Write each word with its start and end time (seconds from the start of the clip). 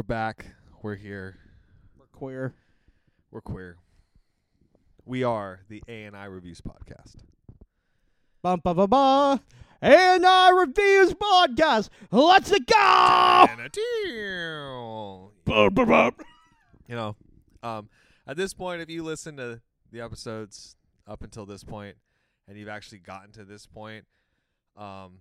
We're 0.00 0.04
back. 0.04 0.46
We're 0.80 0.94
here. 0.94 1.36
We're 1.98 2.06
queer. 2.06 2.54
We're 3.30 3.42
queer. 3.42 3.76
We 5.04 5.24
are 5.24 5.60
the 5.68 5.82
A 5.88 6.04
and 6.04 6.16
I 6.16 6.24
Reviews 6.24 6.62
podcast. 6.62 7.16
Bum 8.40 8.62
ba 8.64 8.72
ba 8.72 8.88
ba. 8.88 9.42
A 9.82 9.86
And 9.86 10.24
I 10.24 10.48
reviews 10.52 11.12
podcast. 11.12 11.90
Let's 12.10 12.50
it 12.50 12.66
go. 12.66 13.46
And 13.50 13.60
a 13.60 13.68
deal. 13.68 15.32
Bum, 15.44 15.74
bum, 15.74 15.88
bum. 15.88 16.12
You 16.88 16.96
know, 16.96 17.16
um, 17.62 17.90
at 18.26 18.38
this 18.38 18.54
point, 18.54 18.80
if 18.80 18.88
you 18.88 19.02
listen 19.02 19.36
to 19.36 19.60
the 19.92 20.00
episodes 20.00 20.76
up 21.06 21.22
until 21.22 21.44
this 21.44 21.62
point, 21.62 21.96
and 22.48 22.56
you've 22.56 22.68
actually 22.70 23.00
gotten 23.00 23.32
to 23.32 23.44
this 23.44 23.66
point, 23.66 24.06
um, 24.78 25.18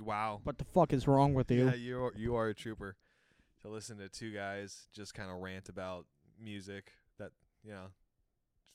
wow, 0.00 0.40
What 0.42 0.56
the 0.56 0.64
fuck 0.64 0.94
is 0.94 1.06
wrong 1.06 1.34
with 1.34 1.50
you? 1.50 1.66
yeah, 1.66 1.74
you 1.74 2.02
are, 2.04 2.12
you 2.16 2.34
are 2.34 2.48
a 2.48 2.54
trooper 2.54 2.96
to 3.66 3.72
listen 3.72 3.98
to 3.98 4.08
two 4.08 4.32
guys 4.32 4.88
just 4.94 5.14
kind 5.14 5.30
of 5.30 5.38
rant 5.38 5.68
about 5.68 6.06
music 6.40 6.92
that 7.18 7.30
you 7.64 7.72
know 7.72 7.86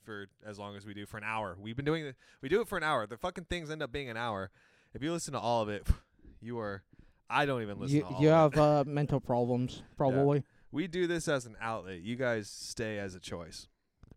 for 0.03 0.27
as 0.45 0.57
long 0.57 0.75
as 0.75 0.85
we 0.85 0.93
do 0.93 1.05
for 1.05 1.17
an 1.17 1.23
hour. 1.23 1.55
We've 1.59 1.75
been 1.75 1.85
doing 1.85 2.05
it. 2.05 2.15
We 2.41 2.49
do 2.49 2.61
it 2.61 2.67
for 2.67 2.77
an 2.77 2.83
hour. 2.83 3.05
The 3.07 3.17
fucking 3.17 3.45
things 3.45 3.69
end 3.69 3.83
up 3.83 3.91
being 3.91 4.09
an 4.09 4.17
hour. 4.17 4.49
If 4.93 5.03
you 5.03 5.11
listen 5.11 5.33
to 5.33 5.39
all 5.39 5.61
of 5.61 5.69
it, 5.69 5.87
you 6.41 6.59
are. 6.59 6.83
I 7.29 7.45
don't 7.45 7.61
even 7.61 7.79
listen 7.79 7.97
You, 7.97 8.01
to 8.01 8.07
all 8.07 8.21
you 8.21 8.27
have 8.29 8.57
uh, 8.57 8.83
mental 8.87 9.21
problems, 9.21 9.83
probably. 9.95 10.43
we 10.71 10.87
do 10.87 11.07
this 11.07 11.29
as 11.29 11.45
an 11.45 11.55
outlet. 11.61 12.01
You 12.01 12.17
guys 12.17 12.49
stay 12.49 12.99
as 12.99 13.15
a 13.15 13.19
choice. 13.19 13.67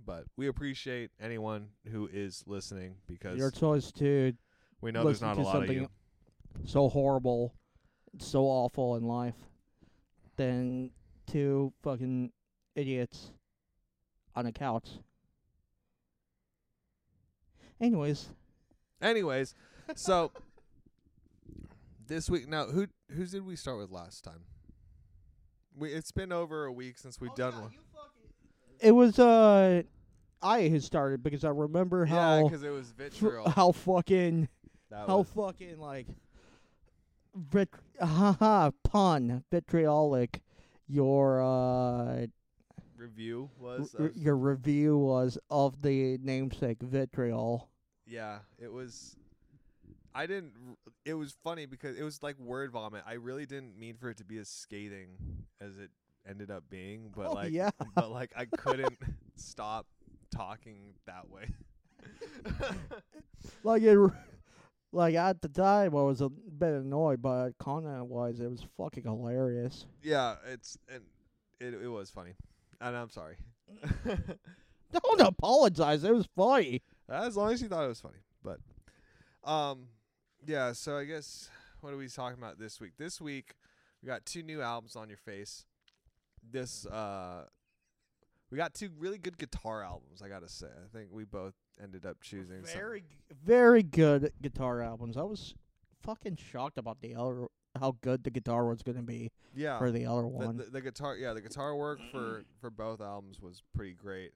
But 0.05 0.25
we 0.37 0.49
appreciate 0.49 1.11
anyone 1.21 1.69
who 1.91 2.09
is 2.13 2.45
listening 2.47 2.97
because 3.07 3.39
Your 3.39 3.51
choice 3.51 3.91
to 3.93 4.35
we 4.83 4.93
know 4.93 5.05
there's 5.05 5.23
not 5.23 5.39
a 5.39 5.43
lot 5.43 5.63
of 5.63 5.73
you. 5.73 5.89
so 6.67 6.89
horrible, 6.91 7.55
so 8.19 8.45
awful 8.45 8.97
in 8.97 9.05
life, 9.05 9.37
than 10.37 10.91
two 11.27 11.73
fucking 11.83 12.33
idiots 12.75 13.31
on 14.35 14.47
a 14.47 14.53
couch. 14.53 14.89
Anyways, 17.81 18.29
Anyways, 19.03 19.55
so 19.97 20.31
this 22.07 22.31
week 22.31 22.49
now 22.49 22.67
who 22.67 22.87
who 23.15 23.27
did 23.27 23.45
we 23.45 23.57
start 23.57 23.79
with 23.79 23.91
last 23.91 24.23
time? 24.25 24.45
We 25.77 25.91
it's 25.93 26.13
been 26.13 26.33
over 26.33 26.65
a 26.65 26.73
week 26.73 26.97
since 26.99 27.21
we've 27.21 27.35
done 27.35 27.61
one. 27.61 27.73
it 28.81 28.93
was 28.93 29.19
uh, 29.19 29.83
I 30.41 30.69
who 30.69 30.81
started 30.81 31.23
because 31.23 31.45
I 31.45 31.49
remember 31.51 32.07
Yeah, 32.09 32.15
how 32.15 32.45
because 32.45 32.63
it 32.63 32.71
was 32.71 32.91
vitriol. 32.97 33.49
how 33.51 33.73
fucking 33.73 34.49
That 34.91 35.07
how 35.09 35.19
was, 35.19 35.29
fucking 35.35 35.79
like 35.79 36.07
vit 37.35 37.69
haha 38.01 38.71
pun 38.85 39.45
vitriolic 39.51 40.43
your 40.87 41.43
uh 41.43 42.27
review 42.97 43.51
was. 43.59 43.95
r- 43.99 44.07
of- 44.07 44.17
your 44.17 44.37
review 44.37 44.97
was 44.99 45.39
of 45.51 45.83
the 45.83 46.19
namesake 46.23 46.81
vitriol. 46.83 47.69
yeah, 48.07 48.39
it 48.59 48.73
was. 48.73 49.17
I 50.15 50.27
didn't. 50.27 50.53
It 51.05 51.15
was 51.15 51.35
funny 51.43 51.67
because 51.67 51.97
it 51.97 52.03
was 52.05 52.23
like 52.23 52.39
word 52.39 52.71
vomit. 52.71 53.03
I 53.07 53.15
really 53.15 53.47
didn't 53.47 53.77
mean 53.79 53.97
for 53.97 54.11
it 54.11 54.19
to 54.19 54.25
be 54.25 54.39
as 54.39 54.49
scathing 54.49 55.17
as 55.61 55.77
it 55.79 55.91
ended 56.29 56.51
up 56.51 56.65
being, 56.71 57.11
but 57.17 57.27
oh 57.29 57.33
like, 57.33 57.53
yeah, 57.53 57.71
but 57.97 58.11
like 58.11 58.33
I 58.37 58.45
couldn't 58.45 58.97
stop 59.37 59.87
talking 60.31 60.95
that 61.07 61.29
way. 61.31 61.49
like 63.65 63.83
it. 63.83 63.99
Like 64.95 65.17
at 65.17 65.43
the 65.43 65.49
time, 65.49 65.97
I 65.97 66.03
was 66.03 66.21
a 66.21 66.29
bit 66.29 66.73
annoyed, 66.73 67.21
but 67.21 67.59
content 67.59 68.07
wise, 68.07 68.39
it 68.39 68.49
was 68.49 68.65
fucking 68.77 69.03
hilarious. 69.03 69.87
yeah, 70.05 70.37
it's 70.47 70.79
and 70.89 71.03
it 71.59 71.75
it 71.83 71.89
was 71.89 72.11
funny, 72.11 72.35
and 72.81 72.97
I'm 72.97 73.11
sorry. 73.11 73.35
Don't 74.05 75.21
apologize. 75.21 76.05
It 76.05 76.15
was 76.15 76.29
funny. 76.37 76.81
as 77.09 77.37
long 77.37 77.53
as 77.53 77.61
you 77.61 77.67
thought 77.69 77.85
it 77.85 77.89
was 77.89 78.01
funny, 78.01 78.19
but 78.45 78.61
um, 79.43 79.89
yeah. 80.47 80.71
So 80.71 80.97
I 80.97 81.05
guess 81.07 81.51
what 81.81 81.93
are 81.93 81.97
we 81.97 82.07
talking 82.07 82.39
about 82.39 82.61
this 82.61 82.81
week? 82.81 82.93
This 82.97 83.21
week 83.21 83.55
we 84.01 84.07
got 84.07 84.25
two 84.25 84.45
new 84.45 84.63
albums 84.63 84.95
on 84.95 85.09
your 85.09 85.19
face. 85.19 85.65
This 86.49 86.87
uh, 86.87 87.47
we 88.49 88.59
got 88.59 88.75
two 88.75 88.91
really 88.97 89.19
good 89.19 89.39
guitar 89.39 89.83
albums. 89.83 90.23
I 90.23 90.29
gotta 90.29 90.49
say, 90.49 90.67
I 90.67 90.97
think 90.97 91.09
we 91.11 91.25
both 91.25 91.55
ended 91.83 92.07
up 92.07 92.21
choosing 92.21 92.63
Very, 92.63 93.01
g- 93.01 93.07
very 93.45 93.83
good 93.83 94.33
guitar 94.41 94.83
albums. 94.83 95.17
I 95.17 95.23
was 95.23 95.55
fucking 96.03 96.37
shocked 96.37 96.79
about 96.79 97.01
the 97.01 97.15
other, 97.15 97.49
how 97.79 97.97
good 98.01 98.25
the 98.25 98.31
guitar 98.31 98.67
was 98.67 98.83
gonna 98.83 99.03
be 99.03 99.31
yeah. 99.55 99.79
for 99.79 99.91
the 99.91 100.07
other 100.07 100.23
the, 100.23 100.29
one. 100.29 100.57
the, 100.57 100.65
the 100.65 100.81
guitar 100.81 101.17
yeah 101.17 101.33
the 101.33 101.41
guitar 101.41 101.75
work 101.75 101.99
for 102.11 102.45
for 102.61 102.71
both 102.71 103.01
albums 103.01 103.41
was 103.41 103.63
pretty 103.75 103.95
great 103.95 104.33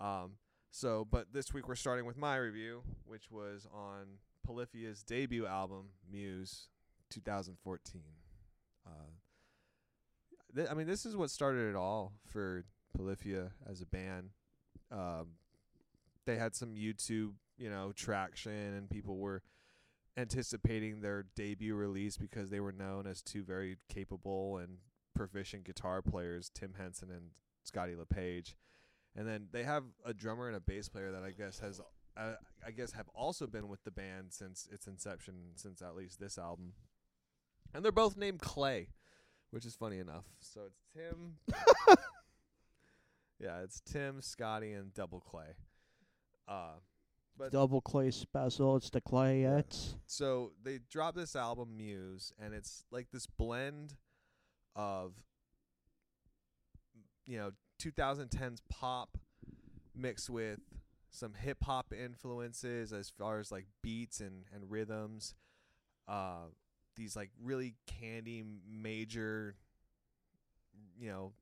um 0.00 0.32
so 0.70 1.06
but 1.10 1.26
this 1.32 1.52
week 1.52 1.68
we're 1.68 1.74
starting 1.74 2.06
with 2.06 2.16
my 2.16 2.36
review 2.36 2.82
which 3.04 3.30
was 3.30 3.66
on 3.72 4.18
polyphia's 4.46 5.02
debut 5.02 5.46
album 5.46 5.88
muse 6.10 6.68
2014 7.10 8.00
uh 8.86 8.90
th- 10.54 10.68
i 10.70 10.74
mean 10.74 10.86
this 10.86 11.04
is 11.04 11.16
what 11.16 11.30
started 11.30 11.68
it 11.68 11.76
all 11.76 12.12
for 12.26 12.64
polyphia 12.96 13.50
as 13.68 13.82
a 13.82 13.86
band 13.86 14.30
um 14.90 15.26
they 16.30 16.38
had 16.38 16.54
some 16.54 16.74
youtube 16.74 17.32
you 17.58 17.68
know 17.68 17.92
traction 17.94 18.52
and 18.52 18.88
people 18.88 19.18
were 19.18 19.42
anticipating 20.16 21.00
their 21.00 21.24
debut 21.34 21.74
release 21.74 22.16
because 22.16 22.50
they 22.50 22.60
were 22.60 22.72
known 22.72 23.06
as 23.06 23.22
two 23.22 23.42
very 23.42 23.78
capable 23.88 24.58
and 24.58 24.78
proficient 25.14 25.64
guitar 25.64 26.02
players, 26.02 26.50
Tim 26.52 26.74
Henson 26.78 27.10
and 27.10 27.30
Scotty 27.62 27.94
LePage. 27.94 28.56
And 29.16 29.26
then 29.26 29.48
they 29.52 29.64
have 29.64 29.84
a 30.04 30.14
drummer 30.14 30.46
and 30.46 30.56
a 30.56 30.60
bass 30.60 30.88
player 30.88 31.10
that 31.12 31.22
I 31.22 31.30
guess 31.30 31.58
has 31.60 31.80
uh, 32.16 32.34
I 32.66 32.70
guess 32.70 32.92
have 32.92 33.08
also 33.14 33.46
been 33.46 33.68
with 33.68 33.82
the 33.84 33.90
band 33.90 34.32
since 34.32 34.68
its 34.70 34.86
inception, 34.86 35.34
since 35.56 35.82
at 35.82 35.96
least 35.96 36.20
this 36.20 36.38
album. 36.38 36.72
And 37.74 37.84
they're 37.84 37.92
both 37.92 38.16
named 38.16 38.40
Clay, 38.40 38.88
which 39.50 39.64
is 39.64 39.74
funny 39.74 39.98
enough. 39.98 40.24
So 40.40 40.62
it's 40.66 40.80
Tim 40.94 41.36
Yeah, 43.40 43.60
it's 43.62 43.80
Tim, 43.80 44.20
Scotty, 44.20 44.72
and 44.72 44.92
Double 44.92 45.20
Clay. 45.20 45.56
Uh 46.50 46.72
but 47.38 47.52
Double 47.52 47.80
clay 47.80 48.10
special. 48.10 48.76
It's 48.76 48.90
the 48.90 49.00
clayettes. 49.00 49.94
so 50.04 50.52
they 50.62 50.80
dropped 50.90 51.16
this 51.16 51.34
album 51.34 51.74
Muse 51.76 52.34
and 52.38 52.52
it's 52.52 52.84
like 52.90 53.06
this 53.12 53.26
blend 53.26 53.94
of 54.76 55.14
you 57.24 57.38
know 57.38 57.52
2010s 57.82 58.58
pop 58.68 59.16
mixed 59.96 60.28
with 60.28 60.60
some 61.10 61.32
hip 61.34 61.64
hop 61.64 61.92
influences 61.92 62.92
as 62.92 63.08
far 63.10 63.38
as 63.40 63.50
like 63.50 63.66
beats 63.82 64.20
and 64.20 64.44
and 64.54 64.70
rhythms 64.70 65.34
uh 66.08 66.44
these 66.96 67.16
like 67.16 67.30
really 67.42 67.74
candy 67.86 68.44
major 68.70 69.54
you 70.98 71.08
know 71.08 71.32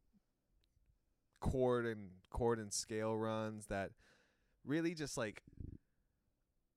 chord 1.40 1.86
and 1.86 2.08
chord 2.30 2.58
and 2.58 2.72
scale 2.72 3.16
runs 3.16 3.66
that 3.66 3.90
really 4.68 4.94
just 4.94 5.16
like 5.16 5.42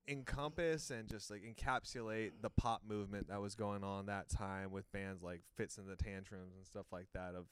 encompass 0.07 0.90
and 0.90 1.07
just 1.07 1.29
like 1.29 1.44
encapsulate 1.44 2.31
the 2.41 2.50
pop 2.50 2.81
movement 2.88 3.28
that 3.29 3.40
was 3.40 3.53
going 3.53 3.84
on 3.84 4.07
that 4.07 4.29
time 4.29 4.72
with 4.72 4.91
bands 4.91 5.22
like 5.22 5.41
Fitz 5.56 5.78
and 5.78 5.88
the 5.88 5.96
Tantrums 5.96 6.56
and 6.56 6.66
stuff 6.66 6.88
like 6.91 7.07
that 7.13 7.35
of 7.35 7.46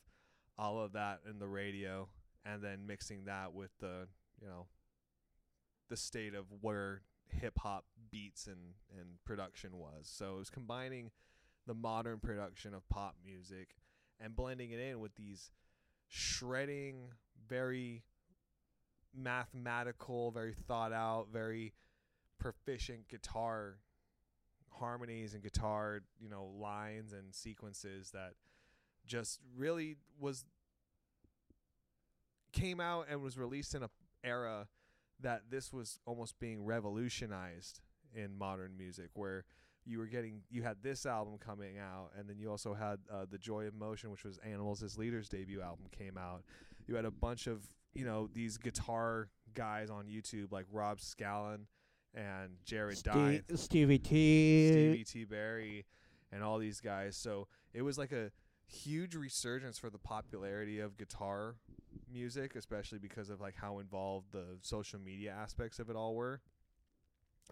all 0.57 0.81
of 0.81 0.93
that 0.93 1.19
in 1.29 1.39
the 1.39 1.47
radio 1.47 2.07
and 2.45 2.63
then 2.63 2.87
mixing 2.87 3.25
that 3.25 3.53
with 3.53 3.69
the 3.79 4.07
you 4.41 4.47
know 4.47 4.65
the 5.89 5.97
state 5.97 6.33
of 6.33 6.45
where 6.61 7.01
hip 7.27 7.59
hop 7.59 7.85
beats 8.09 8.47
and 8.47 8.73
and 8.97 9.23
production 9.25 9.77
was. 9.77 10.09
So 10.11 10.35
it 10.35 10.39
was 10.39 10.49
combining 10.49 11.11
the 11.67 11.73
modern 11.73 12.19
production 12.19 12.73
of 12.73 12.87
pop 12.89 13.15
music 13.23 13.75
and 14.19 14.35
blending 14.35 14.71
it 14.71 14.79
in 14.79 14.99
with 14.99 15.15
these 15.15 15.51
shredding 16.07 17.09
very 17.47 18.03
mathematical 19.15 20.31
very 20.31 20.53
thought 20.53 20.93
out 20.93 21.27
very 21.31 21.73
proficient 22.39 23.07
guitar 23.09 23.75
harmonies 24.79 25.33
and 25.33 25.43
guitar, 25.43 26.01
you 26.19 26.29
know, 26.29 26.45
lines 26.57 27.13
and 27.13 27.33
sequences 27.33 28.11
that 28.11 28.33
just 29.05 29.39
really 29.55 29.97
was 30.19 30.45
came 32.51 32.79
out 32.79 33.05
and 33.09 33.21
was 33.21 33.37
released 33.37 33.75
in 33.75 33.83
a 33.83 33.89
era 34.23 34.67
that 35.21 35.43
this 35.49 35.71
was 35.71 35.99
almost 36.05 36.39
being 36.39 36.63
revolutionized 36.63 37.81
in 38.13 38.37
modern 38.37 38.75
music 38.77 39.09
where 39.13 39.45
you 39.85 39.97
were 39.97 40.07
getting 40.07 40.41
you 40.49 40.63
had 40.63 40.77
this 40.81 41.05
album 41.05 41.37
coming 41.37 41.77
out 41.77 42.09
and 42.17 42.27
then 42.27 42.37
you 42.37 42.49
also 42.49 42.73
had 42.73 42.99
uh, 43.11 43.25
the 43.29 43.37
joy 43.37 43.65
of 43.65 43.73
motion 43.73 44.09
which 44.11 44.23
was 44.23 44.39
animals 44.39 44.81
as 44.81 44.97
leaders 44.97 45.29
debut 45.29 45.61
album 45.61 45.85
came 45.91 46.17
out. 46.17 46.43
You 46.87 46.95
had 46.95 47.05
a 47.05 47.11
bunch 47.11 47.47
of 47.47 47.67
you 47.93 48.05
know 48.05 48.29
these 48.33 48.57
guitar 48.57 49.29
guys 49.53 49.89
on 49.89 50.05
youtube 50.05 50.51
like 50.51 50.65
rob 50.71 50.99
scallon 50.99 51.61
and 52.13 52.51
jared 52.65 52.97
Ste- 52.97 53.41
Stevie 53.55 53.99
T. 53.99 54.69
Stevie 54.71 55.03
T. 55.03 55.25
Barry, 55.25 55.85
and 56.31 56.43
all 56.43 56.57
these 56.57 56.81
guys. 56.81 57.15
So 57.15 57.47
it 57.73 57.83
was 57.83 57.97
like 57.99 58.11
a 58.11 58.31
huge 58.65 59.13
resurgence 59.15 59.77
for 59.77 59.89
the 59.91 59.99
popularity 59.99 60.79
of 60.79 60.97
guitar 60.97 61.55
music, 62.11 62.55
especially 62.55 62.97
because 62.97 63.29
of 63.29 63.39
like 63.39 63.55
how 63.55 63.77
involved 63.79 64.31
the 64.31 64.57
social 64.61 64.99
media 64.99 65.35
aspects 65.39 65.77
of 65.79 65.89
it 65.91 65.95
all 65.95 66.15
were. 66.15 66.41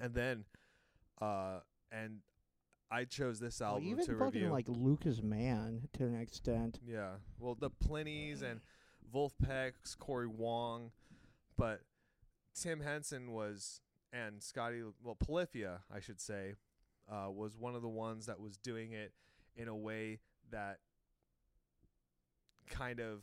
And 0.02 0.14
then, 0.16 0.46
uh, 1.22 1.60
and 1.92 2.20
I 2.90 3.06
chose 3.06 3.40
this 3.40 3.60
Well, 3.60 3.74
album 3.74 3.90
even 3.90 4.06
to 4.06 4.12
fucking 4.14 4.42
review. 4.42 4.50
like 4.50 4.66
Lucas 4.70 5.22
Mann 5.22 5.88
to 5.94 6.06
an 6.06 6.20
extent. 6.20 6.80
Yeah. 6.84 7.12
Well, 7.40 7.56
the 7.56 7.70
Plinies 7.70 8.42
and 8.42 8.60
Vulfpecks, 9.14 9.98
Cory 9.98 10.28
Wong, 10.28 10.92
but 11.58 11.82
Tim 12.54 12.82
Henson 12.82 13.32
was 13.32 13.82
and 14.14 14.42
Scotty 14.42 14.84
well 15.04 15.16
Polyphia, 15.16 15.80
I 15.94 16.00
should 16.00 16.20
say, 16.20 16.54
uh, 17.12 17.30
was 17.30 17.58
one 17.58 17.76
of 17.76 17.82
the 17.82 17.88
ones 17.88 18.26
that 18.26 18.40
was 18.40 18.58
doing 18.58 18.92
it 18.92 19.14
in 19.56 19.68
a 19.68 19.76
way 19.76 20.20
that 20.52 20.80
kind 22.70 23.00
of 23.00 23.22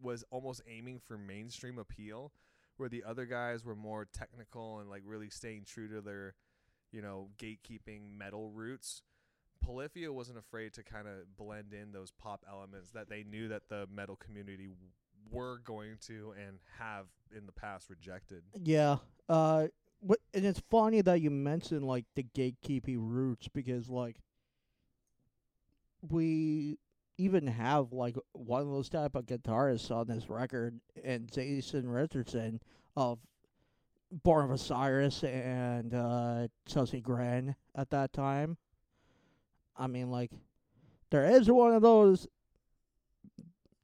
was 0.00 0.24
almost 0.30 0.62
aiming 0.68 1.00
for 1.00 1.16
mainstream 1.16 1.78
appeal 1.78 2.32
where 2.76 2.88
the 2.88 3.04
other 3.04 3.24
guys 3.24 3.64
were 3.64 3.76
more 3.76 4.06
technical 4.12 4.80
and 4.80 4.90
like 4.90 5.02
really 5.04 5.30
staying 5.30 5.64
true 5.64 5.88
to 5.88 6.00
their 6.00 6.34
you 6.92 7.00
know 7.00 7.28
gatekeeping 7.38 8.16
metal 8.16 8.50
roots 8.50 9.02
Polyphia 9.64 10.12
wasn't 10.12 10.38
afraid 10.38 10.72
to 10.74 10.82
kind 10.82 11.08
of 11.08 11.36
blend 11.36 11.72
in 11.72 11.92
those 11.92 12.10
pop 12.10 12.44
elements 12.48 12.90
that 12.92 13.08
they 13.08 13.24
knew 13.24 13.48
that 13.48 13.68
the 13.68 13.86
metal 13.92 14.16
community 14.16 14.68
were 15.30 15.58
going 15.64 15.96
to 16.06 16.34
and 16.38 16.58
have 16.78 17.06
in 17.36 17.46
the 17.46 17.52
past 17.52 17.90
rejected. 17.90 18.42
Yeah. 18.62 18.98
Uh? 19.28 19.68
And 20.34 20.44
it's 20.44 20.62
funny 20.70 21.00
that 21.00 21.20
you 21.20 21.30
mentioned 21.30 21.84
like 21.84 22.04
the 22.14 22.22
gatekeeping 22.22 22.98
roots 22.98 23.48
because 23.48 23.88
like 23.88 24.16
we 26.02 26.78
even 27.16 27.46
have 27.46 27.92
like 27.92 28.16
one 28.32 28.62
of 28.62 28.68
those 28.68 28.88
type 28.88 29.14
of 29.14 29.26
guitarists 29.26 29.90
on 29.90 30.06
this 30.08 30.28
record, 30.28 30.80
and 31.02 31.30
Jason 31.32 31.88
Richardson 31.88 32.60
of 32.96 33.18
Born 34.22 34.44
of 34.44 34.50
Osiris 34.50 35.24
and 35.24 35.94
uh, 35.94 36.48
Chelsea 36.66 37.00
Grin 37.00 37.56
at 37.74 37.90
that 37.90 38.12
time. 38.12 38.56
I 39.76 39.86
mean, 39.86 40.10
like, 40.10 40.30
there 41.10 41.24
is 41.24 41.50
one 41.50 41.74
of 41.74 41.82
those. 41.82 42.26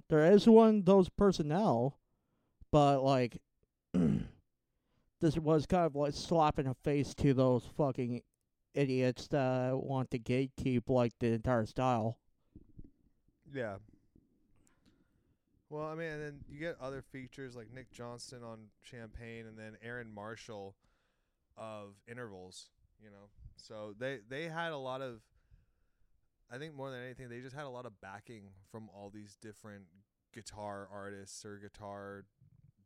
There 0.08 0.32
is 0.32 0.48
one 0.48 0.78
of 0.78 0.84
those 0.84 1.08
personnel, 1.08 1.98
but 2.72 3.02
like, 3.02 3.40
this 5.20 5.36
was 5.36 5.66
kind 5.66 5.86
of 5.86 5.94
like 5.94 6.14
slapping 6.14 6.66
a 6.66 6.74
face 6.74 7.14
to 7.16 7.32
those 7.32 7.62
fucking 7.76 8.22
idiots 8.74 9.28
that 9.28 9.76
want 9.76 10.10
to 10.10 10.18
gatekeep 10.18 10.88
like 10.88 11.12
the 11.20 11.28
entire 11.28 11.66
style. 11.66 12.18
Yeah. 13.52 13.76
Well, 15.68 15.86
I 15.86 15.94
mean, 15.94 16.08
and 16.08 16.22
then 16.22 16.40
you 16.48 16.58
get 16.58 16.76
other 16.80 17.00
features 17.00 17.54
like 17.54 17.72
Nick 17.72 17.92
Johnston 17.92 18.42
on 18.42 18.58
Champagne, 18.82 19.46
and 19.46 19.56
then 19.56 19.76
Aaron 19.82 20.12
Marshall 20.12 20.74
of 21.56 21.94
Intervals. 22.08 22.70
You 23.02 23.10
know, 23.10 23.28
so 23.56 23.94
they 23.98 24.18
they 24.28 24.48
had 24.48 24.72
a 24.72 24.76
lot 24.76 25.00
of. 25.00 25.20
I 26.52 26.58
think 26.58 26.74
more 26.74 26.90
than 26.90 27.00
anything, 27.02 27.28
they 27.28 27.40
just 27.40 27.54
had 27.54 27.64
a 27.64 27.70
lot 27.70 27.86
of 27.86 28.00
backing 28.00 28.50
from 28.70 28.88
all 28.94 29.10
these 29.12 29.36
different 29.40 29.84
guitar 30.34 30.88
artists 30.92 31.44
or 31.44 31.58
guitar 31.58 32.24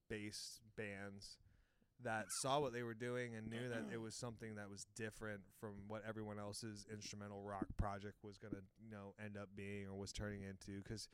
based 0.09 0.61
bands 0.77 1.39
that 2.03 2.27
saw 2.43 2.61
what 2.61 2.73
they 2.73 2.83
were 2.83 2.95
doing 2.95 3.35
and 3.35 3.49
knew 3.49 3.69
that 3.69 3.85
it 3.93 4.01
was 4.01 4.15
something 4.15 4.57
that 4.57 4.69
was 4.69 4.87
different 4.95 5.41
from 5.59 5.73
what 5.89 6.03
everyone 6.07 6.39
else's 6.39 6.87
instrumental 6.93 7.43
rock 7.43 7.67
project 7.79 8.17
was 8.23 8.37
going 8.37 8.53
to 8.53 8.61
you 8.85 8.91
know 8.91 9.15
end 9.25 9.37
up 9.41 9.49
being 9.57 9.87
or 9.87 9.95
was 9.95 10.13
turning 10.13 10.43
into. 10.43 10.83
Because 10.83 11.09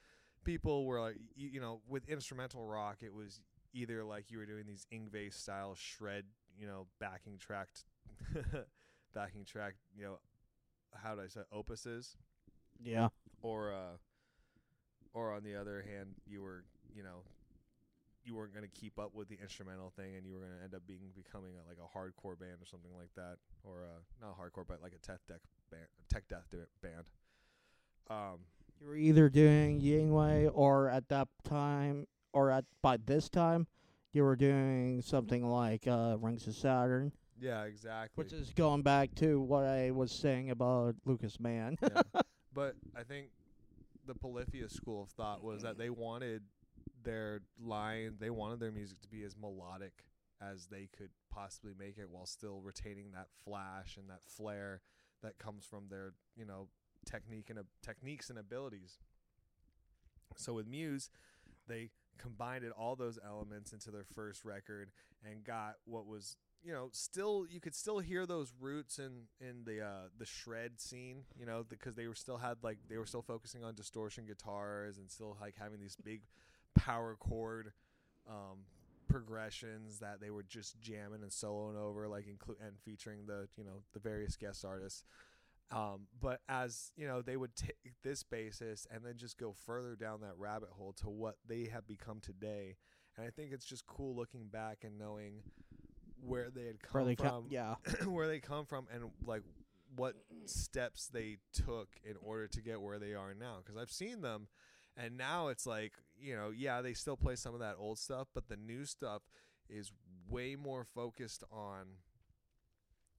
people 0.45 0.87
were 0.87 1.01
like 1.01 1.17
you, 1.37 1.49
you 1.49 1.61
know 1.61 1.81
with 1.89 2.09
instrumental 2.09 2.67
rock 2.67 2.99
it 3.03 3.15
was 3.15 3.41
either 3.73 4.03
like 4.03 4.31
you 4.31 4.39
were 4.39 4.47
doing 4.47 4.65
these 4.67 4.87
Yngwie 4.93 5.33
style 5.33 5.75
shred 5.77 6.25
you 6.59 6.67
know 6.67 6.87
backing 6.99 7.39
tracked 7.39 7.85
backing 9.15 9.45
track 9.45 9.75
you 9.97 10.05
know 10.05 10.19
how 10.95 11.15
do 11.15 11.21
I 11.21 11.29
say 11.29 11.41
opuses 11.55 12.17
Yeah. 12.83 13.09
or 13.43 13.73
uh 13.73 13.97
or 15.13 15.33
on 15.33 15.43
the 15.43 15.57
other 15.57 15.83
hand 15.83 16.15
you 16.27 16.43
were 16.43 16.65
you 16.95 17.03
know 17.03 17.23
you 18.25 18.35
weren't 18.37 18.53
going 18.55 18.69
to 18.69 18.81
keep 18.81 18.99
up 18.99 19.15
with 19.15 19.29
the 19.29 19.39
instrumental 19.43 19.91
thing 19.97 20.15
and 20.17 20.27
you 20.27 20.35
were 20.35 20.41
going 20.41 20.53
to 20.57 20.63
end 20.63 20.75
up 20.75 20.83
being 20.87 21.01
becoming 21.17 21.53
a, 21.57 21.67
like 21.69 21.79
a 21.79 21.99
hardcore 21.99 22.39
band 22.39 22.61
or 22.61 22.67
something 22.67 22.93
like 22.97 23.09
that 23.17 23.37
or 23.65 23.85
uh 23.85 23.99
not 24.21 24.39
hardcore 24.39 24.65
but 24.67 24.81
like 24.83 24.93
a 24.95 24.99
tech 25.07 25.19
death 25.27 25.41
band 25.71 25.87
tech 26.09 26.29
death 26.29 26.45
band 26.83 27.07
um 28.11 28.39
You 28.81 28.89
were 28.89 28.97
either 28.97 29.29
doing 29.29 29.81
Yngwie 29.81 30.51
or 30.53 30.89
at 30.89 31.09
that 31.09 31.29
time 31.45 32.07
or 32.33 32.51
at 32.51 32.65
by 32.83 32.99
this 32.99 33.29
time 33.29 33.67
you 34.13 34.23
were 34.23 34.37
doing 34.37 35.01
something 35.03 35.45
like 35.47 35.87
uh 35.87 36.17
Rings 36.21 36.47
of 36.47 36.55
Saturn. 36.55 37.13
yeah 37.41 37.63
exactly 37.65 38.23
Which 38.23 38.33
is 38.33 38.53
going 38.55 38.83
back 38.83 39.15
to 39.17 39.41
what 39.41 39.65
I 39.65 39.91
was 39.93 40.13
saying 40.13 40.51
about 40.51 40.95
Lucas 41.05 41.41
Mann. 41.41 41.79
yeah. 41.83 42.03
but 42.55 42.77
I 42.97 43.03
think 43.03 43.29
the 44.07 44.15
Polyphia 44.15 44.69
school 44.69 45.03
of 45.03 45.11
thought 45.11 45.43
was 45.43 45.63
that 45.63 45.79
they 45.79 45.91
wanted 45.91 46.43
their 47.03 47.43
line, 47.63 48.17
they 48.19 48.31
wanted 48.31 48.61
their 48.61 48.73
music 48.73 49.01
to 49.03 49.09
be 49.09 49.23
as 49.25 49.37
melodic 49.37 50.05
as 50.41 50.67
they 50.67 50.89
could 50.97 51.11
possibly 51.31 51.73
make 51.79 51.99
it 51.99 52.09
while 52.11 52.27
still 52.27 52.61
retaining 52.61 53.13
that 53.13 53.29
flash 53.45 53.97
and 53.97 54.09
that 54.09 54.23
flair 54.23 54.81
that 55.23 55.39
comes 55.39 55.65
from 55.65 55.85
their, 55.91 56.15
you 56.37 56.47
know, 56.47 56.69
technique 57.05 57.51
and 57.51 57.59
ab- 57.59 57.67
techniques 57.83 58.31
and 58.31 58.39
abilities. 58.39 58.99
So 60.37 60.55
with 60.55 60.67
Muse, 60.67 61.11
they 61.69 61.91
combined 62.19 62.65
all 62.73 62.97
those 62.97 63.19
elements 63.25 63.73
into 63.73 63.91
their 63.91 64.05
first 64.05 64.45
record 64.45 64.91
and 65.25 65.45
got 65.45 65.77
what 65.85 66.07
was 66.07 66.37
you 66.63 66.73
know 66.73 66.89
still 66.93 67.47
you 67.49 67.61
could 67.61 67.75
still 67.75 67.99
hear 67.99 68.27
those 68.27 68.53
roots 68.61 68.99
in 68.99 69.23
in 69.41 69.65
the 69.65 69.81
uh 69.81 70.09
the 70.19 70.27
shred 70.27 70.81
scene 70.81 71.23
you 71.39 71.47
know 71.47 71.65
because 71.69 71.95
they 71.95 72.07
were 72.07 72.15
still 72.15 72.37
had 72.37 72.57
like 72.63 72.79
they 72.89 72.97
were 72.99 73.07
still 73.07 73.23
focusing 73.23 73.65
on 73.65 73.75
distortion 73.75 74.27
guitars 74.27 74.99
and 74.99 75.11
still 75.11 75.37
like 75.41 75.55
having 75.59 75.81
these 75.81 75.97
big 76.05 76.23
power 76.75 77.17
chord 77.19 77.73
um 78.29 78.59
progressions 79.09 79.99
that 79.99 80.21
they 80.21 80.31
were 80.31 80.45
just 80.45 80.81
jamming 80.81 81.23
and 81.23 81.33
soloing 81.33 81.77
over 81.77 82.07
like 82.07 82.29
include 82.29 82.59
and 82.65 82.79
featuring 82.85 83.27
the 83.27 83.49
you 83.57 83.65
know 83.65 83.83
the 83.93 83.99
various 83.99 84.37
guest 84.37 84.65
artists 84.65 85.03
um, 85.73 86.09
but 86.21 86.41
as 86.49 86.91
you 86.97 87.07
know, 87.07 87.23
they 87.23 87.37
would 87.37 87.55
take 87.55 87.95
this 88.03 88.23
basis 88.23 88.87
and 88.93 89.05
then 89.05 89.15
just 89.17 89.39
go 89.39 89.53
further 89.53 89.95
down 89.95 90.21
that 90.23 90.37
rabbit 90.37 90.71
hole 90.71 90.93
to 90.95 91.09
what 91.09 91.37
they 91.47 91.69
have 91.73 91.87
become 91.87 92.19
today. 92.21 92.77
And 93.17 93.27
I 93.27 93.31
think 93.31 93.53
it's 93.53 93.65
just 93.65 93.87
cool 93.87 94.17
looking 94.17 94.49
back 94.49 94.79
and 94.83 94.99
knowing 94.99 95.43
where 96.27 96.51
they 96.51 96.65
had 96.67 96.83
come 96.83 96.93
Where 96.93 97.05
they 97.05 97.15
from, 97.15 97.29
come, 97.29 97.45
yeah. 97.51 97.75
where 98.07 98.27
they 98.29 98.41
come 98.41 98.67
from, 98.67 98.87
and 98.93 99.11
like 99.27 99.43
what 99.97 100.15
steps 100.47 101.09
they 101.09 101.39
took 101.53 101.89
in 102.05 102.17
order 102.23 102.47
to 102.49 102.61
get 102.63 102.81
where 102.81 102.99
they 102.99 103.15
are 103.15 103.35
now. 103.35 103.57
Because 103.65 103.81
I've 103.81 103.91
seen 103.93 104.21
them, 104.23 104.49
and 104.97 105.17
now 105.17 105.49
it's 105.49 105.67
like 105.67 105.93
you 106.19 106.37
know, 106.37 106.51
yeah, 106.57 106.83
they 106.83 106.95
still 106.95 107.17
play 107.17 107.37
some 107.37 107.55
of 107.55 107.61
that 107.61 107.77
old 107.79 107.99
stuff, 107.99 108.29
but 108.35 108.49
the 108.49 108.57
new 108.57 108.85
stuff 108.85 109.23
is 109.69 109.93
way 110.29 110.57
more 110.57 110.85
focused 110.85 111.45
on 111.51 111.87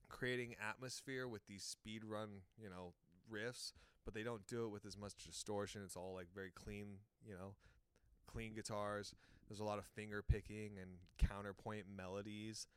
creating 0.09 0.55
atmosphere 0.67 1.27
with 1.27 1.45
these 1.47 1.63
speed 1.63 2.03
run, 2.03 2.29
you 2.61 2.69
know, 2.69 2.93
riffs, 3.31 3.71
but 4.05 4.13
they 4.13 4.23
don't 4.23 4.45
do 4.47 4.65
it 4.65 4.69
with 4.69 4.85
as 4.85 4.97
much 4.97 5.13
distortion. 5.25 5.81
It's 5.83 5.95
all 5.95 6.13
like 6.13 6.27
very 6.33 6.51
clean, 6.51 6.97
you 7.25 7.33
know, 7.33 7.55
clean 8.27 8.53
guitars. 8.53 9.13
There's 9.47 9.59
a 9.59 9.65
lot 9.65 9.79
of 9.79 9.85
finger 9.85 10.21
picking 10.21 10.71
and 10.79 10.91
counterpoint 11.29 11.85
melodies 11.95 12.67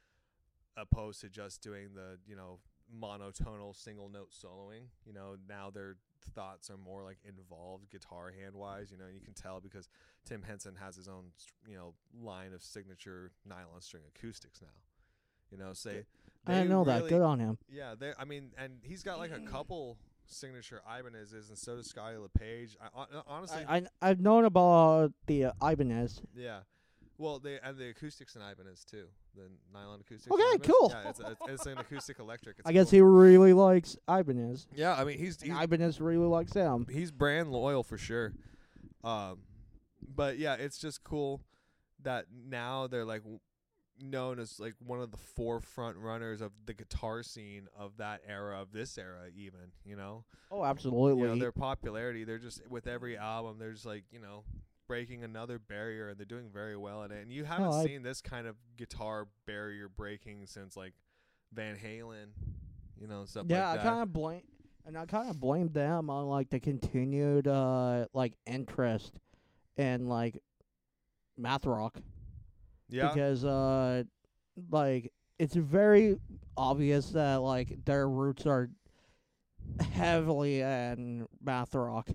opposed 0.76 1.20
to 1.20 1.28
just 1.28 1.62
doing 1.62 1.88
the, 1.94 2.18
you 2.26 2.36
know, 2.36 2.58
monotonal 2.92 3.74
single 3.74 4.08
note 4.08 4.30
soloing. 4.32 4.86
You 5.04 5.12
know, 5.12 5.36
now 5.48 5.70
their 5.70 5.96
thoughts 6.34 6.70
are 6.70 6.76
more 6.76 7.02
like 7.02 7.18
involved 7.26 7.90
guitar 7.90 8.30
hand 8.30 8.54
wise, 8.54 8.90
you 8.90 8.98
know, 8.98 9.04
and 9.04 9.14
you 9.14 9.20
can 9.20 9.34
tell 9.34 9.60
because 9.60 9.88
Tim 10.24 10.42
Henson 10.42 10.76
has 10.80 10.96
his 10.96 11.08
own, 11.08 11.32
you 11.66 11.76
know, 11.76 11.94
line 12.20 12.52
of 12.52 12.62
signature 12.62 13.32
nylon 13.46 13.80
string 13.80 14.02
acoustics 14.14 14.60
now. 14.60 14.68
You 15.50 15.58
know, 15.58 15.72
say 15.72 16.04
I 16.46 16.52
didn't 16.54 16.70
know 16.70 16.84
that. 16.84 17.08
Good 17.08 17.22
on 17.22 17.38
him. 17.38 17.58
yeah, 17.70 17.94
they. 17.98 18.12
I 18.18 18.24
mean, 18.24 18.50
and 18.58 18.78
he's 18.82 19.02
got 19.02 19.18
like 19.18 19.30
a 19.30 19.40
couple 19.40 19.98
signature 20.26 20.82
Ibanez's, 20.86 21.48
and 21.48 21.58
so 21.58 21.76
does 21.76 21.88
Scotty 21.88 22.16
LePage. 22.16 22.76
I, 22.80 23.04
honestly, 23.26 23.64
I, 23.68 23.76
I 23.76 23.82
I've 24.02 24.20
known 24.20 24.44
about 24.44 25.12
the 25.26 25.46
uh, 25.46 25.52
Ibanez. 25.62 26.20
yeah. 26.34 26.60
Well, 27.18 27.38
they 27.38 27.58
and 27.62 27.76
the 27.78 27.90
acoustics 27.90 28.34
in 28.36 28.42
Ibanez 28.42 28.84
too. 28.84 29.06
The 29.36 29.42
nylon 29.72 30.00
acoustics. 30.00 30.32
Okay, 30.32 30.42
Ibanez. 30.56 30.66
cool. 30.78 30.90
Yeah, 30.92 31.08
it's, 31.10 31.20
a, 31.20 31.36
it's 31.48 31.66
an 31.66 31.78
acoustic 31.78 32.18
electric. 32.18 32.58
It's 32.58 32.68
I 32.68 32.72
guess 32.72 32.86
cool. 32.90 32.96
he 32.98 33.00
really 33.02 33.52
likes 33.52 33.96
Ibanez. 34.08 34.66
Yeah, 34.74 34.94
I 34.94 35.04
mean, 35.04 35.18
he's 35.18 35.40
he's, 35.40 35.52
Ibanez 35.56 36.00
really 36.00 36.26
likes 36.26 36.52
him. 36.52 36.86
he's 36.90 37.10
brand 37.12 37.50
loyal 37.52 37.82
for 37.82 37.96
sure. 37.98 38.32
Um, 39.02 39.40
but 40.14 40.38
yeah, 40.38 40.54
it's 40.54 40.78
just 40.78 41.04
cool 41.04 41.40
that 42.02 42.26
now 42.48 42.86
they're 42.86 43.04
like 43.04 43.22
w- 43.22 43.38
known 44.00 44.38
as 44.40 44.58
like 44.58 44.74
one 44.84 45.00
of 45.00 45.10
the 45.10 45.16
forefront 45.16 45.96
runners 45.96 46.40
of 46.40 46.50
the 46.66 46.74
guitar 46.74 47.22
scene 47.22 47.68
of 47.78 47.96
that 47.98 48.20
era 48.28 48.60
of 48.60 48.72
this 48.72 48.98
era 48.98 49.26
even 49.36 49.60
you 49.84 49.94
know 49.94 50.24
Oh, 50.50 50.64
absolutely. 50.64 51.22
you 51.22 51.28
know 51.28 51.36
their 51.36 51.52
popularity 51.52 52.24
they're 52.24 52.38
just 52.38 52.60
with 52.68 52.86
every 52.88 53.16
album 53.16 53.56
they're 53.60 53.72
just 53.72 53.86
like 53.86 54.02
you 54.10 54.18
know 54.20 54.42
breaking 54.86 55.24
another 55.24 55.58
barrier 55.58 56.08
and 56.08 56.18
they're 56.18 56.26
doing 56.26 56.50
very 56.52 56.76
well 56.76 57.02
at 57.02 57.10
it 57.10 57.22
and 57.22 57.32
you 57.32 57.44
haven't 57.44 57.84
seen 57.84 58.02
this 58.02 58.20
kind 58.20 58.46
of 58.46 58.56
guitar 58.76 59.26
barrier 59.46 59.88
breaking 59.88 60.44
since 60.46 60.76
like 60.76 60.92
van 61.52 61.76
halen 61.76 62.26
you 63.00 63.06
know 63.06 63.24
stuff 63.24 63.46
yeah, 63.48 63.70
like 63.70 63.80
I 63.80 63.82
kind 63.82 64.02
of 64.02 64.12
blame, 64.12 64.42
and 64.86 64.96
I 64.96 65.06
kind 65.06 65.28
of 65.28 65.40
blame 65.40 65.68
them 65.68 66.10
on 66.10 66.26
like 66.26 66.50
the 66.50 66.60
continued 66.60 67.46
uh 67.46 68.06
like 68.12 68.34
interest 68.46 69.12
in 69.76 70.08
like 70.08 70.40
math 71.36 71.66
rock. 71.66 71.98
Yeah. 72.88 73.08
Because 73.08 73.44
uh 73.44 74.04
like 74.70 75.12
it's 75.38 75.54
very 75.54 76.18
obvious 76.56 77.10
that 77.10 77.36
like 77.36 77.84
their 77.84 78.08
roots 78.08 78.46
are 78.46 78.70
heavily 79.92 80.60
in 80.60 81.26
math 81.42 81.74
rock. 81.74 82.08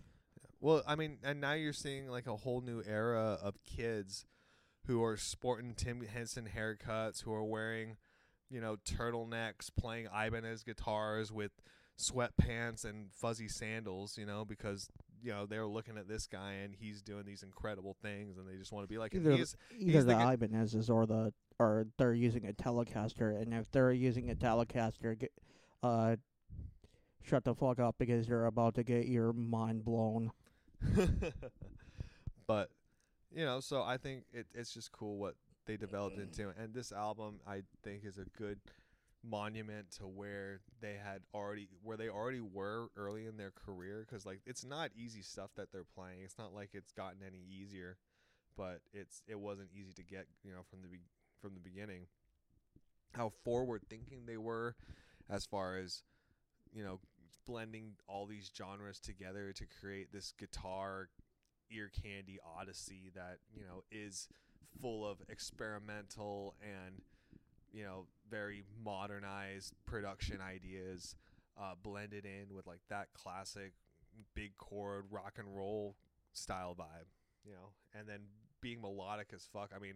Well, 0.61 0.83
I 0.87 0.95
mean, 0.95 1.19
and 1.23 1.39
now 1.39 1.53
you're 1.53 1.73
seeing 1.73 2.07
like 2.09 2.27
a 2.27 2.35
whole 2.35 2.61
new 2.61 2.83
era 2.85 3.37
of 3.41 3.55
kids 3.63 4.25
who 4.87 5.03
are 5.03 5.17
sporting 5.17 5.73
Tim 5.75 6.01
Henson 6.01 6.49
haircuts, 6.55 7.23
who 7.23 7.33
are 7.33 7.43
wearing, 7.43 7.97
you 8.49 8.59
know, 8.59 8.75
turtlenecks, 8.77 9.69
playing 9.77 10.07
Ibanez 10.07 10.63
guitars 10.63 11.31
with 11.31 11.51
sweatpants 11.97 12.85
and 12.85 13.11
fuzzy 13.11 13.47
sandals, 13.47 14.17
you 14.17 14.25
know, 14.25 14.45
because 14.45 14.89
you 15.21 15.31
know 15.31 15.45
they're 15.45 15.67
looking 15.67 15.97
at 15.97 16.07
this 16.07 16.27
guy 16.27 16.53
and 16.63 16.73
he's 16.73 17.01
doing 17.01 17.25
these 17.25 17.43
incredible 17.43 17.95
things, 18.01 18.37
and 18.37 18.47
they 18.47 18.57
just 18.57 18.71
want 18.71 18.83
to 18.83 18.91
be 18.91 18.97
like. 18.97 19.13
Either 19.13 19.31
He's 19.31 19.55
Either 19.71 19.91
he's 19.91 20.05
the 20.05 20.15
the 20.15 20.31
Ibanez's 20.31 20.89
or 20.89 21.05
the 21.05 21.33
or 21.59 21.87
they're 21.97 22.13
using 22.13 22.47
a 22.47 22.53
Telecaster, 22.53 23.41
and 23.41 23.53
if 23.53 23.69
they're 23.71 23.91
using 23.91 24.29
a 24.29 24.35
Telecaster, 24.35 25.17
get, 25.19 25.31
uh, 25.83 26.15
shut 27.21 27.43
the 27.43 27.53
fuck 27.53 27.79
up 27.79 27.95
because 27.99 28.27
you're 28.27 28.45
about 28.45 28.75
to 28.75 28.83
get 28.83 29.07
your 29.07 29.33
mind 29.33 29.83
blown. 29.83 30.31
but 32.47 32.69
you 33.31 33.45
know, 33.45 33.59
so 33.59 33.83
I 33.83 33.97
think 33.97 34.23
it, 34.33 34.47
it's 34.53 34.73
just 34.73 34.91
cool 34.91 35.17
what 35.17 35.35
they 35.65 35.77
developed 35.77 36.17
into, 36.17 36.51
and 36.59 36.73
this 36.73 36.91
album 36.91 37.39
I 37.47 37.61
think 37.83 38.05
is 38.05 38.17
a 38.17 38.25
good 38.37 38.59
monument 39.21 39.91
to 39.91 40.03
where 40.03 40.61
they 40.81 40.93
had 40.93 41.21
already 41.33 41.67
where 41.83 41.97
they 41.97 42.09
already 42.09 42.41
were 42.41 42.87
early 42.95 43.25
in 43.25 43.35
their 43.37 43.51
career 43.51 44.05
because 44.07 44.25
like 44.25 44.39
it's 44.45 44.65
not 44.65 44.91
easy 44.95 45.21
stuff 45.21 45.51
that 45.57 45.71
they're 45.71 45.83
playing. 45.83 46.19
It's 46.23 46.37
not 46.37 46.53
like 46.53 46.69
it's 46.73 46.91
gotten 46.91 47.19
any 47.25 47.43
easier 47.49 47.97
but 48.59 48.81
it's 48.93 49.23
it 49.25 49.39
wasn't 49.39 49.69
easy 49.73 49.93
to 49.93 50.03
get 50.03 50.27
you 50.43 50.51
know 50.51 50.61
from 50.69 50.81
the 50.81 50.89
be- 50.89 50.99
from 51.41 51.53
the 51.53 51.61
beginning. 51.61 52.07
How 53.13 53.29
forward 53.29 53.83
thinking 53.89 54.25
they 54.25 54.37
were 54.37 54.75
as 55.29 55.45
far 55.45 55.77
as 55.77 56.03
you 56.73 56.83
know 56.83 56.99
blending 57.49 57.93
all 58.07 58.27
these 58.27 58.51
genres 58.55 58.99
together 58.99 59.51
to 59.51 59.65
create 59.81 60.11
this 60.13 60.33
guitar 60.37 61.09
ear 61.71 61.89
candy 62.03 62.37
odyssey 62.59 63.09
that 63.15 63.39
you 63.51 63.63
know 63.63 63.83
is 63.91 64.27
full 64.79 65.09
of 65.09 65.17
experimental 65.29 66.55
and 66.61 67.01
you 67.71 67.83
know 67.83 68.05
very 68.29 68.63
modernized 68.83 69.73
production 69.87 70.39
ideas 70.41 71.15
uh, 71.59 71.73
blended 71.81 72.23
in 72.23 72.53
with 72.55 72.67
like 72.67 72.81
that 72.87 73.07
classic 73.13 73.73
big 74.35 74.55
chord 74.57 75.05
rock 75.09 75.33
and 75.39 75.55
roll 75.55 75.95
style 76.33 76.75
vibe 76.79 77.07
you 77.45 77.53
know? 77.53 77.69
And 77.97 78.07
then 78.07 78.19
being 78.61 78.81
melodic 78.81 79.27
as 79.33 79.47
fuck 79.51 79.71
i 79.75 79.79
mean 79.79 79.93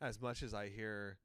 as 0.00 0.20
much 0.20 0.42
as 0.42 0.52
i 0.52 0.68
hear 0.68 1.16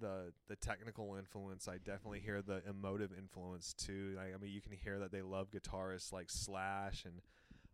the 0.00 0.32
the 0.48 0.56
technical 0.56 1.16
influence 1.16 1.68
i 1.68 1.78
definitely 1.78 2.20
hear 2.20 2.42
the 2.42 2.62
emotive 2.68 3.10
influence 3.16 3.74
too. 3.74 4.14
Like, 4.16 4.34
i 4.34 4.38
mean 4.38 4.52
you 4.52 4.60
can 4.60 4.72
hear 4.72 4.98
that 4.98 5.12
they 5.12 5.22
love 5.22 5.50
guitarists 5.50 6.12
like 6.12 6.30
slash 6.30 7.04
and 7.04 7.20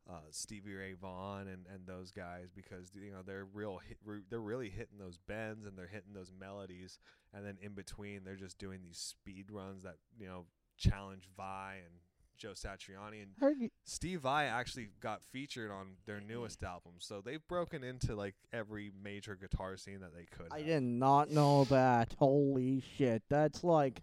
uh, 0.09 0.21
Stevie 0.31 0.75
Ray 0.75 0.93
Vaughan 0.93 1.49
and, 1.49 1.65
and 1.73 1.87
those 1.87 2.11
guys 2.11 2.51
because 2.55 2.91
you 2.95 3.11
know 3.11 3.23
they're 3.27 3.47
real 3.47 3.79
hit, 3.79 3.99
they're 4.29 4.41
really 4.41 4.69
hitting 4.69 4.99
those 4.99 5.19
bends 5.27 5.65
and 5.67 5.79
they're 5.79 5.87
hitting 5.87 6.13
those 6.13 6.33
melodies. 6.39 6.99
And 7.33 7.45
then 7.45 7.57
in 7.63 7.73
between 7.73 8.23
they're 8.25 8.37
just 8.37 8.59
doing 8.59 8.81
these 8.85 8.99
speed 8.99 9.47
runs 9.51 9.83
that 9.85 9.97
you 10.19 10.27
know 10.27 10.45
challenge 10.77 11.29
Vai 11.37 11.77
and 11.77 11.95
Joe 12.37 12.53
Satriani 12.53 13.23
and 13.23 13.61
you- 13.61 13.71
Steve 13.85 14.21
Vai 14.21 14.47
actually 14.47 14.89
got 15.01 15.23
featured 15.31 15.71
on 15.71 15.97
their 16.07 16.19
mm-hmm. 16.19 16.29
newest 16.29 16.63
album 16.63 16.93
so 16.99 17.21
they've 17.21 17.47
broken 17.49 17.83
into 17.85 18.15
like 18.15 18.35
every 18.53 18.91
major 19.03 19.35
guitar 19.37 19.77
scene 19.77 20.01
that 20.01 20.15
they 20.15 20.25
could 20.25 20.49
I 20.53 20.59
have. 20.59 20.67
did 20.67 20.83
not 20.83 21.31
know 21.31 21.65
that. 21.65 22.15
Holy 22.19 22.83
shit, 22.97 23.23
that's 23.29 23.63
like, 23.65 24.03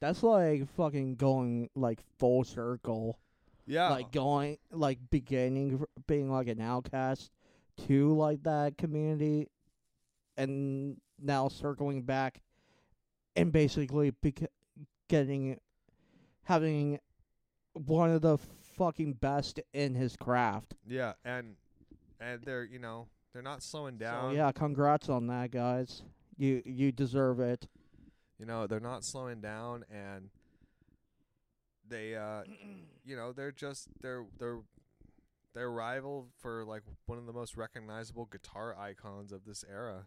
that's 0.00 0.22
like 0.22 0.68
fucking 0.76 1.16
going 1.16 1.68
like 1.74 2.00
full 2.18 2.44
circle. 2.44 3.18
yeah 3.66 3.90
like 3.90 4.10
going 4.10 4.58
like 4.70 4.98
beginning 5.10 5.78
f- 5.80 6.04
being 6.06 6.30
like 6.30 6.48
an 6.48 6.60
outcast 6.60 7.30
to 7.86 8.12
like 8.14 8.42
that 8.42 8.76
community 8.76 9.48
and 10.36 10.96
now 11.20 11.48
circling 11.48 12.02
back 12.02 12.42
and 13.36 13.52
basically 13.52 14.10
bec- 14.10 14.50
getting 15.08 15.58
having 16.44 16.98
one 17.74 18.10
of 18.10 18.22
the 18.22 18.38
fucking 18.76 19.14
best 19.14 19.60
in 19.72 19.94
his 19.94 20.16
craft 20.16 20.74
yeah 20.86 21.12
and 21.24 21.56
and 22.20 22.42
they're 22.44 22.64
you 22.64 22.78
know 22.78 23.06
they're 23.32 23.42
not 23.42 23.62
slowing 23.62 23.94
so 23.94 24.04
down 24.04 24.34
yeah 24.34 24.50
congrats 24.52 25.08
on 25.08 25.26
that 25.26 25.50
guys 25.50 26.02
you 26.36 26.62
you 26.64 26.90
deserve 26.92 27.40
it 27.40 27.68
You 28.38 28.46
know, 28.46 28.66
they're 28.66 28.80
not 28.80 29.04
slowing 29.04 29.40
down 29.40 29.84
and 29.90 30.30
they 31.88 32.16
uh 32.16 32.42
you 33.04 33.16
know, 33.16 33.32
they're 33.32 33.52
just 33.52 33.88
they're 34.00 34.24
they're 34.38 34.58
they're 35.54 35.70
rival 35.70 36.28
for 36.38 36.64
like 36.64 36.82
one 37.06 37.18
of 37.18 37.26
the 37.26 37.32
most 37.32 37.56
recognizable 37.56 38.24
guitar 38.26 38.76
icons 38.78 39.30
of 39.32 39.44
this 39.44 39.64
era. 39.70 40.06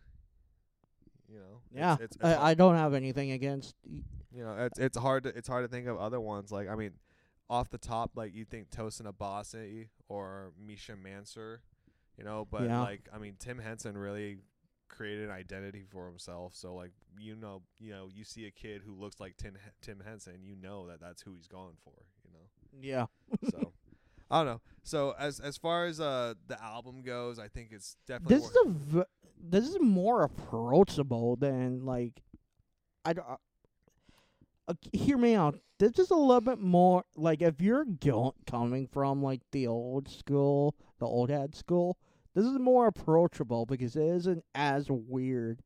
You 1.31 1.37
know. 1.39 1.61
yeah 1.73 1.93
It's, 1.93 2.01
it's, 2.03 2.15
it's 2.17 2.25
I, 2.25 2.49
I 2.51 2.53
don't 2.55 2.75
have 2.75 2.93
anything 2.93 3.31
against 3.31 3.75
y- 3.89 4.01
you 4.31 4.43
know, 4.43 4.55
it's 4.65 4.79
it's 4.79 4.97
hard 4.97 5.23
to 5.23 5.29
it's 5.29 5.47
hard 5.47 5.63
to 5.63 5.69
think 5.69 5.87
of 5.87 5.97
other 5.97 6.19
ones 6.19 6.51
like 6.51 6.67
I 6.67 6.75
mean, 6.75 6.91
off 7.49 7.69
the 7.69 7.77
top 7.77 8.11
like 8.15 8.33
you 8.33 8.43
think 8.45 8.69
Tosin 8.71 9.11
Abasi 9.11 9.89
or 10.09 10.51
Misha 10.59 10.95
Mansour, 10.95 11.61
you 12.17 12.23
know, 12.23 12.47
but 12.49 12.63
Yeah. 12.63 12.81
like 12.81 13.07
I 13.13 13.17
mean 13.17 13.35
Tim 13.39 13.59
Henson 13.59 13.97
really 13.97 14.39
created 14.87 15.25
an 15.25 15.31
identity 15.31 15.83
for 15.89 16.05
himself. 16.07 16.53
So 16.55 16.73
like 16.75 16.91
you 17.19 17.35
know, 17.35 17.61
you 17.79 17.91
know, 17.91 18.09
you 18.13 18.23
see 18.23 18.45
a 18.45 18.51
kid 18.51 18.81
who 18.85 18.93
looks 18.95 19.19
like 19.19 19.37
Tim 19.37 19.57
Tim 19.81 20.01
Henson, 20.05 20.43
you 20.43 20.55
know 20.55 20.87
that 20.87 20.99
that's 20.99 21.21
who 21.21 21.33
he's 21.33 21.47
going 21.47 21.75
for, 21.83 21.93
you 22.23 22.31
know. 22.33 22.47
yeah 22.81 23.05
So 23.51 23.73
I 24.31 24.37
don't 24.39 24.47
know. 24.47 24.61
So 24.83 25.13
as 25.19 25.39
as 25.39 25.55
far 25.57 25.85
as 25.85 25.99
uh 25.99 26.33
the 26.47 26.61
album 26.63 27.03
goes, 27.03 27.37
I 27.37 27.47
think 27.47 27.69
it's 27.71 27.95
definitely 28.07 28.37
this 28.37 28.49
is 28.49 28.57
a 28.65 28.69
v- 28.69 29.03
this 29.39 29.67
is 29.67 29.77
more 29.79 30.23
approachable 30.23 31.35
than 31.35 31.85
like 31.85 32.23
I 33.03 33.13
don't. 33.13 33.25
Uh, 34.67 34.73
hear 34.93 35.17
me 35.17 35.35
out. 35.35 35.59
This 35.77 35.99
is 35.99 36.09
a 36.09 36.15
little 36.15 36.41
bit 36.41 36.59
more 36.59 37.03
like 37.15 37.41
if 37.41 37.61
you're 37.61 37.85
coming 38.47 38.87
from 38.87 39.21
like 39.21 39.41
the 39.51 39.67
old 39.67 40.07
school, 40.09 40.75
the 40.99 41.05
old 41.05 41.29
head 41.29 41.55
school. 41.55 41.97
This 42.33 42.45
is 42.45 42.59
more 42.59 42.87
approachable 42.87 43.65
because 43.65 43.95
it 43.95 44.07
isn't 44.07 44.43
as 44.53 44.87
weird 44.89 45.61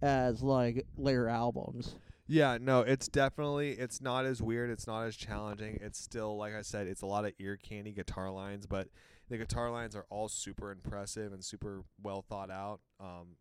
as 0.00 0.42
like 0.42 0.86
later 0.96 1.28
albums. 1.28 1.96
Yeah, 2.26 2.56
no, 2.60 2.80
it's 2.80 3.08
definitely 3.08 3.72
it's 3.72 4.00
not 4.00 4.24
as 4.24 4.40
weird, 4.40 4.70
it's 4.70 4.86
not 4.86 5.02
as 5.02 5.16
challenging. 5.16 5.78
It's 5.82 5.98
still 6.00 6.36
like 6.38 6.54
I 6.54 6.62
said, 6.62 6.86
it's 6.86 7.02
a 7.02 7.06
lot 7.06 7.24
of 7.26 7.32
ear 7.38 7.56
candy 7.56 7.92
guitar 7.92 8.30
lines, 8.30 8.66
but 8.66 8.88
the 9.28 9.36
guitar 9.36 9.70
lines 9.70 9.94
are 9.94 10.06
all 10.08 10.28
super 10.28 10.70
impressive 10.70 11.32
and 11.32 11.44
super 11.44 11.82
well 12.02 12.22
thought 12.22 12.50
out. 12.50 12.80
Um 12.98 13.36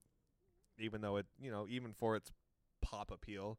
even 0.80 1.02
though 1.02 1.18
it, 1.18 1.28
you 1.40 1.52
know, 1.52 1.68
even 1.70 1.94
for 1.94 2.16
its 2.16 2.32
pop 2.82 3.12
appeal. 3.12 3.58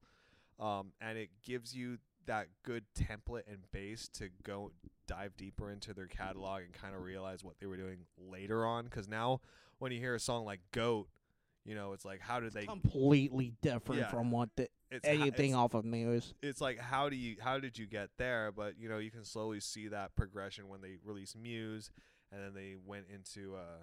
Um 0.58 0.92
and 1.00 1.18
it 1.18 1.30
gives 1.42 1.74
you 1.74 1.98
that 2.26 2.48
good 2.62 2.84
template 2.98 3.42
and 3.50 3.70
base 3.72 4.08
to 4.08 4.30
go 4.42 4.70
dive 5.06 5.36
deeper 5.36 5.70
into 5.70 5.92
their 5.92 6.06
catalog 6.06 6.62
and 6.62 6.72
kind 6.72 6.94
of 6.94 7.02
realize 7.02 7.44
what 7.44 7.58
they 7.60 7.66
were 7.66 7.76
doing 7.76 8.06
later 8.16 8.64
on 8.64 8.88
cuz 8.88 9.06
now 9.08 9.40
when 9.78 9.92
you 9.92 9.98
hear 9.98 10.14
a 10.14 10.20
song 10.20 10.44
like 10.46 10.60
Goat, 10.72 11.08
you 11.64 11.74
know, 11.74 11.92
it's 11.92 12.04
like 12.04 12.20
how 12.20 12.40
did 12.40 12.52
they 12.54 12.64
Completely 12.64 13.52
different 13.60 14.00
Yeah. 14.02 14.10
from 14.10 14.30
what 14.30 14.54
the, 14.56 14.68
it's 14.90 15.06
anything 15.06 15.50
it's- 15.50 15.54
off 15.54 15.74
of 15.74 15.84
Muse. 15.84 16.32
it's 16.40 16.60
like 16.60 16.78
how 16.78 17.08
do 17.10 17.16
you 17.16 17.36
how 17.40 17.58
did 17.58 17.76
you 17.76 17.86
get 17.86 18.10
there 18.16 18.50
but 18.52 18.78
you 18.78 18.88
know 18.88 18.98
you 18.98 19.10
can 19.10 19.24
slowly 19.24 19.60
see 19.60 19.88
that 19.88 20.14
progression 20.14 20.68
when 20.68 20.80
they 20.80 20.96
released 21.04 21.36
muse 21.36 21.90
and 22.32 22.40
then 22.42 22.54
they 22.54 22.76
went 22.76 23.06
into 23.12 23.54
uh 23.56 23.82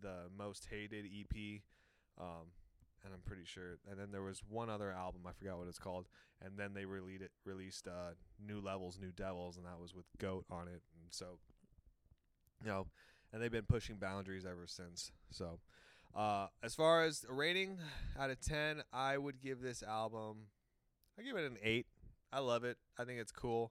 the 0.00 0.28
most 0.36 0.66
hated 0.70 1.04
ep 1.06 1.60
um 2.18 2.46
and 3.04 3.12
i'm 3.14 3.20
pretty 3.24 3.44
sure 3.44 3.78
and 3.90 3.98
then 3.98 4.08
there 4.12 4.22
was 4.22 4.42
one 4.48 4.68
other 4.70 4.92
album 4.92 5.22
i 5.26 5.32
forgot 5.32 5.58
what 5.58 5.68
it's 5.68 5.78
called 5.78 6.06
and 6.44 6.56
then 6.56 6.74
they 6.74 6.84
released 6.84 7.22
it 7.22 7.30
released 7.44 7.86
uh 7.88 8.12
new 8.44 8.60
levels 8.60 8.98
new 9.00 9.12
devils 9.12 9.56
and 9.56 9.66
that 9.66 9.78
was 9.80 9.94
with 9.94 10.06
goat 10.18 10.44
on 10.50 10.68
it 10.68 10.82
and 11.00 11.10
so 11.10 11.38
you 12.62 12.68
know 12.68 12.86
and 13.32 13.40
they've 13.42 13.52
been 13.52 13.64
pushing 13.66 13.96
boundaries 13.96 14.44
ever 14.44 14.66
since 14.66 15.12
so 15.30 15.58
Uh, 16.12 16.48
as 16.64 16.74
far 16.74 17.04
as 17.04 17.24
a 17.28 17.32
rating 17.32 17.78
out 18.18 18.30
of 18.30 18.40
ten, 18.40 18.82
I 18.92 19.16
would 19.16 19.40
give 19.40 19.60
this 19.60 19.80
album. 19.80 20.48
I 21.16 21.22
give 21.22 21.36
it 21.36 21.44
an 21.48 21.56
eight. 21.62 21.86
I 22.32 22.40
love 22.40 22.64
it. 22.64 22.78
I 22.98 23.04
think 23.04 23.20
it's 23.20 23.30
cool. 23.30 23.70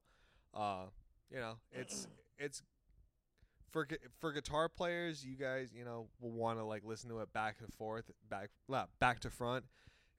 Uh, 0.54 0.86
you 1.30 1.38
know, 1.38 1.56
it's 1.74 2.08
it's 2.38 2.64
for 3.72 3.88
for 4.20 4.32
guitar 4.32 4.70
players. 4.70 5.26
You 5.26 5.36
guys, 5.36 5.72
you 5.74 5.86
know, 5.86 6.08
will 6.20 6.32
want 6.32 6.60
to 6.60 6.66
like 6.66 6.84
listen 6.86 7.10
to 7.10 7.20
it 7.20 7.32
back 7.34 7.58
and 7.62 7.74
forth, 7.74 8.10
back 8.30 8.50
back 9.00 9.20
to 9.22 9.30
front. 9.30 9.66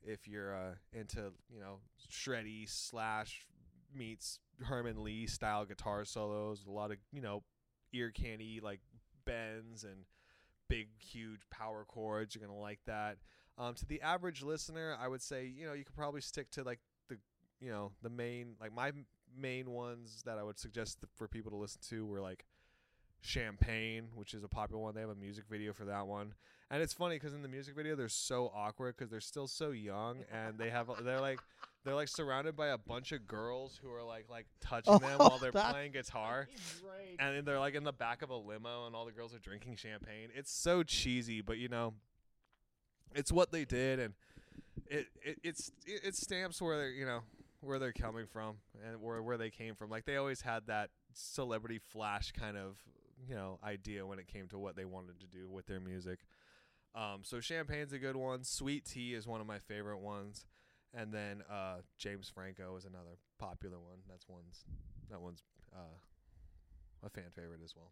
If 0.02 0.26
you're 0.26 0.54
uh, 0.54 0.74
into 0.92 1.32
you 1.52 1.60
know 1.60 1.80
shreddy 2.10 2.68
slash 2.68 3.46
meets 3.94 4.38
Herman 4.62 5.02
Li 5.02 5.26
style 5.26 5.64
guitar 5.64 6.04
solos, 6.04 6.64
a 6.66 6.70
lot 6.70 6.90
of 6.90 6.98
you 7.12 7.20
know 7.20 7.42
ear 7.92 8.10
candy 8.10 8.60
like 8.62 8.80
bends 9.24 9.84
and 9.84 10.04
big 10.68 10.88
huge 10.98 11.40
power 11.50 11.84
chords. 11.86 12.34
You're 12.34 12.46
gonna 12.46 12.58
like 12.58 12.80
that. 12.86 13.18
Um, 13.58 13.74
to 13.74 13.84
the 13.86 14.00
average 14.00 14.42
listener, 14.42 14.96
I 14.98 15.08
would 15.08 15.22
say 15.22 15.46
you 15.46 15.66
know 15.66 15.74
you 15.74 15.84
could 15.84 15.96
probably 15.96 16.22
stick 16.22 16.50
to 16.52 16.62
like 16.62 16.80
the 17.08 17.18
you 17.60 17.70
know 17.70 17.92
the 18.02 18.10
main 18.10 18.54
like 18.60 18.74
my 18.74 18.92
main 19.36 19.70
ones 19.70 20.22
that 20.24 20.38
I 20.38 20.42
would 20.42 20.58
suggest 20.58 20.98
for 21.14 21.28
people 21.28 21.50
to 21.50 21.56
listen 21.56 21.80
to 21.90 22.06
were 22.06 22.20
like 22.20 22.44
Champagne, 23.22 24.08
which 24.14 24.34
is 24.34 24.44
a 24.44 24.48
popular 24.48 24.80
one. 24.82 24.94
They 24.94 25.00
have 25.00 25.10
a 25.10 25.14
music 25.14 25.44
video 25.50 25.72
for 25.72 25.84
that 25.84 26.06
one, 26.06 26.34
and 26.70 26.82
it's 26.82 26.92
funny 26.94 27.16
because 27.16 27.34
in 27.34 27.42
the 27.42 27.48
music 27.48 27.74
video 27.76 27.94
they're 27.96 28.08
so 28.08 28.50
awkward 28.54 28.96
because 28.96 29.10
they're 29.10 29.20
still 29.20 29.46
so 29.46 29.70
young 29.70 30.18
and 30.32 30.58
they 30.58 30.70
have 30.70 30.88
they're 31.04 31.20
like 31.20 31.38
they're 31.84 31.94
like 31.94 32.08
surrounded 32.08 32.56
by 32.56 32.68
a 32.68 32.78
bunch 32.78 33.12
of 33.12 33.26
girls 33.26 33.78
who 33.82 33.90
are 33.92 34.02
like 34.02 34.26
like 34.30 34.46
touching 34.60 34.98
them 34.98 35.16
Oh, 35.20 35.28
while 35.28 35.38
they're 35.38 35.52
playing 35.52 35.92
guitar. 35.92 36.48
and 37.18 37.36
then 37.36 37.44
they're 37.44 37.58
like 37.60 37.74
in 37.74 37.84
the 37.84 37.92
back 37.92 38.22
of 38.22 38.30
a 38.30 38.36
limo 38.36 38.86
and 38.86 38.94
all 38.96 39.04
the 39.04 39.12
girls 39.12 39.34
are 39.34 39.38
drinking 39.38 39.76
champagne. 39.76 40.28
It's 40.34 40.52
so 40.52 40.82
cheesy 40.82 41.40
but 41.40 41.58
you 41.58 41.68
know 41.68 41.94
it's 43.14 43.32
what 43.32 43.50
they 43.52 43.64
did 43.64 43.98
and 43.98 44.14
it, 44.86 45.06
it 45.22 45.38
it's 45.42 45.70
it, 45.86 46.00
it 46.04 46.16
stamps 46.16 46.60
where 46.62 46.76
they're 46.78 46.90
you 46.90 47.04
know 47.06 47.20
where 47.60 47.78
they're 47.78 47.92
coming 47.92 48.26
from 48.26 48.56
and 48.88 49.00
where 49.02 49.22
where 49.22 49.36
they 49.36 49.50
came 49.50 49.74
from. 49.74 49.90
Like 49.90 50.04
they 50.06 50.16
always 50.16 50.40
had 50.40 50.66
that 50.68 50.90
celebrity 51.12 51.78
flash 51.78 52.32
kind 52.32 52.56
of 52.56 52.76
you 53.28 53.34
know 53.34 53.58
idea 53.64 54.06
when 54.06 54.18
it 54.18 54.26
came 54.26 54.48
to 54.48 54.58
what 54.58 54.76
they 54.76 54.84
wanted 54.84 55.18
to 55.20 55.26
do 55.26 55.48
with 55.48 55.66
their 55.66 55.80
music 55.80 56.20
um 56.94 57.20
so 57.22 57.40
champagne's 57.40 57.92
a 57.92 57.98
good 57.98 58.16
one 58.16 58.42
sweet 58.42 58.84
tea 58.84 59.14
is 59.14 59.26
one 59.26 59.40
of 59.40 59.46
my 59.46 59.58
favorite 59.58 59.98
ones 59.98 60.46
and 60.92 61.12
then 61.12 61.42
uh 61.50 61.76
james 61.98 62.28
franco 62.28 62.76
is 62.76 62.84
another 62.84 63.16
popular 63.38 63.78
one 63.78 63.98
that's 64.08 64.28
one's 64.28 64.64
that 65.10 65.20
one's 65.20 65.42
uh 65.74 65.98
a 67.02 67.10
fan 67.10 67.24
favorite 67.34 67.60
as 67.64 67.74
well. 67.76 67.90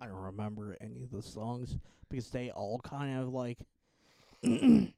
I 0.00 0.06
don't 0.06 0.16
remember 0.16 0.76
any 0.80 1.02
of 1.02 1.10
the 1.10 1.22
songs 1.22 1.76
because 2.08 2.30
they 2.30 2.50
all 2.50 2.80
kind 2.80 3.18
of 3.20 3.32
like 3.32 3.58
like 4.42 4.92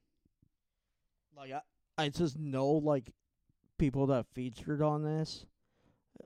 I, 1.53 1.61
I 1.97 2.09
just 2.11 2.39
know 2.39 2.69
like 2.69 3.11
people 3.79 4.07
that 4.09 4.27
featured 4.35 4.83
on 4.83 5.03
this. 5.03 5.47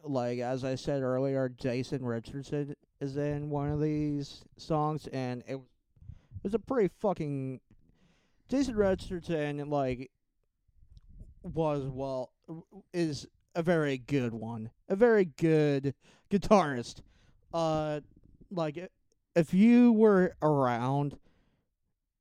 Like 0.05 0.39
as 0.39 0.65
I 0.65 0.75
said 0.77 1.03
earlier, 1.03 1.49
Jason 1.49 2.05
Richardson 2.05 2.77
is 3.01 3.17
in 3.17 3.51
one 3.51 3.71
of 3.71 3.81
these 3.81 4.45
songs 4.57 5.07
and 5.09 5.43
it, 5.49 5.57
was- 5.57 5.67
it 6.39 6.45
was 6.49 6.55
a 6.55 6.59
pretty 6.59 6.91
fucking 7.01 7.61
Jason 8.49 8.77
Richardson 8.77 9.71
like 9.71 10.11
was 11.43 11.85
well 11.85 12.31
is 12.93 13.27
a 13.55 13.63
very 13.63 13.99
good 13.99 14.33
one. 14.35 14.71
A 14.89 14.97
very 14.97 15.27
good 15.27 15.95
guitarist. 16.31 17.01
Uh 17.53 18.01
like 18.51 18.91
if 19.37 19.55
you 19.55 19.93
were 19.93 20.35
around 20.43 21.17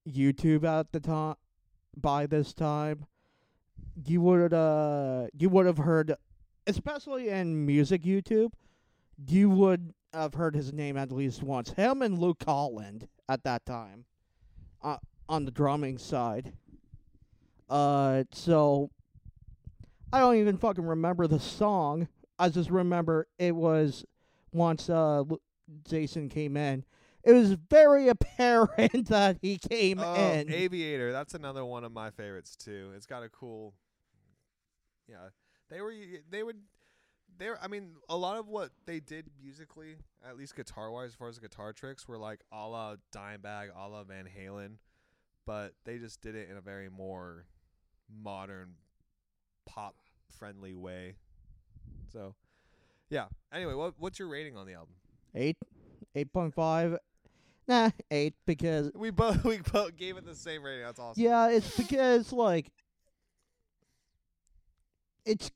YouTube 0.07 0.63
at 0.63 0.91
the 0.91 0.99
time 0.99 1.35
by 1.95 2.25
this 2.25 2.53
time, 2.53 3.05
you 4.05 4.21
would 4.21 4.53
uh 4.53 5.27
you 5.37 5.49
would 5.49 5.65
have 5.65 5.77
heard 5.77 6.15
especially 6.67 7.29
in 7.29 7.65
music 7.65 8.03
YouTube, 8.03 8.51
you 9.27 9.49
would 9.49 9.93
have 10.13 10.33
heard 10.35 10.55
his 10.55 10.71
name 10.73 10.95
at 10.97 11.11
least 11.11 11.41
once. 11.43 11.71
Him 11.71 12.01
and 12.01 12.19
Luke 12.19 12.43
Holland 12.45 13.07
at 13.29 13.43
that 13.43 13.65
time. 13.65 14.05
Uh 14.81 14.97
on 15.29 15.45
the 15.45 15.51
drumming 15.51 15.97
side. 15.97 16.53
Uh 17.69 18.23
so 18.31 18.89
I 20.11 20.19
don't 20.19 20.35
even 20.35 20.57
fucking 20.57 20.85
remember 20.85 21.25
the 21.27 21.39
song. 21.39 22.07
I 22.37 22.49
just 22.49 22.69
remember 22.69 23.27
it 23.39 23.55
was 23.55 24.05
once 24.51 24.89
uh 24.89 25.23
Jason 25.87 26.29
came 26.29 26.55
in. 26.57 26.83
It 27.23 27.31
was 27.31 27.53
very 27.53 28.07
apparent 28.09 29.07
that 29.09 29.37
he 29.41 29.57
came 29.57 29.99
Oh, 29.99 30.13
in. 30.13 30.51
Aviator, 30.51 31.11
that's 31.11 31.33
another 31.33 31.63
one 31.65 31.83
of 31.83 31.91
my 31.91 32.11
favorites 32.11 32.55
too. 32.55 32.91
It's 32.95 33.05
got 33.07 33.23
a 33.23 33.29
cool 33.29 33.73
Yeah. 35.09 35.29
They 35.73 35.81
were 35.81 35.93
they 36.29 36.43
would 36.43 36.57
they 37.37 37.49
were, 37.49 37.57
I 37.61 37.67
mean, 37.67 37.95
a 38.09 38.15
lot 38.15 38.37
of 38.37 38.47
what 38.47 38.69
they 38.85 38.99
did 38.99 39.25
musically, 39.41 39.95
at 40.27 40.37
least 40.37 40.55
guitar 40.55 40.91
wise, 40.91 41.09
as 41.09 41.15
far 41.15 41.29
as 41.29 41.39
guitar 41.39 41.73
tricks, 41.73 42.07
were 42.07 42.17
like 42.17 42.41
a 42.51 42.67
la 42.67 42.95
Dimebag, 43.11 43.69
a 43.75 43.87
la 43.87 44.03
Van 44.03 44.25
Halen, 44.25 44.75
but 45.47 45.73
they 45.83 45.97
just 45.97 46.21
did 46.21 46.35
it 46.35 46.49
in 46.51 46.57
a 46.57 46.61
very 46.61 46.89
more 46.89 47.47
modern, 48.23 48.75
pop 49.65 49.95
friendly 50.37 50.75
way. 50.75 51.15
So, 52.11 52.35
yeah. 53.09 53.25
Anyway, 53.51 53.73
what 53.73 53.95
what's 53.97 54.19
your 54.19 54.27
rating 54.27 54.55
on 54.55 54.67
the 54.67 54.73
album? 54.73 54.93
Eight, 55.33 55.57
eight 56.13 56.31
point 56.31 56.53
five. 56.53 56.97
Nah, 57.67 57.89
eight 58.11 58.35
because 58.45 58.91
We 58.93 59.09
both 59.09 59.43
we 59.43 59.57
both 59.57 59.95
gave 59.97 60.17
it 60.17 60.25
the 60.25 60.35
same 60.35 60.61
rating. 60.61 60.83
That's 60.85 60.99
awesome. 60.99 61.23
yeah, 61.23 61.49
it's 61.49 61.75
because 61.75 62.31
like 62.31 62.71
it's 65.25 65.49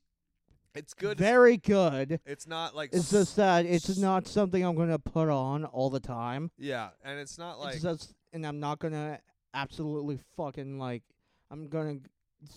It's 0.74 0.94
good. 0.94 1.18
very 1.18 1.56
good. 1.56 2.20
It's 2.24 2.46
not 2.46 2.74
like 2.76 2.90
It's 2.92 3.10
just 3.10 3.36
that 3.36 3.66
it's 3.66 3.96
not 3.98 4.26
something 4.26 4.64
I'm 4.64 4.76
gonna 4.76 4.98
put 4.98 5.28
on 5.28 5.64
all 5.64 5.90
the 5.90 6.00
time. 6.00 6.50
yeah, 6.58 6.90
and 7.02 7.18
it's 7.18 7.38
not 7.38 7.58
like 7.58 7.74
it's 7.74 7.82
just, 7.82 8.14
and 8.32 8.46
I'm 8.46 8.60
not 8.60 8.78
gonna 8.78 9.20
absolutely 9.54 10.18
fucking 10.36 10.78
like. 10.78 11.02
I'm 11.50 11.68
gonna 11.68 11.98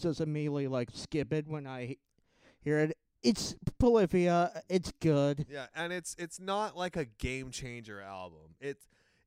just 0.01 0.19
immediately 0.21 0.67
like 0.67 0.89
skip 0.93 1.31
it 1.33 1.47
when 1.47 1.65
I 1.65 1.95
hear 2.61 2.79
it. 2.79 2.97
It's 3.23 3.55
Polyphia. 3.79 4.63
It's 4.67 4.91
good. 4.99 5.45
Yeah, 5.49 5.67
and 5.75 5.93
it's 5.93 6.15
it's 6.19 6.39
not 6.39 6.75
like 6.75 6.95
a 6.95 7.05
game 7.05 7.51
changer 7.51 8.01
album. 8.01 8.55
It 8.59 8.77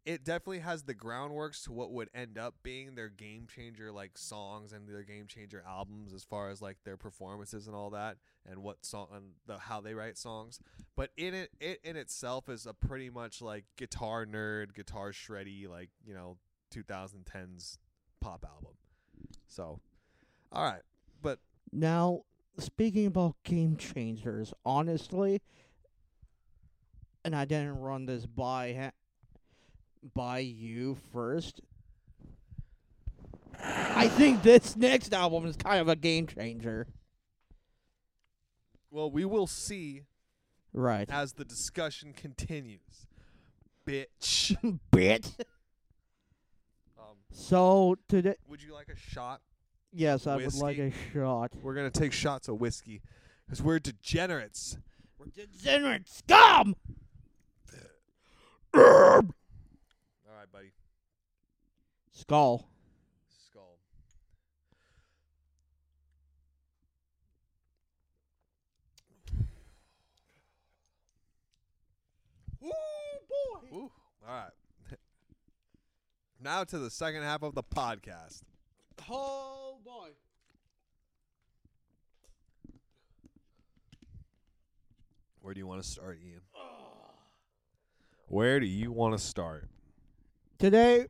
it 0.05 0.23
definitely 0.23 0.59
has 0.59 0.83
the 0.83 0.95
groundworks 0.95 1.65
to 1.65 1.73
what 1.73 1.91
would 1.91 2.11
end 2.15 2.37
up 2.37 2.55
being 2.63 2.95
their 2.95 3.09
game 3.09 3.47
changer 3.47 3.91
like 3.91 4.19
songs 4.19 4.73
and 4.73 4.87
their 4.87 5.03
game 5.03 5.27
changer 5.27 5.65
albums 5.67 6.13
as 6.13 6.23
far 6.23 6.51
as 6.51 6.61
like 6.61 6.77
their 6.85 6.99
performances 6.99 7.67
and 7.67 7.75
all 7.75 7.91
that 7.91 8.19
and 8.45 8.63
what 8.63 8.85
song 8.85 9.09
and 9.15 9.25
the 9.47 9.59
how 9.59 9.81
they 9.81 9.95
write 9.95 10.19
songs. 10.19 10.61
But 10.95 11.11
in 11.17 11.33
it 11.33 11.51
it 11.59 11.81
in 11.83 11.97
itself 11.97 12.49
is 12.49 12.67
a 12.67 12.75
pretty 12.75 13.09
much 13.09 13.41
like 13.41 13.65
guitar 13.77 14.27
nerd, 14.27 14.75
guitar 14.75 15.13
shreddy 15.13 15.67
like, 15.69 15.89
you 16.05 16.15
know, 16.15 16.37
2010s 16.75 17.79
pop 18.21 18.45
album. 18.47 18.77
So, 19.47 19.81
all 20.53 20.65
right. 20.65 20.83
But 21.23 21.39
Now, 21.73 22.23
speaking 22.59 23.07
about 23.07 23.37
game 23.43 23.77
changers, 23.77 24.53
honestly, 24.67 25.41
and 27.25 27.35
I 27.35 27.47
didn't 27.47 27.79
run 27.79 28.05
this 28.05 28.27
by 28.27 28.93
by 30.15 30.41
you 30.41 30.97
first. 31.13 31.61
I 33.63 34.09
think 34.09 34.43
this 34.43 34.77
next 34.77 35.15
album 35.15 35.47
is 35.47 35.57
kind 35.57 35.81
of 35.81 35.89
a 35.89 35.97
game 35.97 36.27
changer. 36.27 36.87
well, 38.91 39.11
we 39.11 39.25
will 39.25 39.47
see 39.47 40.03
Right. 40.73 41.09
as 41.11 41.35
the 41.35 41.45
discussion 41.45 42.13
continues. 42.13 43.07
Bitch. 43.87 44.57
Bitch. 44.93 45.33
Um, 46.99 47.17
So 47.31 47.97
today, 48.09 48.35
would 48.49 48.63
you 48.63 48.75
like 48.75 48.89
a 48.89 48.97
shot? 48.97 49.41
yes, 49.93 50.27
I 50.27 50.37
would 50.37 50.55
like 50.55 50.79
a 50.79 50.93
shot. 51.13 51.53
We're 51.63 51.75
gonna 51.75 51.91
take 51.91 52.13
shots 52.13 52.49
of 52.49 52.61
whiskey 52.61 53.01
because 53.47 53.63
we're 53.63 53.79
degenerates. 53.79 54.77
We're 55.19 55.27
degenerate 55.27 56.09
scum. 56.09 56.75
All 60.45 60.49
right, 60.53 60.53
buddy. 60.53 60.73
Skull. 62.13 62.69
Skull. 63.47 63.79
Ooh 72.63 72.69
boy. 72.69 73.77
Ooh. 73.77 73.91
All 74.27 74.35
right. 74.35 74.51
now 76.43 76.65
to 76.65 76.79
the 76.79 76.91
second 76.91 77.23
half 77.23 77.43
of 77.43 77.55
the 77.55 77.63
podcast. 77.63 78.43
Oh 79.09 79.79
boy. 79.83 80.11
Where 85.41 85.55
do 85.55 85.59
you 85.61 85.67
want 85.67 85.83
to 85.83 85.89
start, 85.89 86.19
Ian? 86.23 86.41
Where 88.29 88.61
do 88.61 88.67
you 88.67 88.93
want 88.93 89.17
to 89.17 89.25
start? 89.25 89.69
Today 90.65 91.07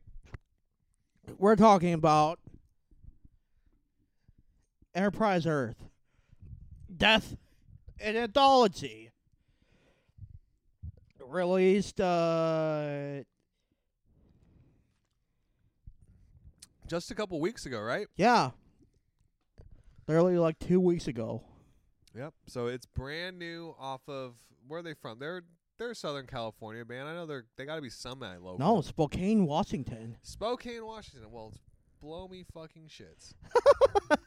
we're 1.37 1.55
talking 1.55 1.93
about 1.93 2.39
Enterprise 4.93 5.47
Earth, 5.47 5.77
Death, 6.93 7.37
and 7.97 8.17
Anthology. 8.17 9.11
Released, 11.25 12.01
uh, 12.01 13.23
Just 16.85 17.09
a 17.11 17.15
couple 17.15 17.39
weeks 17.39 17.65
ago, 17.65 17.79
right? 17.79 18.07
yeah, 18.17 18.51
literally 20.05 20.37
like 20.37 20.59
two 20.59 20.81
weeks 20.81 21.07
ago. 21.07 21.41
Yep. 22.13 22.33
So 22.47 22.67
it's 22.67 22.85
brand 22.85 23.39
new 23.39 23.73
off 23.79 24.01
of 24.09 24.33
where 24.67 24.81
are 24.81 24.83
they 24.83 24.95
from? 24.95 25.17
They're 25.17 25.43
they're 25.77 25.91
a 25.91 25.95
Southern 25.95 26.27
California 26.27 26.83
band. 26.85 27.07
I 27.07 27.13
know 27.13 27.25
they're 27.25 27.45
they 27.57 27.65
got 27.65 27.75
to 27.75 27.81
be 27.81 27.89
semi 27.89 28.35
local. 28.37 28.57
No, 28.59 28.81
Spokane, 28.81 29.45
Washington. 29.45 30.17
Spokane, 30.23 30.85
Washington. 30.85 31.31
Well, 31.31 31.49
it's 31.49 31.59
blow 32.01 32.27
me 32.27 32.45
fucking 32.53 32.87
shits. 32.89 33.33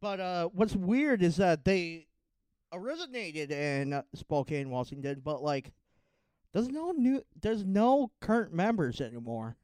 But 0.00 0.18
uh, 0.18 0.48
what's 0.54 0.74
weird 0.74 1.22
is 1.22 1.36
that 1.36 1.66
they 1.66 2.06
originated 2.72 3.50
in 3.50 4.02
Spokane, 4.14 4.70
Washington, 4.70 5.20
but 5.22 5.42
like, 5.42 5.72
there's 6.54 6.68
no 6.70 6.92
new, 6.92 7.22
there's 7.42 7.64
no 7.66 8.10
current 8.20 8.54
members 8.54 9.02
anymore. 9.02 9.56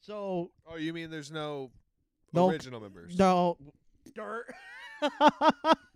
So 0.00 0.52
Oh, 0.70 0.76
you 0.76 0.92
mean 0.92 1.10
there's 1.10 1.32
no, 1.32 1.72
No, 2.32 2.48
original 2.48 2.78
members? 2.80 3.18
no, 3.18 3.58
dirt. 4.14 4.54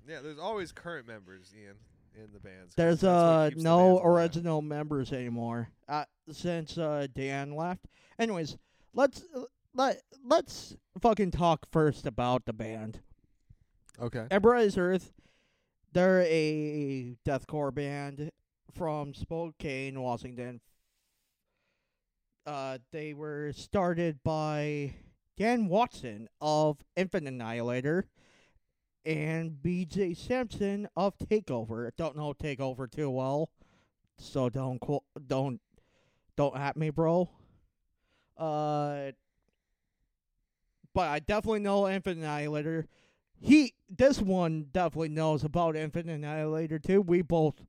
Yeah, 0.07 0.19
there's 0.21 0.39
always 0.41 0.71
current 0.73 1.07
members, 1.07 1.55
Ian, 1.57 1.77
in 2.15 2.33
the 2.33 2.41
bands. 2.41 2.75
there's 2.77 3.03
uh 3.05 3.51
no 3.57 3.99
alive. 3.99 4.05
original 4.07 4.63
members 4.63 5.13
anymore 5.13 5.69
uh, 5.89 6.05
since 6.31 6.79
uh 6.79 7.07
Dan 7.15 7.55
left. 7.55 7.87
Anyways, 8.19 8.57
let's 8.95 9.25
let 9.75 10.01
let's 10.25 10.77
fucking 11.01 11.31
talk 11.33 11.67
first 11.71 12.07
about 12.07 12.45
the 12.47 12.53
band. 12.53 13.01
Okay. 14.01 14.27
Enterprise 14.31 14.77
Earth, 14.79 15.13
they're 15.93 16.23
a 16.23 17.17
deathcore 17.27 17.75
band 17.75 18.31
from 18.73 19.15
Spokane, 19.15 20.01
Washington. 20.01 20.61
Uh, 22.47 22.79
they 22.93 23.15
were 23.15 23.53
started 23.53 24.19
by 24.23 24.95
Dan 25.37 25.69
Watson 25.69 26.29
of 26.41 26.79
Infant 26.97 27.27
Annihilator 27.27 28.07
and 29.05 29.59
BJ 29.63 30.17
Simpson 30.17 30.89
of 30.97 31.17
Takeover. 31.19 31.91
Don't 31.97 32.17
know 32.17 32.33
Takeover 32.33 32.91
too 32.91 33.11
well, 33.11 33.51
so 34.19 34.49
don't 34.49 34.81
qu- 34.81 35.05
don't 35.27 35.61
don't 36.37 36.57
at 36.57 36.77
me, 36.77 36.91
bro. 36.91 37.29
Uh, 38.37 39.13
but 40.93 41.09
I 41.09 41.21
definitely 41.21 41.61
know 41.61 41.89
Infant 41.89 42.19
Annihilator 42.19 42.89
he 43.41 43.75
this 43.91 44.21
one 44.21 44.67
definitely 44.73 45.11
knows 45.11 45.45
about 45.45 45.77
Infant 45.77 46.09
Annihilator 46.09 46.79
too. 46.79 47.03
We 47.03 47.23
both 47.23 47.63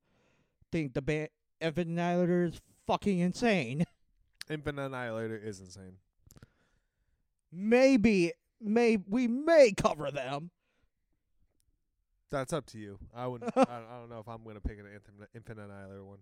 think 0.71 0.93
the 0.93 1.01
band 1.01 1.29
Infant 1.59 1.89
Annihilator 1.89 2.45
is 2.45 2.61
fucking 2.87 3.19
insane. 3.19 3.83
Infant 4.49 4.79
Annihilator 4.79 5.37
is 5.37 5.59
insane. 5.59 5.97
Maybe 7.51 8.31
may 8.61 8.97
we 9.07 9.27
may 9.27 9.73
cover 9.75 10.11
them. 10.11 10.51
That's 12.35 12.51
up 12.51 12.65
to 12.67 12.77
you. 12.77 12.99
I 13.15 13.27
wouldn't. 13.27 13.49
I, 13.55 13.63
don't- 13.63 13.69
I 13.69 13.97
don't 13.97 14.09
know 14.09 14.19
if 14.19 14.27
I'm 14.27 14.43
gonna 14.43 14.59
pick 14.59 14.77
an 14.77 14.85
Infant, 14.93 15.29
Infant 15.33 15.57
Annihilator 15.57 16.03
one. 16.03 16.17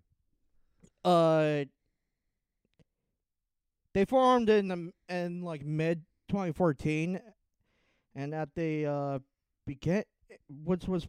Uh 1.04 1.64
they 3.94 4.04
formed 4.04 4.48
in 4.48 4.68
the 4.68 4.92
in 5.08 5.42
like 5.42 5.64
mid 5.64 6.02
2014 6.28 7.20
and 8.14 8.34
at 8.34 8.54
the 8.54 8.86
uh 8.86 9.18
begin 9.66 10.04
which 10.64 10.86
was 10.86 11.08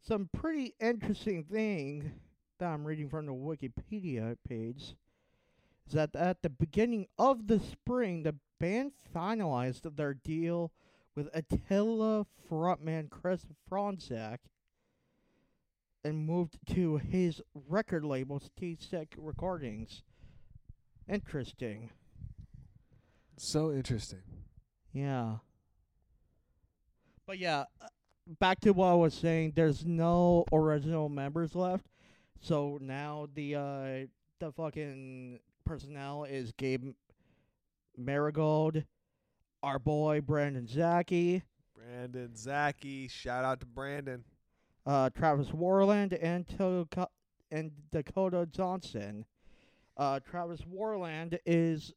some 0.00 0.28
pretty 0.32 0.74
interesting 0.80 1.42
thing 1.44 2.12
that 2.60 2.66
I'm 2.66 2.84
reading 2.84 3.08
from 3.08 3.26
the 3.26 3.32
Wikipedia 3.32 4.36
page 4.48 4.94
is 5.86 5.92
that 5.94 6.14
at 6.14 6.42
the 6.42 6.50
beginning 6.50 7.06
of 7.18 7.46
the 7.48 7.58
spring 7.58 8.22
the 8.22 8.36
band 8.60 8.92
finalized 9.14 9.96
their 9.96 10.14
deal 10.14 10.70
with 11.14 11.28
Attila 11.32 12.26
frontman 12.50 13.10
Chris 13.10 13.46
Fronzak 13.70 14.38
and 16.04 16.26
moved 16.26 16.58
to 16.74 16.98
his 16.98 17.40
record 17.68 18.04
label, 18.04 18.40
Stay 18.40 18.76
Sick 18.78 19.14
Recordings. 19.16 20.02
Interesting. 21.08 21.90
So 23.36 23.72
interesting. 23.72 24.22
Yeah. 24.92 25.36
But 27.26 27.38
yeah, 27.38 27.64
uh, 27.80 27.88
back 28.38 28.60
to 28.60 28.72
what 28.72 28.88
I 28.88 28.94
was 28.94 29.14
saying, 29.14 29.52
there's 29.56 29.84
no 29.84 30.44
original 30.52 31.08
members 31.08 31.54
left. 31.54 31.86
So 32.40 32.78
now 32.80 33.28
the 33.34 33.54
uh 33.54 34.06
the 34.40 34.52
fucking 34.52 35.40
personnel 35.64 36.24
is 36.24 36.52
Gabe 36.52 36.92
Mangold, 37.96 38.84
our 39.64 39.78
boy 39.78 40.20
Brandon 40.20 40.66
Zackey, 40.66 41.42
Brandon 41.74 42.30
Zackey. 42.36 43.10
Shout 43.10 43.44
out 43.44 43.60
to 43.60 43.66
Brandon. 43.66 44.22
uh, 44.86 45.08
Travis 45.10 45.48
Worland 45.48 46.16
and 46.20 46.46
Toka- 46.46 47.08
and 47.50 47.70
Dakota 47.90 48.46
Johnson. 48.50 49.24
Uh, 49.96 50.20
Travis 50.20 50.60
Worland 50.62 51.38
is 51.46 51.92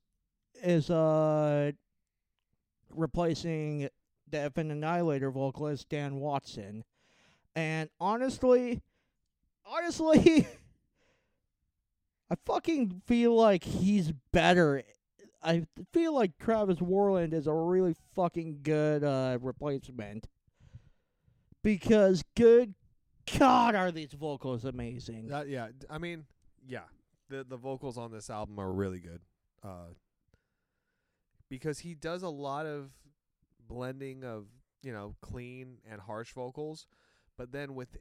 is 0.63 0.89
uh 0.89 1.71
replacing 2.95 3.89
the 4.29 4.43
Infant 4.43 4.71
Annihilator 4.71 5.29
vocalist 5.31 5.89
Dan 5.89 6.15
Watson, 6.21 6.83
and 7.55 7.89
honestly, 7.99 8.81
honestly, 9.65 10.47
I 12.29 12.35
fucking 12.45 13.01
feel 13.05 13.35
like 13.35 13.63
he's 13.63 14.11
better. 14.31 14.83
I 15.41 15.65
feel 15.93 16.13
like 16.13 16.37
Travis 16.39 16.79
Worland 16.79 17.33
is 17.33 17.47
a 17.47 17.53
really 17.53 17.95
fucking 18.15 18.59
good 18.63 19.03
uh, 19.03 19.37
replacement 19.41 20.27
because 21.63 22.23
good 22.35 22.73
God, 23.37 23.75
are 23.75 23.91
these 23.91 24.13
vocals 24.13 24.65
amazing? 24.65 25.27
That, 25.27 25.49
yeah. 25.49 25.67
I 25.89 25.97
mean, 25.97 26.25
yeah. 26.65 26.83
The 27.29 27.43
the 27.43 27.57
vocals 27.57 27.97
on 27.97 28.11
this 28.11 28.29
album 28.29 28.57
are 28.59 28.71
really 28.71 28.99
good. 28.99 29.19
Uh, 29.63 29.93
because 31.49 31.79
he 31.79 31.93
does 31.93 32.23
a 32.23 32.29
lot 32.29 32.65
of 32.65 32.91
blending 33.67 34.23
of 34.23 34.45
you 34.81 34.93
know 34.93 35.15
clean 35.21 35.77
and 35.89 35.99
harsh 35.99 36.31
vocals, 36.31 36.87
but 37.37 37.51
then 37.51 37.75
with 37.75 37.97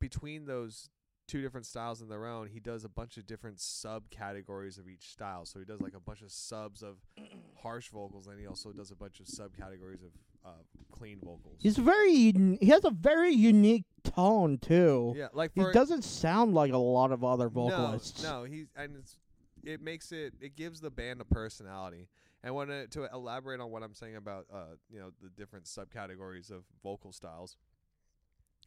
between 0.00 0.46
those 0.46 0.88
two 1.26 1.40
different 1.40 1.66
styles 1.66 2.02
in 2.02 2.08
their 2.08 2.26
own, 2.26 2.48
he 2.48 2.60
does 2.60 2.84
a 2.84 2.88
bunch 2.88 3.16
of 3.16 3.26
different 3.26 3.58
subcategories 3.58 4.78
of 4.78 4.88
each 4.88 5.08
style. 5.10 5.44
So 5.46 5.58
he 5.58 5.64
does 5.64 5.80
like 5.80 5.94
a 5.94 6.00
bunch 6.00 6.22
of 6.22 6.30
subs 6.30 6.82
of 6.82 6.96
harsh 7.62 7.88
vocals, 7.88 8.26
and 8.26 8.38
he 8.38 8.46
also 8.46 8.72
does 8.72 8.90
a 8.90 8.96
bunch 8.96 9.20
of 9.20 9.26
subcategories 9.26 10.02
of 10.02 10.12
uh, 10.44 10.48
clean 10.92 11.18
vocals. 11.22 11.56
He's 11.60 11.78
very 11.78 12.32
un- 12.34 12.58
he 12.60 12.66
has 12.68 12.84
a 12.84 12.90
very 12.90 13.32
unique 13.32 13.84
tone 14.02 14.58
too. 14.58 15.14
yeah, 15.16 15.28
like 15.32 15.52
He 15.54 15.64
doesn't 15.72 16.02
sound 16.04 16.54
like 16.54 16.72
a 16.72 16.78
lot 16.78 17.12
of 17.12 17.24
other 17.24 17.48
vocalists. 17.48 18.22
No, 18.22 18.40
no, 18.40 18.44
he's 18.44 18.66
and 18.76 18.96
it's 18.96 19.16
it 19.62 19.80
makes 19.80 20.12
it 20.12 20.34
it 20.40 20.56
gives 20.56 20.80
the 20.80 20.90
band 20.90 21.20
a 21.20 21.24
personality. 21.24 22.08
And 22.42 22.54
when 22.54 22.68
it, 22.68 22.90
to 22.90 23.08
elaborate 23.10 23.60
on 23.60 23.70
what 23.70 23.82
I'm 23.82 23.94
saying 23.94 24.16
about 24.16 24.44
uh 24.52 24.76
you 24.90 24.98
know 25.00 25.10
the 25.22 25.30
different 25.30 25.64
subcategories 25.64 26.50
of 26.50 26.64
vocal 26.82 27.12
styles, 27.12 27.56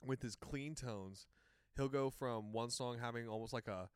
with 0.04 0.24
his 0.24 0.36
clean 0.36 0.74
tones, 0.74 1.28
he'll 1.78 1.88
go 1.90 2.10
from 2.10 2.52
one 2.52 2.70
song 2.70 2.98
having 3.00 3.28
almost 3.30 3.54
like 3.54 3.68
a 3.68 3.90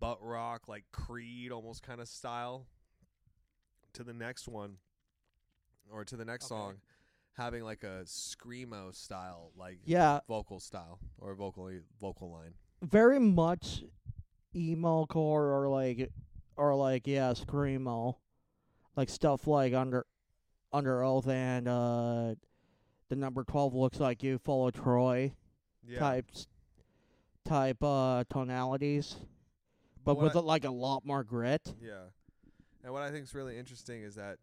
butt 0.00 0.18
rock 0.22 0.68
like 0.68 0.84
Creed 0.92 1.52
almost 1.52 1.82
kind 1.82 2.00
of 2.00 2.08
style, 2.08 2.66
to 3.92 4.02
the 4.04 4.14
next 4.14 4.48
one, 4.48 4.76
or 5.90 6.04
to 6.04 6.16
the 6.16 6.24
next 6.24 6.46
Okay. 6.46 6.54
song, 6.54 6.74
having 7.36 7.62
like 7.64 7.82
a 7.82 8.02
screamo 8.04 8.94
style 8.94 9.52
like 9.56 9.78
Yeah, 9.84 10.20
vocal 10.28 10.60
style 10.60 10.98
or 11.18 11.34
vocal 11.34 11.70
vocal 12.00 12.30
line. 12.32 12.54
very 12.82 13.18
much 13.18 13.82
emo 14.54 15.06
core 15.06 15.52
or 15.52 15.68
like 15.68 16.10
or 16.56 16.74
like 16.74 17.06
yeah, 17.06 17.32
screamo. 17.32 18.16
Like 18.96 19.10
stuff 19.10 19.46
like 19.46 19.74
under 19.74 20.06
under 20.72 21.02
oath 21.04 21.28
and 21.28 21.68
uh 21.68 22.34
the 23.08 23.16
number 23.16 23.44
twelve 23.44 23.74
looks 23.74 24.00
like 24.00 24.22
you 24.22 24.38
Fall 24.38 24.68
of 24.68 24.74
Troy 24.74 25.32
Yeah. 25.86 25.98
types 26.00 26.48
type 27.46 27.82
uh 27.82 28.24
tonalities. 28.30 29.16
But 30.04 30.16
what 30.16 30.24
with 30.24 30.36
I- 30.36 30.40
a, 30.40 30.42
like 30.42 30.64
a 30.64 30.70
lot 30.70 31.04
more 31.04 31.24
grit. 31.24 31.74
Yeah. 31.82 32.04
And 32.84 32.92
what 32.92 33.02
I 33.02 33.10
think 33.10 33.24
is 33.24 33.34
really 33.34 33.58
interesting 33.58 34.02
is 34.02 34.14
that 34.14 34.38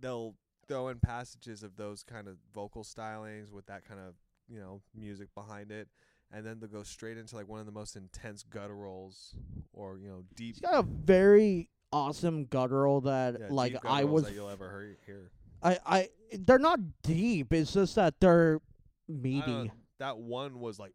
they'll 0.00 0.34
throw 0.68 0.88
in 0.88 0.98
passages 0.98 1.62
of 1.62 1.76
those 1.76 2.02
kind 2.02 2.28
of 2.28 2.36
vocal 2.54 2.84
stylings 2.84 3.50
with 3.52 3.66
that 3.66 3.86
kind 3.86 4.00
of, 4.00 4.14
you 4.48 4.58
know, 4.60 4.80
music 4.94 5.28
behind 5.34 5.70
it. 5.72 5.88
And 6.30 6.44
then 6.46 6.60
they'll 6.60 6.68
go 6.68 6.82
straight 6.82 7.16
into 7.18 7.34
like 7.36 7.48
one 7.48 7.60
of 7.60 7.66
the 7.66 7.72
most 7.72 7.96
intense 7.96 8.44
gutturals 8.44 9.34
or, 9.72 9.98
you 9.98 10.08
know, 10.08 10.24
deep 10.34 10.56
He's 10.56 10.60
got 10.60 10.74
a 10.74 10.82
very 10.82 11.68
awesome 11.92 12.44
guttural 12.46 13.00
that 13.02 13.36
Yeah, 13.40 13.46
like 13.50 13.76
I 13.84 14.04
was 14.04 14.24
that 14.24 14.34
you'll 14.34 14.48
ever 14.50 14.70
hear. 14.70 14.96
hear. 15.06 15.30
I 15.62 15.78
I 15.86 16.08
they're 16.38 16.58
not 16.58 16.80
deep. 17.02 17.52
It's 17.52 17.72
just 17.72 17.94
that 17.96 18.14
they're 18.20 18.60
meaty. 19.08 19.70
that 19.98 20.18
one 20.18 20.58
was 20.60 20.78
like, 20.78 20.92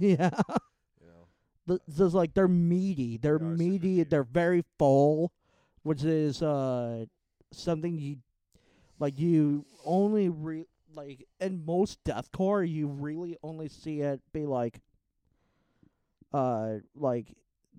Yeah. 0.08 0.30
you 1.00 1.06
know, 1.06 1.28
Th- 1.68 1.80
Just 1.96 2.14
like 2.14 2.34
they're 2.34 2.48
meaty. 2.48 3.18
They're 3.18 3.38
They 3.38 3.44
meaty. 3.44 3.78
meaty. 3.88 4.04
They're 4.04 4.24
very 4.24 4.64
full, 4.78 5.32
which 5.82 6.02
is 6.04 6.42
uh 6.42 7.04
something 7.52 7.98
you 7.98 8.16
like 8.98 9.18
you 9.18 9.66
only 9.84 10.28
re 10.28 10.64
like 10.94 11.26
in 11.40 11.64
most 11.64 12.02
deathcore 12.04 12.68
you 12.68 12.86
really 12.88 13.36
only 13.42 13.68
see 13.68 14.00
it 14.00 14.20
be 14.32 14.46
like 14.46 14.80
uh 16.32 16.74
like 16.94 17.34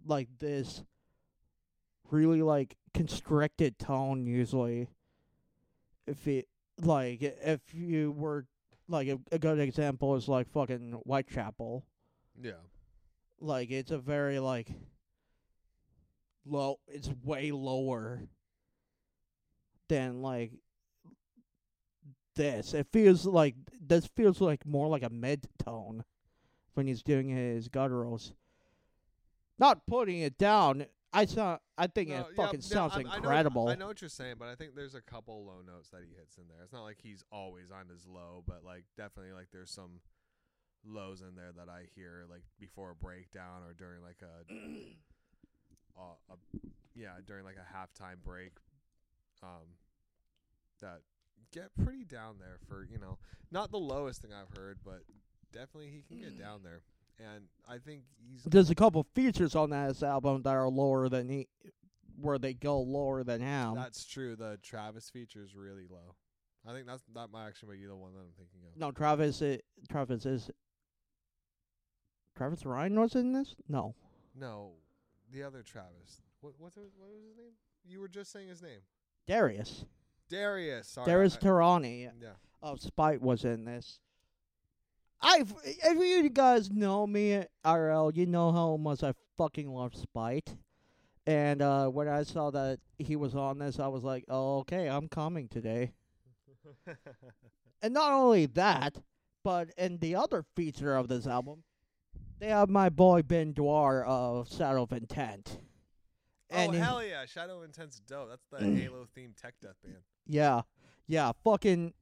like 0.06 0.28
this 0.40 0.84
really 2.10 2.42
like 2.42 2.76
constricted 2.94 3.80
tone 3.80 4.26
usually 4.26 4.88
if 6.08 6.28
it 6.28 6.48
like 6.82 7.22
if 7.22 7.62
you 7.74 8.12
were 8.12 8.46
like 8.88 9.08
a, 9.08 9.20
a 9.32 9.40
good 9.40 9.60
example 9.60 10.16
is 10.16 10.28
like 10.28 10.50
fucking 10.50 10.94
Whitechapel 11.06 11.86
yeah, 12.42 12.54
like 13.40 13.72
it's 13.72 13.92
a 13.92 13.98
very 13.98 14.40
like 14.40 14.68
low 16.46 16.80
it's 16.88 17.10
way 17.24 17.52
lower 17.52 18.22
than 19.88 20.22
like 20.22 20.52
this. 22.36 22.74
It 22.74 22.88
feels 22.92 23.26
like 23.26 23.56
this 23.80 24.08
feels 24.16 24.42
like 24.42 24.66
more 24.66 24.88
like 24.88 25.04
a 25.04 25.10
mid 25.10 25.48
tone 25.64 26.04
when 26.74 26.88
he's 26.88 27.04
doing 27.04 27.30
his 27.30 27.68
gutturals. 27.70 28.32
Not 29.60 29.86
putting 29.86 30.20
it 30.20 30.38
down. 30.38 30.86
I 31.14 31.26
saw 31.26 31.58
i 31.78 31.88
think 31.88 32.08
No, 32.10 32.20
it 32.22 32.36
fucking 32.38 32.62
yeah, 32.62 32.66
sounds 32.68 32.94
I- 32.94 33.00
I 33.00 33.04
know- 33.04 33.14
incredible. 33.16 33.68
I 33.68 33.76
know, 33.76 33.88
what 33.88 34.02
you're 34.02 34.10
saying, 34.10 34.36
but 34.40 34.48
I 34.48 34.56
think 34.56 34.76
there's 34.76 34.96
a 34.96 35.02
couple 35.02 35.46
low 35.46 35.60
notes 35.62 35.90
that 35.90 36.04
he 36.08 36.16
hits 36.16 36.38
in 36.38 36.48
there. 36.48 36.64
It's 36.64 36.72
not 36.72 36.84
like 36.84 37.00
he's 37.04 37.22
always 37.34 37.70
on 37.70 37.90
his 37.90 38.08
low, 38.08 38.44
but 38.48 38.64
like 38.64 38.86
definitely 38.96 39.34
like 39.34 39.48
there's 39.52 39.72
some 39.72 40.00
lows 40.86 41.22
in 41.22 41.36
there 41.36 41.52
that 41.56 41.70
I 41.70 41.84
hear 41.96 42.26
like 42.30 42.44
before 42.60 42.92
a 42.92 42.96
breakdown 42.96 43.64
or 43.68 43.74
during 43.74 44.02
like 44.02 44.22
a, 44.22 44.54
uh, 46.00 46.34
a 46.34 46.36
yeah 46.96 47.16
during 47.26 47.46
like 47.46 47.58
a 47.58 47.78
halftime 47.78 48.24
break, 48.24 48.54
um, 49.44 49.78
that 50.82 51.02
get 51.52 51.70
pretty 51.84 52.06
down 52.06 52.36
there 52.40 52.58
for 52.68 52.88
you 52.90 53.00
know 53.00 53.18
not 53.52 53.72
the 53.72 53.78
lowest 53.78 54.22
thing 54.22 54.32
I've 54.34 54.58
heard, 54.58 54.80
but 54.84 55.04
definitely 55.52 55.90
he 55.90 56.04
can 56.08 56.22
get 56.22 56.40
down 56.40 56.62
there, 56.64 56.82
and 57.20 57.46
I 57.68 57.78
think 57.78 58.04
he's 58.18 58.44
there's 58.44 58.70
a 58.70 58.76
couple 58.76 59.06
features 59.14 59.56
on 59.56 59.70
this 59.70 60.04
album 60.04 60.42
that 60.44 60.56
are 60.56 60.70
lower 60.70 61.10
than 61.10 61.30
he 61.30 61.48
where 62.20 62.38
they 62.38 62.54
go 62.54 62.80
lower 62.82 63.24
than 63.24 63.42
him 63.42 63.74
That's 63.76 64.06
true. 64.06 64.36
The 64.36 64.60
Travis 64.62 65.10
feature 65.10 65.44
is 65.44 65.56
really 65.56 65.86
low. 65.90 66.16
I 66.68 66.74
think 66.74 66.86
that's 66.86 67.02
that 67.16 67.32
might 67.32 67.48
actually 67.48 67.78
be 67.78 67.88
the 67.88 67.96
one 67.96 68.14
that 68.14 68.20
I'm 68.20 68.34
thinking 68.38 68.62
of. 68.68 68.80
No, 68.80 68.92
Travis. 68.92 69.42
i 69.42 69.60
Travis 69.90 70.26
is. 70.26 70.52
Travis 72.36 72.66
Ryan 72.66 73.00
was 73.00 73.16
in 73.16 73.34
this. 73.34 73.56
No, 73.68 73.96
No, 74.36 74.72
the 75.32 75.44
other 75.44 75.62
Travis. 75.64 76.22
What 76.42 76.54
what's 76.58 76.76
his, 76.76 76.86
what 76.98 77.10
was 77.10 77.22
his 77.28 77.38
name? 77.38 77.54
You 77.86 78.00
were 78.00 78.08
just 78.08 78.32
saying 78.32 78.50
his 78.50 78.62
name. 78.62 78.80
Darius. 79.28 79.86
Darius. 80.30 80.88
Sorry. 80.88 81.06
Darius 81.06 81.38
I- 81.38 81.46
Tehrani 81.46 82.10
yeah. 82.22 82.30
of 82.62 82.80
Spite 82.82 83.22
was 83.22 83.44
in 83.46 83.66
this. 83.66 84.00
I've 85.22 85.54
if 85.64 85.98
you 85.98 86.30
guys 86.30 86.72
know 86.72 87.06
me 87.06 87.44
RL, 87.66 88.12
you 88.16 88.26
know 88.26 88.52
how 88.52 88.78
much 88.78 89.04
I 89.04 89.14
fucking 89.38 89.70
love 89.70 89.94
Spite. 89.96 90.56
And 91.28 91.62
uh 91.62 91.88
when 91.90 92.08
I 92.08 92.24
saw 92.24 92.50
that 92.52 92.80
he 92.98 93.16
was 93.16 93.36
on 93.36 93.60
this, 93.60 93.80
I 93.80 93.88
was 93.88 94.04
like, 94.04 94.26
"Oh, 94.28 94.60
okay, 94.60 94.88
I'm 94.90 95.08
coming 95.08 95.48
today." 95.48 95.92
And 97.84 97.94
not 97.96 98.12
only 98.12 98.46
that, 98.46 98.98
but 99.44 99.72
in 99.76 99.98
the 99.98 100.16
other 100.16 100.44
feature 100.56 100.96
of 100.96 101.08
this 101.08 101.26
album, 101.26 101.64
they 102.42 102.48
have 102.48 102.70
my 102.70 102.90
boy 102.90 103.22
Ben 103.22 103.54
Duerr 103.54 104.04
of 104.04 104.52
Shadow 104.52 104.82
of 104.84 104.92
Intent. 104.92 105.60
oh 106.52 106.72
he- 106.72 106.78
hell 106.78 107.04
yeah! 107.04 107.26
Shadow 107.26 107.60
of 107.60 107.64
Intent's 107.64 108.00
dope. 108.00 108.30
That's 108.30 108.46
the 108.52 108.70
Halo 108.70 109.08
themed 109.16 109.40
tech 109.40 109.54
death 109.62 109.76
band. 109.84 109.98
Yeah, 110.26 110.62
yeah, 111.08 111.32
fucking 111.44 111.94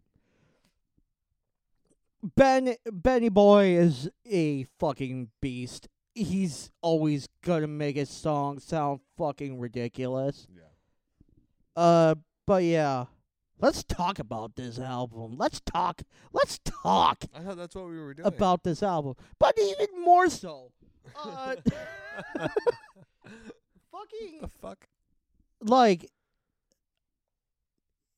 Ben 2.24 2.76
Benny 2.92 3.30
Boy 3.30 3.78
is 3.78 4.10
a 4.26 4.64
fucking 4.80 5.30
beast. 5.42 5.88
He's 6.16 6.72
always 6.82 7.28
gonna 7.44 7.68
make 7.68 7.98
his 7.98 8.10
song 8.10 8.60
sound 8.60 9.02
fucking 9.18 9.60
ridiculous. 9.60 10.48
Yeah. 10.50 11.82
Uh, 11.82 12.16
but 12.46 12.64
yeah, 12.64 13.06
let's 13.60 13.84
talk 13.84 14.20
about 14.20 14.56
this 14.56 14.80
album. 14.80 15.36
Let's 15.38 15.60
talk. 15.62 16.02
Let's 16.32 16.60
talk 16.64 17.24
I 17.36 17.40
thought 17.42 17.58
that's 17.58 17.76
what 17.76 17.88
we 17.90 18.00
were 18.00 18.14
doing. 18.14 18.28
about 18.28 18.64
this 18.64 18.82
album, 18.84 19.16
but 19.40 19.58
even 19.60 20.02
more 20.04 20.30
so. 20.30 20.72
Uh, 21.18 21.56
fucking 23.92 24.40
the 24.42 24.48
fuck. 24.62 24.88
like 25.62 26.10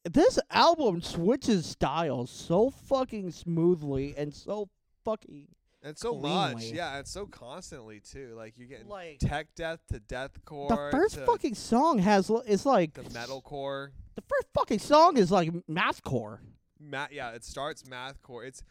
this 0.04 0.40
album 0.50 1.02
switches 1.02 1.66
styles 1.66 2.30
so 2.32 2.70
fucking 2.70 3.32
smoothly 3.32 4.14
and 4.18 4.34
so 4.34 4.68
fucking 5.06 5.48
And 5.84 5.98
so 5.98 6.16
much, 6.16 6.66
yeah, 6.66 6.98
and 6.98 7.08
so 7.08 7.26
constantly 7.26 8.00
too. 8.00 8.34
Like 8.36 8.54
you 8.58 8.66
get 8.68 8.88
like 8.88 9.18
tech 9.20 9.48
death 9.56 9.80
to 9.92 10.00
deathcore. 10.00 10.70
the 10.70 10.90
first 10.92 11.20
fucking 11.26 11.56
song 11.56 11.98
has 12.00 12.30
l- 12.30 12.44
it's 12.46 12.66
like 12.66 12.94
the 12.94 13.02
metalcore. 13.04 13.90
the 14.16 14.22
first 14.22 14.48
fucking 14.54 14.80
song 14.80 15.18
is 15.18 15.32
like 15.32 15.50
mathcore 15.68 16.40
math 16.80 17.12
yeah 17.12 17.32
it 17.32 17.44
starts 17.44 17.84
mathcore 17.84 18.46
it's 18.46 18.64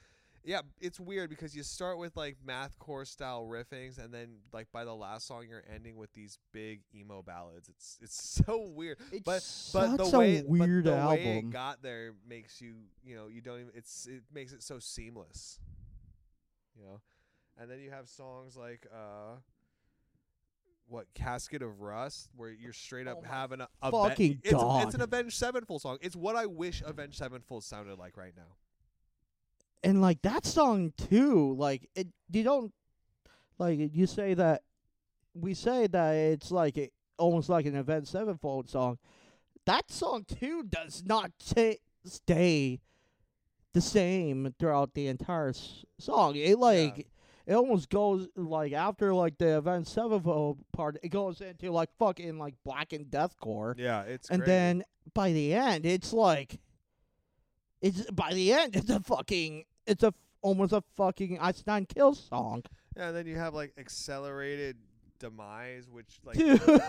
yeah 0.44 0.60
it's 0.80 0.98
weird 0.98 1.30
because 1.30 1.54
you 1.54 1.62
start 1.62 1.98
with 1.98 2.16
like 2.16 2.36
mathcore 2.46 3.06
style 3.06 3.44
riffings 3.44 3.98
and 3.98 4.12
then 4.12 4.36
like 4.52 4.66
by 4.72 4.84
the 4.84 4.94
last 4.94 5.26
song 5.26 5.44
you're 5.48 5.62
ending 5.72 5.96
with 5.96 6.12
these 6.12 6.38
big 6.52 6.80
emo 6.94 7.22
ballads. 7.22 7.68
It's 7.68 7.98
it's 8.02 8.42
so 8.46 8.60
weird. 8.74 8.98
It's 9.12 9.22
but 9.24 9.42
such 9.42 9.96
but 9.98 10.10
the 10.10 10.18
way 10.18 10.38
a 10.38 10.44
weird 10.44 10.84
but 10.84 10.90
the 10.92 10.96
album 10.96 11.24
way 11.24 11.38
it 11.38 11.50
got 11.50 11.82
there 11.82 12.12
makes 12.28 12.60
you 12.60 12.74
you 13.04 13.16
know 13.16 13.26
you 13.28 13.40
don't 13.40 13.60
even 13.60 13.72
it's 13.74 14.06
it 14.06 14.22
makes 14.32 14.52
it 14.52 14.62
so 14.62 14.78
seamless 14.78 15.58
you 16.80 16.86
know? 16.86 17.00
And 17.58 17.70
then 17.70 17.80
you 17.80 17.90
have 17.90 18.08
songs 18.08 18.56
like 18.56 18.86
uh 18.92 19.36
what 20.88 21.06
casket 21.14 21.62
of 21.62 21.80
rust 21.80 22.30
where 22.34 22.50
you're 22.50 22.72
straight 22.72 23.06
up 23.06 23.18
Oh 23.20 23.28
having 23.28 23.60
a, 23.60 23.68
a 23.80 23.90
fucking 23.92 24.40
it's, 24.42 24.60
it's 24.60 24.94
an 24.94 25.02
avenged 25.02 25.36
sevenfold 25.36 25.82
song. 25.82 25.98
It's 26.00 26.16
what 26.16 26.34
i 26.34 26.46
wish 26.46 26.82
avenged 26.84 27.16
sevenfold 27.18 27.62
sounded 27.64 27.98
like 27.98 28.16
right 28.16 28.32
now. 28.36 28.56
And 29.84 30.00
like 30.00 30.22
that 30.22 30.44
song 30.46 30.92
too 30.96 31.54
like 31.56 31.88
it 31.94 32.08
you 32.30 32.42
don't 32.42 32.72
like 33.58 33.78
you 33.92 34.06
say 34.06 34.34
that 34.34 34.62
we 35.34 35.54
say 35.54 35.86
that 35.86 36.14
it's 36.14 36.50
like 36.50 36.76
a, 36.76 36.90
almost 37.18 37.48
like 37.48 37.66
an 37.66 37.76
Avenged 37.76 38.08
Sevenfold 38.08 38.68
song. 38.68 38.98
That 39.66 39.90
song 39.90 40.24
too 40.24 40.64
does 40.64 41.02
not 41.04 41.30
ta 41.38 41.74
stay 42.04 42.80
the 43.72 43.80
same 43.80 44.54
throughout 44.58 44.94
the 44.94 45.06
entire 45.06 45.50
s- 45.50 45.84
song 45.98 46.34
it 46.36 46.58
like 46.58 47.06
it 47.46 47.54
almost 47.54 47.88
goes 47.88 48.28
like 48.36 48.72
after 48.72 49.14
like 49.14 49.38
the 49.38 49.58
Avenged 49.58 49.88
Sevenfold 49.88 50.58
part 50.72 50.98
it 51.02 51.08
goes 51.10 51.40
into 51.40 51.70
like 51.70 51.88
fucking 51.98 52.38
like 52.38 52.54
black 52.64 52.92
and 52.92 53.06
deathcore 53.06 53.74
Yeah, 53.78 54.02
it's 54.02 54.28
and 54.30 54.40
crazy. 54.40 54.50
then 54.50 54.84
by 55.14 55.32
the 55.32 55.54
end 55.54 55.86
it's 55.86 56.12
like 56.12 56.58
it's 57.80 58.10
by 58.10 58.32
the 58.34 58.52
end 58.52 58.76
it's 58.76 58.90
a 58.90 59.00
fucking 59.00 59.64
it's 59.86 60.02
a 60.02 60.08
f- 60.08 60.14
almost 60.42 60.72
a 60.72 60.82
fucking 60.96 61.38
Einstein 61.40 61.86
kill 61.86 62.14
song. 62.14 62.62
yeah, 62.96 63.08
and 63.08 63.16
then 63.16 63.26
you 63.26 63.36
have 63.36 63.54
like 63.54 63.72
accelerated 63.78 64.76
demise, 65.18 65.86
which 65.90 66.18
like 66.24 66.36
Dude. 66.38 66.60
which, 66.60 66.82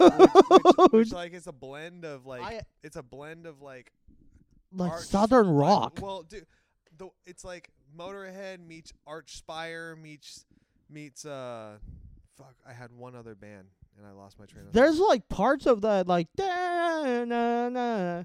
which, 0.49 0.91
which 0.91 1.11
like 1.13 1.33
is 1.33 1.47
a 1.47 1.51
blend 1.53 2.05
of 2.05 2.25
like 2.25 2.41
I- 2.41 2.61
it's 2.83 2.95
a 2.95 3.03
blend 3.03 3.45
of 3.45 3.61
like 3.61 3.91
like 4.73 4.91
arch- 4.91 5.03
southern 5.03 5.49
rock. 5.49 5.99
well, 6.01 6.23
dude, 6.23 6.45
the 7.01 7.09
it's 7.25 7.43
like 7.43 7.69
Motorhead 7.97 8.65
meets 8.65 8.93
Archspire 9.07 9.99
meets 9.99 10.45
meets 10.89 11.25
uh 11.25 11.77
fuck. 12.37 12.55
I 12.67 12.73
had 12.73 12.91
one 12.91 13.15
other 13.15 13.35
band 13.35 13.67
and 13.97 14.05
I 14.07 14.11
lost 14.11 14.39
my 14.39 14.45
train 14.45 14.67
of 14.67 14.73
There's 14.73 14.97
thought. 14.97 15.09
like 15.09 15.29
parts 15.29 15.65
of 15.65 15.81
that 15.81 16.07
like 16.07 16.27
da, 16.35 17.25
na, 17.25 17.69
na, 17.69 18.17
Yeah. 18.17 18.23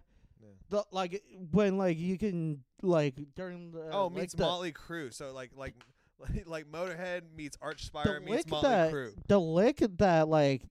the 0.70 0.84
like 0.92 1.22
when 1.52 1.78
like 1.78 1.98
you 1.98 2.18
can 2.18 2.62
like 2.82 3.14
during 3.34 3.72
the 3.72 3.88
oh 3.92 4.06
like 4.08 4.16
meets 4.16 4.34
the, 4.34 4.42
Motley 4.42 4.72
Crue. 4.72 5.12
So 5.12 5.32
like 5.32 5.52
like 5.56 5.74
like, 6.18 6.46
like 6.46 6.66
Motorhead 6.70 7.22
meets 7.34 7.56
Archspire 7.58 8.22
meets 8.22 8.46
Motley 8.48 8.68
that 8.68 8.92
Crue. 8.92 9.12
the 9.28 9.40
lick 9.40 9.82
that 9.98 10.28
like 10.28 10.62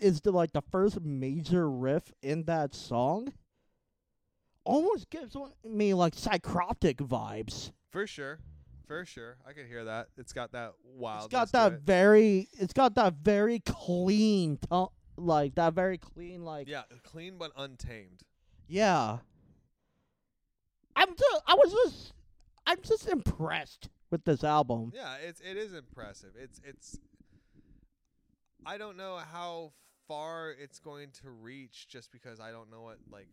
is 0.00 0.20
the 0.20 0.32
like 0.32 0.52
the 0.52 0.62
first 0.70 1.00
major 1.00 1.70
riff 1.70 2.12
in 2.22 2.44
that 2.44 2.74
song 2.74 3.32
almost 4.64 5.10
gives 5.10 5.36
me 5.64 5.94
like 5.94 6.14
psychotic 6.14 6.98
vibes. 6.98 7.72
For 7.90 8.06
sure. 8.06 8.40
For 8.86 9.04
sure. 9.04 9.36
I 9.48 9.52
could 9.52 9.66
hear 9.66 9.84
that. 9.84 10.08
It's 10.16 10.32
got 10.32 10.52
that 10.52 10.72
wild. 10.84 11.24
It's 11.24 11.32
got 11.32 11.52
that 11.52 11.80
very 11.80 12.48
it's 12.52 12.72
got 12.72 12.94
that 12.96 13.14
very 13.14 13.60
clean 13.60 14.58
to- 14.70 14.88
like 15.16 15.54
that 15.54 15.74
very 15.74 15.96
clean, 15.98 16.44
like 16.44 16.68
Yeah, 16.68 16.82
clean 17.04 17.36
but 17.38 17.52
untamed. 17.56 18.22
yeah. 18.66 19.18
I'm 20.96 21.08
just, 21.16 21.42
I 21.46 21.54
was 21.54 21.72
just, 21.72 22.12
I'm 22.66 22.78
just 22.82 23.08
impressed 23.08 23.88
with 24.10 24.24
this 24.24 24.44
album. 24.44 24.92
Yeah, 24.94 25.16
it's 25.16 25.40
it 25.40 25.56
is 25.56 25.72
impressive. 25.74 26.30
It's 26.40 26.60
it's. 26.64 26.98
I 28.64 28.78
don't 28.78 28.96
know 28.96 29.16
how 29.32 29.72
far 30.08 30.50
it's 30.52 30.78
going 30.78 31.10
to 31.22 31.30
reach, 31.30 31.86
just 31.88 32.12
because 32.12 32.38
I 32.40 32.50
don't 32.52 32.70
know 32.70 32.82
what 32.82 32.98
like 33.10 33.28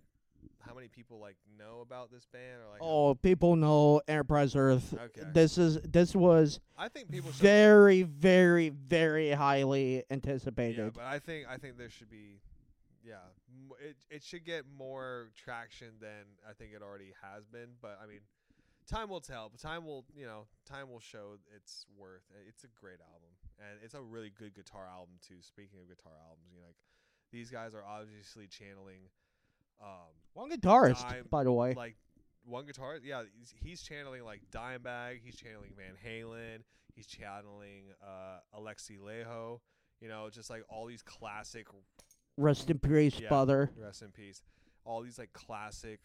how 0.59 0.73
many 0.73 0.87
people 0.87 1.19
like 1.19 1.35
know 1.57 1.81
about 1.81 2.11
this 2.11 2.25
band 2.25 2.61
or 2.61 2.71
like. 2.71 2.81
Oh, 2.81 3.15
people 3.15 3.55
know 3.55 4.01
Enterprise 4.07 4.55
Earth. 4.55 4.93
Okay. 4.93 5.27
This 5.33 5.57
is 5.57 5.79
this 5.81 6.15
was 6.15 6.59
I 6.77 6.87
think 6.89 7.09
people 7.11 7.31
should. 7.31 7.41
very, 7.41 8.03
very, 8.03 8.69
very 8.69 9.31
highly 9.31 10.03
anticipated. 10.09 10.77
Yeah, 10.77 10.89
but 10.93 11.03
I 11.03 11.19
think 11.19 11.47
I 11.49 11.57
think 11.57 11.77
there 11.77 11.89
should 11.89 12.09
be, 12.09 12.39
yeah, 13.03 13.15
it 13.79 13.95
it 14.09 14.23
should 14.23 14.45
get 14.45 14.65
more 14.77 15.29
traction 15.35 15.89
than 15.99 16.25
I 16.47 16.53
think 16.53 16.73
it 16.73 16.81
already 16.81 17.13
has 17.21 17.45
been. 17.47 17.69
But 17.81 17.99
I 18.03 18.07
mean, 18.07 18.21
time 18.87 19.09
will 19.09 19.21
tell. 19.21 19.49
But 19.49 19.59
time 19.61 19.85
will 19.85 20.05
you 20.15 20.25
know 20.25 20.45
time 20.65 20.89
will 20.89 20.99
show 20.99 21.37
its 21.55 21.85
worth. 21.97 22.23
It's 22.47 22.63
a 22.63 22.67
great 22.79 22.99
album, 23.01 23.29
and 23.59 23.79
it's 23.83 23.95
a 23.95 24.01
really 24.01 24.29
good 24.29 24.53
guitar 24.53 24.87
album 24.87 25.15
too. 25.21 25.41
Speaking 25.41 25.79
of 25.81 25.87
guitar 25.87 26.13
albums, 26.27 26.49
you 26.53 26.59
know, 26.59 26.67
like 26.67 26.77
these 27.31 27.49
guys 27.49 27.73
are 27.73 27.83
obviously 27.83 28.47
channeling, 28.47 29.09
um, 29.81 29.87
One 30.33 30.49
guitarist, 30.51 31.01
Dime- 31.09 31.27
by 31.29 31.43
the 31.43 31.51
way. 31.51 31.73
like 31.73 31.95
one 32.45 32.65
guitarist, 32.65 33.01
Yeah, 33.03 33.23
he's, 33.37 33.53
he's 33.61 33.81
channeling 33.81 34.23
like 34.23 34.41
Dimebag. 34.51 35.19
He's 35.23 35.35
channeling 35.35 35.71
Van 35.77 35.95
Halen. 36.05 36.59
He's 36.95 37.07
channeling 37.07 37.85
uh, 38.01 38.39
Alexi 38.59 38.99
Laiho. 38.99 39.59
You 40.01 40.07
know, 40.09 40.29
just 40.31 40.49
like 40.49 40.63
all 40.69 40.87
these 40.87 41.03
classic 41.03 41.67
Rest 42.37 42.69
in 42.69 42.79
peace, 42.79 43.19
Yeah. 43.19 43.27
brother. 43.29 43.69
rest 43.77 44.01
in 44.01 44.09
peace. 44.11 44.41
All 44.85 45.01
these 45.03 45.19
like 45.19 45.31
classic 45.33 45.99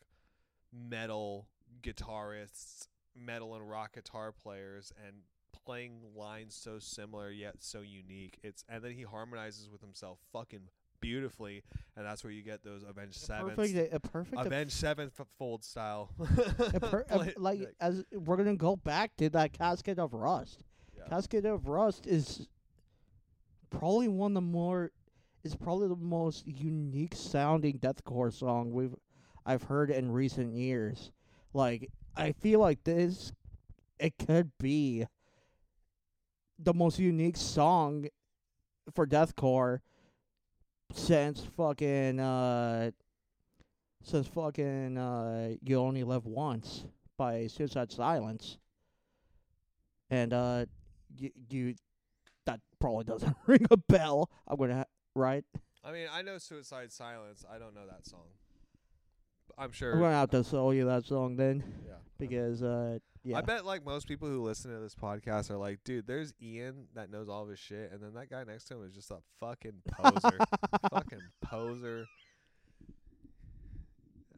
metal 0.72 1.48
guitarists, 1.82 2.88
metal 3.14 3.54
and 3.54 3.68
rock 3.68 3.94
guitar 3.94 4.32
players, 4.32 4.92
and 5.06 5.16
playing 5.64 6.00
lines 6.14 6.54
so 6.54 6.78
similar 6.78 7.30
yet 7.30 7.54
so 7.60 7.80
unique. 7.80 8.38
It's 8.42 8.64
and 8.68 8.82
then 8.84 8.92
he 8.92 9.02
harmonizes 9.02 9.70
with 9.70 9.80
himself 9.80 10.18
fucking 10.32 10.68
beautifully, 11.06 11.62
and 11.96 12.04
that's 12.04 12.24
where 12.24 12.32
you 12.32 12.42
get 12.42 12.64
those 12.64 12.82
Avenged 12.82 13.16
A 13.16 13.20
Seventh, 13.20 13.56
perfect, 13.56 13.94
a 13.94 14.00
perfect, 14.00 14.44
Avenged 14.44 14.72
Sevenfold 14.72 15.62
style. 15.62 16.10
a 16.74 16.80
per, 16.80 17.04
a- 17.08 17.32
like 17.36 17.60
as 17.80 18.04
we're 18.12 18.36
gonna 18.36 18.56
go 18.56 18.74
back 18.74 19.16
to 19.18 19.30
that 19.30 19.52
Casket 19.52 20.00
of 20.00 20.12
Rust. 20.12 20.64
yeah. 20.98 21.04
Casket 21.08 21.44
of 21.46 21.68
Rust 21.68 22.08
is 22.08 22.48
probably 23.70 24.08
one 24.08 24.32
of 24.32 24.34
the 24.34 24.40
more 24.40 24.90
is 25.44 25.54
probably 25.54 25.86
the 25.86 25.94
most 25.94 26.44
unique 26.44 27.14
sounding 27.14 27.78
deathcore 27.78 28.32
song 28.32 28.72
we've 28.72 28.94
I've 29.44 29.62
heard 29.62 29.90
in 29.90 30.10
recent 30.10 30.54
years. 30.54 31.12
Like 31.54 31.88
I 32.16 32.32
feel 32.32 32.58
like 32.58 32.82
this 32.82 33.32
it 34.00 34.14
could 34.26 34.50
be 34.58 35.06
the 36.58 36.74
most 36.74 36.98
unique 36.98 37.36
song 37.36 38.06
for 38.92 39.06
deathcore 39.06 39.80
since 40.92 41.40
fucking 41.56 42.20
uh 42.20 42.90
since 44.02 44.26
fucking 44.28 44.96
uh 44.96 45.54
You 45.62 45.78
Only 45.78 46.04
Live 46.04 46.26
Once 46.26 46.84
by 47.16 47.46
Suicide 47.46 47.90
Silence. 47.92 48.58
And 50.10 50.32
uh 50.32 50.66
you, 51.16 51.30
you 51.48 51.74
that 52.46 52.60
probably 52.80 53.04
doesn't 53.04 53.36
ring 53.46 53.66
a 53.70 53.76
bell. 53.76 54.30
I'm 54.46 54.56
gonna 54.56 54.76
ha- 54.78 54.84
right. 55.14 55.44
I 55.84 55.92
mean, 55.92 56.08
I 56.12 56.22
know 56.22 56.38
Suicide 56.38 56.92
Silence. 56.92 57.44
I 57.50 57.58
don't 57.58 57.74
know 57.74 57.86
that 57.88 58.06
song. 58.06 58.26
I'm 59.58 59.72
sure. 59.72 59.92
I'm 59.92 60.00
gonna 60.00 60.14
have 60.14 60.30
to 60.30 60.44
sell 60.44 60.74
you 60.74 60.84
that 60.86 61.04
song 61.04 61.36
then 61.36 61.62
yeah. 61.86 61.94
because 62.18 62.62
uh 62.62 62.98
yeah. 63.26 63.38
I 63.38 63.40
bet 63.40 63.66
like 63.66 63.84
most 63.84 64.06
people 64.06 64.28
who 64.28 64.40
listen 64.42 64.70
to 64.70 64.78
this 64.78 64.94
podcast 64.94 65.50
are 65.50 65.56
like, 65.56 65.80
dude, 65.84 66.06
there's 66.06 66.32
Ian 66.40 66.86
that 66.94 67.10
knows 67.10 67.28
all 67.28 67.42
of 67.42 67.48
his 67.48 67.58
shit, 67.58 67.90
and 67.92 68.00
then 68.00 68.14
that 68.14 68.30
guy 68.30 68.44
next 68.44 68.66
to 68.66 68.74
him 68.74 68.84
is 68.86 68.94
just 68.94 69.10
a 69.10 69.18
fucking 69.40 69.82
poser, 69.90 70.38
fucking 70.90 71.22
poser. 71.42 72.06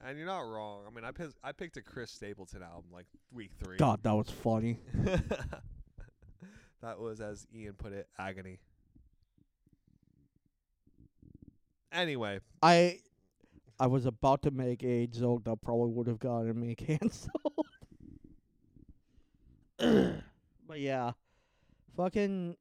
And 0.05 0.16
you're 0.16 0.27
not 0.27 0.40
wrong. 0.40 0.85
I 0.87 0.94
mean, 0.94 1.05
I 1.05 1.11
picked 1.11 1.35
I 1.44 1.53
picked 1.53 1.77
a 1.77 1.83
Chris 1.83 2.11
Stapleton 2.11 2.62
album 2.62 2.87
like 2.90 3.07
week 3.31 3.51
three. 3.62 3.77
God, 3.77 4.03
that 4.05 4.14
was 4.14 4.31
funny. 4.31 4.79
that 6.81 6.98
was, 6.98 7.20
as 7.20 7.46
Ian 7.55 7.74
put 7.74 7.92
it, 7.92 8.09
agony. 8.18 8.59
Anyway, 11.92 12.40
I 12.62 13.01
I 13.79 13.87
was 13.87 14.07
about 14.07 14.42
to 14.42 14.51
make 14.51 14.83
a 14.83 15.07
joke 15.07 15.44
that 15.44 15.61
probably 15.61 15.92
would 15.92 16.07
have 16.07 16.18
gotten 16.18 16.59
me 16.59 16.74
canceled. 16.77 17.33
but 19.79 20.67
yeah, 20.78 21.12
fucking. 21.96 22.56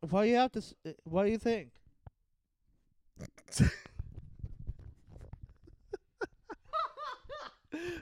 Why 0.00 0.24
do 0.24 0.30
you 0.30 0.36
have 0.36 0.50
to? 0.52 0.58
s- 0.58 0.74
uh, 0.84 0.90
What 1.04 1.24
do 1.24 1.30
you 1.30 1.38
think? 1.38 1.70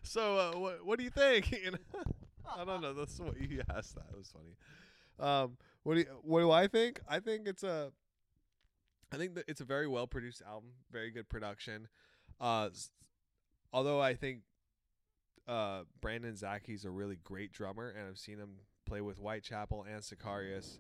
so 0.03 0.37
uh, 0.39 0.59
what 0.59 0.85
what 0.87 0.99
do 0.99 1.05
you 1.05 1.11
think? 1.11 1.51
You 1.65 1.73
know? 1.73 1.79
I 2.57 2.65
don't 2.65 2.81
know. 2.81 2.95
That's 2.95 3.19
what 3.19 3.39
you 3.41 3.63
asked. 3.75 3.95
That 3.97 4.05
it 4.13 4.17
was 4.17 4.31
funny. 4.33 4.55
Um, 5.19 5.57
what 5.83 5.95
do 5.95 6.01
you, 6.01 6.07
what 6.23 6.41
do 6.41 6.51
I 6.51 6.67
think? 6.69 7.01
I 7.09 7.21
think 7.21 7.49
it's 7.49 7.63
a, 7.65 7.93
I 9.13 9.17
think 9.17 9.35
that 9.35 9.45
it's 9.49 9.61
a 9.61 9.65
very 9.65 9.87
well 9.87 10.07
produced 10.07 10.43
album, 10.47 10.71
very 10.91 11.11
good 11.11 11.29
production. 11.29 11.89
Uh, 12.41 12.71
although 13.73 14.01
I 14.01 14.15
think, 14.15 14.41
uh, 15.49 15.83
Brandon 16.01 16.35
Zackey's 16.35 16.85
a 16.85 16.91
really 16.91 17.19
great 17.23 17.53
drummer, 17.53 17.89
and 17.89 18.09
I've 18.09 18.19
seen 18.19 18.39
him 18.39 18.57
play 18.87 19.01
with 19.01 19.19
Whitechapel 19.19 19.85
and 19.89 20.03
Sicarius. 20.03 20.79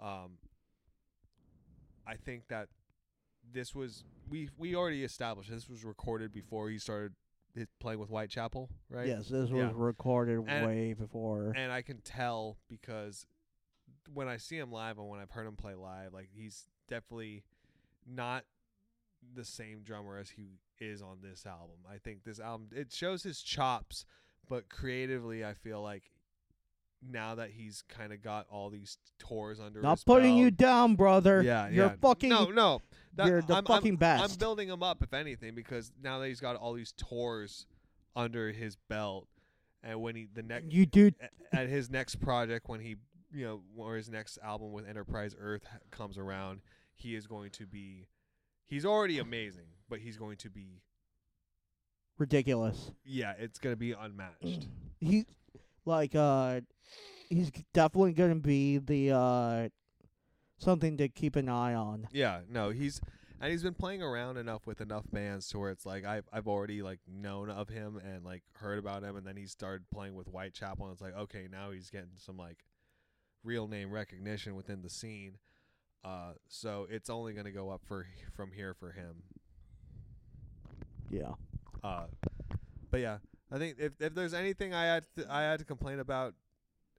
Um, 0.00 0.38
I 2.06 2.14
think 2.16 2.48
that 2.48 2.68
this 3.52 3.74
was 3.74 4.04
we 4.28 4.48
we 4.56 4.74
already 4.74 5.04
established 5.04 5.50
this 5.50 5.68
was 5.68 5.84
recorded 5.84 6.32
before 6.32 6.68
he 6.70 6.78
started 6.78 7.12
his 7.54 7.66
playing 7.80 7.98
with 7.98 8.08
Whitechapel, 8.10 8.68
right? 8.90 9.06
Yes, 9.08 9.28
this 9.28 9.50
Yeah. 9.50 9.66
was 9.68 9.74
recorded 9.74 10.44
And- 10.46 10.66
way 10.66 10.92
before. 10.92 11.52
and 11.56 11.72
I 11.72 11.82
can 11.82 12.00
tell 12.02 12.58
because 12.68 13.26
when 14.12 14.28
I 14.28 14.36
see 14.36 14.58
him 14.58 14.70
live 14.70 14.98
and 14.98 15.08
when 15.08 15.20
I've 15.20 15.30
heard 15.30 15.46
him 15.46 15.56
play 15.56 15.74
live, 15.74 16.12
like 16.12 16.28
he's 16.32 16.68
definitely 16.88 17.44
not 18.06 18.44
the 19.34 19.44
same 19.44 19.82
drummer 19.82 20.18
as 20.18 20.30
he 20.30 20.58
is 20.80 21.02
on 21.02 21.18
this 21.22 21.46
album. 21.46 21.76
I 21.90 21.98
think 21.98 22.24
this 22.24 22.40
album 22.40 22.68
it 22.74 22.92
shows 22.92 23.22
his 23.22 23.40
chops, 23.42 24.04
but 24.48 24.68
creatively, 24.68 25.44
I 25.44 25.54
feel 25.54 25.82
like 25.82 26.10
now 27.08 27.34
that 27.36 27.50
he's 27.50 27.82
kind 27.88 28.12
of 28.12 28.22
got 28.22 28.46
all 28.50 28.70
these 28.70 28.98
tours 29.18 29.60
under. 29.60 29.80
Not 29.80 30.02
putting 30.04 30.32
belt, 30.34 30.40
you 30.40 30.50
down, 30.50 30.94
brother. 30.96 31.42
yeah, 31.42 31.68
You're 31.68 31.86
yeah. 31.86 31.94
fucking. 32.00 32.30
no, 32.30 32.46
no. 32.46 32.82
That, 33.14 33.28
you're 33.28 33.42
the 33.42 33.56
I'm, 33.56 33.64
fucking 33.64 33.92
I'm, 33.92 33.96
best. 33.96 34.32
I'm 34.32 34.38
building 34.38 34.68
him 34.68 34.82
up, 34.82 35.02
if 35.02 35.14
anything, 35.14 35.54
because 35.54 35.90
now 36.02 36.18
that 36.18 36.28
he's 36.28 36.40
got 36.40 36.56
all 36.56 36.74
these 36.74 36.92
tours 36.96 37.66
under 38.14 38.50
his 38.52 38.76
belt, 38.88 39.26
and 39.82 40.00
when 40.00 40.16
he 40.16 40.26
the 40.32 40.42
next 40.42 40.72
You 40.72 40.86
do. 40.86 41.10
at 41.52 41.68
his 41.68 41.90
next 41.90 42.16
project 42.16 42.68
when 42.68 42.80
he 42.80 42.96
you 43.32 43.44
know 43.44 43.60
or 43.76 43.96
his 43.96 44.08
next 44.10 44.38
album 44.42 44.72
with 44.72 44.88
Enterprise 44.88 45.34
Earth 45.38 45.64
comes 45.90 46.18
around, 46.18 46.60
he 46.94 47.14
is 47.14 47.26
going 47.26 47.50
to 47.52 47.66
be 47.66 48.06
he's 48.66 48.84
already 48.84 49.18
amazing, 49.18 49.66
but 49.88 50.00
he's 50.00 50.16
going 50.16 50.36
to 50.38 50.50
be 50.50 50.82
Ridiculous. 52.18 52.90
yeah, 53.04 53.34
it's 53.38 53.58
going 53.58 53.72
to 53.74 53.78
be 53.78 53.92
unmatched. 53.92 54.68
he 55.00 55.26
like 55.84 56.14
uh 56.14 56.60
he's 57.28 57.50
definitely 57.74 58.12
gonna 58.14 58.34
be 58.34 58.78
the 58.78 59.10
uh 59.12 59.68
something 60.58 60.96
to 60.96 61.08
keep 61.08 61.36
an 61.36 61.48
eye 61.48 61.74
on. 61.74 62.08
yeah, 62.12 62.40
no, 62.48 62.70
he's 62.70 63.00
and 63.40 63.52
he's 63.52 63.62
been 63.62 63.74
playing 63.74 64.02
around 64.02 64.38
enough 64.38 64.66
with 64.66 64.80
enough 64.80 65.04
bands 65.12 65.46
to 65.50 65.58
where 65.58 65.70
it's 65.70 65.84
like 65.84 66.06
I've 66.06 66.24
I've 66.32 66.48
already 66.48 66.82
like 66.82 67.00
known 67.06 67.50
of 67.50 67.68
him 67.68 68.00
and 68.02 68.24
like 68.24 68.42
heard 68.54 68.78
about 68.78 69.02
him 69.02 69.14
and 69.16 69.26
then 69.26 69.36
he 69.36 69.46
started 69.46 69.84
playing 69.90 70.14
with 70.14 70.26
Whitechapel 70.28 70.86
and 70.86 70.92
it's 70.94 71.02
like 71.02 71.14
okay, 71.16 71.46
now 71.50 71.70
he's 71.70 71.90
getting 71.90 72.16
some 72.16 72.38
like 72.38 72.64
real 73.44 73.68
name 73.68 73.90
recognition 73.90 74.54
within 74.56 74.80
the 74.80 74.88
scene. 74.90 75.36
Uh 76.02 76.32
so 76.48 76.86
it's 76.90 77.10
only 77.10 77.34
going 77.34 77.44
to 77.44 77.52
go 77.52 77.68
up 77.68 77.82
for 77.86 78.06
from 78.34 78.52
here 78.52 78.72
for 78.74 78.92
him. 78.92 79.22
Yeah. 81.10 81.32
Uh, 81.82 82.06
but 82.90 83.00
yeah, 83.00 83.18
I 83.50 83.58
think 83.58 83.76
if 83.78 83.92
if 84.00 84.14
there's 84.14 84.34
anything 84.34 84.74
I 84.74 84.86
had 84.86 85.04
to, 85.16 85.26
I 85.32 85.42
had 85.42 85.58
to 85.60 85.64
complain 85.64 86.00
about, 86.00 86.34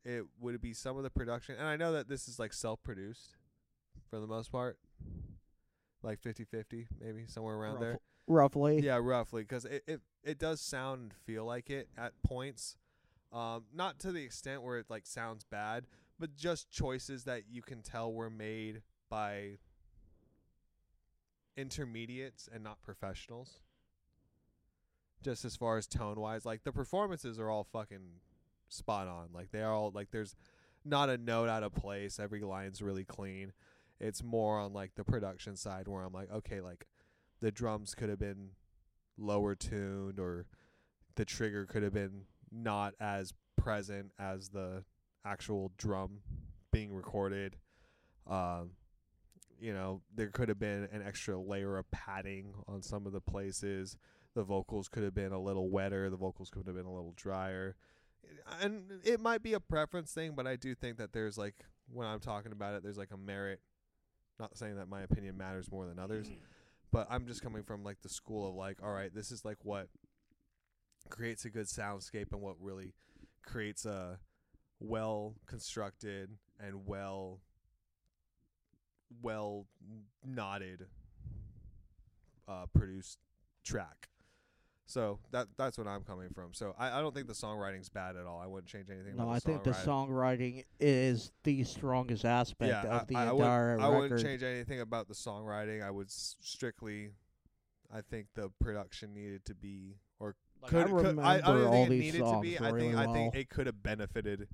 it 0.06 0.24
would 0.40 0.60
be 0.62 0.74
some 0.74 0.98
of 0.98 1.04
the 1.04 1.10
production. 1.10 1.56
And 1.58 1.68
I 1.68 1.76
know 1.76 1.92
that 1.94 2.08
this 2.08 2.28
is 2.28 2.40
like 2.40 2.54
self-produced 2.54 3.36
for 4.10 4.20
the 4.20 4.28
most 4.28 4.52
part, 4.52 4.78
like 6.02 6.22
50-50 6.22 6.88
maybe 7.02 7.26
somewhere 7.28 7.56
around 7.56 7.82
there. 7.82 8.00
Roughly. 8.28 8.82
Yeah, 8.82 9.00
roughly, 9.02 9.44
because 9.44 9.66
it, 9.66 9.84
it 9.88 10.02
it 10.24 10.40
does 10.40 10.60
sound 10.60 11.02
and 11.02 11.14
feel 11.14 11.46
like 11.46 11.70
it 11.70 11.90
at 11.98 12.14
points. 12.24 12.76
Um, 13.32 13.66
not 13.74 14.00
to 14.00 14.12
the 14.12 14.24
extent 14.24 14.64
where 14.64 14.78
it 14.78 14.86
like 14.90 15.06
sounds 15.06 15.44
bad, 15.44 15.86
but 16.20 16.36
just 16.36 16.70
choices 16.70 17.26
that 17.26 17.44
you 17.50 17.62
can 17.62 17.82
tell 17.82 18.12
were 18.12 18.30
made 18.30 18.82
by 19.10 19.58
intermediates 21.56 22.48
and 22.54 22.64
not 22.64 22.82
professionals. 22.82 23.60
Just 25.24 25.46
as 25.46 25.56
far 25.56 25.78
as 25.78 25.88
tone 25.88 26.20
wise, 26.20 26.46
like 26.46 26.64
the 26.64 26.72
performances 26.72 27.40
are 27.40 27.50
all 27.50 27.64
fucking 27.64 28.22
spot 28.70 29.08
on. 29.08 29.30
Like 29.34 29.52
they 29.52 29.62
are 29.62 29.74
all 29.74 29.92
like 29.94 30.12
there's 30.12 30.36
not 30.86 31.10
a 31.10 31.18
note 31.18 31.50
out 31.50 31.64
of 31.64 31.74
place. 31.74 32.20
Every 32.20 32.42
line's 32.42 32.82
really 32.82 33.04
clean. 33.04 33.52
It's 34.00 34.24
more 34.24 34.60
on 34.60 34.74
like 34.74 34.96
the 34.96 35.04
production 35.04 35.56
side 35.56 35.88
where 35.88 36.04
I'm 36.04 36.14
like, 36.14 36.32
okay, 36.32 36.62
like 36.62 36.88
the 37.40 37.52
drums 37.52 37.96
could 37.96 38.10
have 38.10 38.20
been 38.20 38.50
lower 39.18 39.56
tuned 39.56 40.20
or 40.20 40.46
the 41.16 41.26
trigger 41.26 41.66
could 41.66 41.84
have 41.84 41.94
been 41.94 42.22
not 42.52 42.94
as 43.00 43.34
present 43.56 44.12
as 44.20 44.50
the 44.50 44.84
actual 45.26 45.72
drum 45.78 46.20
being 46.72 46.94
recorded. 46.94 47.58
Um, 48.28 48.72
you 49.60 49.74
know, 49.74 50.02
there 50.16 50.28
could 50.28 50.50
have 50.50 50.60
been 50.60 50.88
an 50.92 51.02
extra 51.06 51.38
layer 51.38 51.78
of 51.78 51.90
padding 51.90 52.54
on 52.68 52.82
some 52.82 53.08
of 53.08 53.14
the 53.14 53.22
places. 53.22 53.98
The 54.38 54.44
vocals 54.44 54.88
could 54.88 55.02
have 55.02 55.16
been 55.16 55.32
a 55.32 55.40
little 55.40 55.68
wetter. 55.68 56.12
The 56.12 56.16
vocals 56.16 56.52
could 56.52 56.68
have 56.68 56.76
been 56.76 56.86
a 56.86 56.94
little 56.94 57.16
drier. 57.16 57.76
And 58.62 58.84
it 59.04 59.20
might 59.20 59.42
be 59.42 59.54
a 59.54 59.60
preference 59.60 60.12
thing, 60.14 60.34
but 60.36 60.46
I 60.46 60.56
do 60.56 60.76
think 60.76 60.98
that 60.98 61.12
there's 61.12 61.40
like 61.40 61.56
when 61.92 62.06
I'm 62.06 62.20
talking 62.20 62.52
about 62.52 62.76
it, 62.76 62.84
there's 62.84 63.00
like 63.00 63.10
a 63.12 63.18
merit. 63.18 63.62
Not 64.40 64.56
saying 64.56 64.76
that 64.76 64.90
my 64.90 65.02
opinion 65.02 65.38
matters 65.38 65.72
more 65.72 65.88
than 65.88 65.98
others, 65.98 66.30
but 66.92 67.08
I'm 67.10 67.26
just 67.26 67.42
coming 67.42 67.64
from 67.64 67.84
like 67.84 68.02
the 68.04 68.10
school 68.10 68.48
of 68.48 68.54
like, 68.54 68.78
all 68.84 68.92
right, 68.92 69.12
this 69.12 69.32
is 69.32 69.44
like 69.44 69.58
what 69.64 69.88
creates 71.10 71.44
a 71.46 71.50
good 71.50 71.66
soundscape 71.66 72.32
and 72.32 72.40
what 72.40 72.58
really 72.62 72.94
creates 73.44 73.86
a 73.86 74.20
well 74.80 75.34
constructed 75.48 76.30
and 76.60 76.86
well 76.86 77.40
well 79.24 79.66
knotted 80.24 80.86
uh 82.48 82.68
produced 82.72 83.18
track. 83.64 84.10
So 84.90 85.20
that 85.32 85.48
that's 85.58 85.78
what 85.78 85.86
I'm 85.86 86.04
coming 86.04 86.30
from. 86.34 86.54
So 86.54 86.74
I, 86.80 86.98
I 86.98 87.02
don't 87.02 87.14
think 87.14 87.28
the 87.28 87.34
songwriting's 87.34 87.90
bad 87.90 88.16
at 88.16 88.26
all. 88.26 88.40
I 88.40 88.48
wouldn't 88.48 88.68
change 88.68 88.90
anything. 88.90 89.18
No, 89.18 89.30
I 89.30 89.40
think 89.40 89.64
the 89.64 89.72
songwriting. 89.72 90.64
is 90.80 91.34
the 91.44 91.66
strongest 91.66 92.24
aspect 92.24 92.70
yeah, 92.70 92.84
of 92.84 93.08
the 93.08 93.18
I, 93.18 93.26
I 93.26 93.32
entire 93.32 93.76
wouldn't, 93.76 93.94
I 93.94 93.98
wouldn't 94.00 94.22
change 94.22 94.44
anything 94.44 94.80
about 94.80 95.10
the 95.10 95.14
songwriting. 95.14 95.84
I 95.84 95.92
would 95.92 96.10
strictly, 96.10 97.10
I 97.94 98.00
think 98.00 98.28
the 98.34 98.50
production 98.62 99.14
needed 99.14 99.44
to 99.46 99.56
be, 99.56 99.98
or 100.22 100.36
Like, 100.62 100.72
could, 100.72 100.80
I 100.80 100.84
could 100.84 100.94
remember 100.94 101.22
I, 101.22 101.36
I 101.36 101.42
don't 101.42 101.66
all 101.66 101.74
think 101.74 101.88
it 101.88 102.00
needed 102.00 102.20
to 102.20 102.40
be. 102.42 102.58
I 102.58 102.70
really 102.70 102.88
think 102.88 102.98
I 102.98 103.12
think 103.12 103.36
it 103.36 103.50
could 103.50 103.66
have 103.66 103.84
benefited 103.84 104.48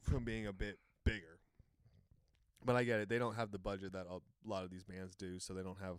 from 0.00 0.24
being 0.24 0.48
a 0.48 0.52
bit 0.52 0.78
bigger. 1.04 1.38
But 2.64 2.74
I 2.74 2.82
get 2.82 2.98
it. 2.98 3.08
They 3.08 3.18
don't 3.18 3.36
have 3.36 3.52
the 3.52 3.58
budget 3.58 3.92
that 3.92 4.06
a 4.10 4.18
lot 4.44 4.64
of 4.64 4.70
these 4.70 4.82
bands 4.82 5.14
do, 5.14 5.38
so 5.38 5.54
they 5.54 5.62
don't 5.62 5.80
have 5.80 5.98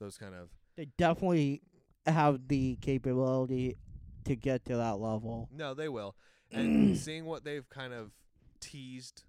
those 0.00 0.18
kind 0.18 0.34
of. 0.34 0.48
They 0.76 0.88
definitely 0.96 1.62
have 2.06 2.48
the 2.48 2.76
capability 2.80 3.76
to 4.24 4.36
get 4.36 4.64
to 4.66 4.76
that 4.76 4.98
level. 4.98 5.48
No, 5.52 5.74
they 5.74 5.88
will. 5.88 6.16
And 6.50 6.96
seeing 6.98 7.24
what 7.24 7.44
they've 7.44 7.68
kind 7.68 7.92
of 7.92 8.12
teased 8.60 9.24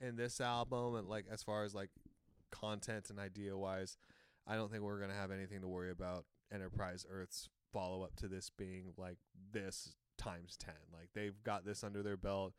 in 0.00 0.16
this 0.16 0.40
album, 0.40 0.94
and 0.94 1.08
like 1.08 1.26
as 1.30 1.42
far 1.42 1.64
as 1.64 1.74
like 1.74 1.90
content 2.50 3.10
and 3.10 3.18
idea 3.18 3.56
wise, 3.56 3.96
I 4.46 4.56
don't 4.56 4.70
think 4.70 4.82
we're 4.82 5.00
gonna 5.00 5.14
have 5.14 5.30
anything 5.30 5.60
to 5.60 5.68
worry 5.68 5.90
about 5.90 6.24
Enterprise 6.52 7.04
Earth's 7.10 7.48
follow 7.72 8.02
up 8.02 8.16
to 8.16 8.28
this 8.28 8.50
being 8.56 8.92
like 8.96 9.18
this 9.52 9.94
times 10.16 10.56
ten. 10.56 10.74
Like 10.92 11.08
they've 11.14 11.42
got 11.44 11.64
this 11.64 11.84
under 11.84 12.02
their 12.02 12.16
belt. 12.16 12.54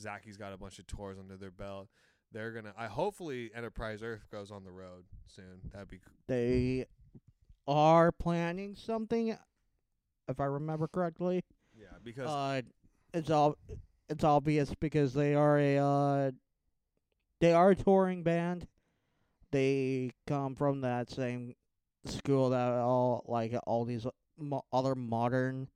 Zackey's 0.00 0.36
got 0.36 0.52
a 0.52 0.56
bunch 0.56 0.78
of 0.78 0.86
tours 0.86 1.18
under 1.18 1.36
their 1.36 1.50
belt. 1.50 1.88
They're 2.32 2.52
gonna. 2.52 2.72
I 2.78 2.86
hopefully 2.86 3.50
Enterprise 3.54 4.02
Earth 4.02 4.26
goes 4.30 4.50
on 4.50 4.64
the 4.64 4.70
road 4.70 5.04
soon. 5.26 5.60
That'd 5.72 5.88
be 5.88 6.00
They 6.28 6.86
are 7.70 8.12
planning 8.12 8.74
something, 8.74 9.36
if 10.28 10.40
I 10.40 10.44
remember 10.46 10.88
correctly. 10.88 11.44
yeah 11.78 11.98
because 12.02 12.28
Uh, 12.28 12.62
it's 13.14 13.30
all 13.30 13.56
it's 14.08 14.24
obvious 14.24 14.74
because 14.80 15.14
they 15.14 15.34
are 15.34 15.58
a 15.58 15.78
uh, 15.78 16.30
they 17.40 17.52
are 17.52 17.70
a 17.70 17.76
touring 17.76 18.22
band. 18.22 18.66
They 19.52 20.12
come 20.26 20.54
from 20.56 20.80
that 20.82 21.10
same 21.10 21.54
school 22.04 22.50
that 22.50 22.72
all 22.74 23.24
like 23.28 23.54
all 23.66 23.84
these 23.84 24.06
mo- 24.38 24.64
other 24.72 24.94
modern 24.94 25.68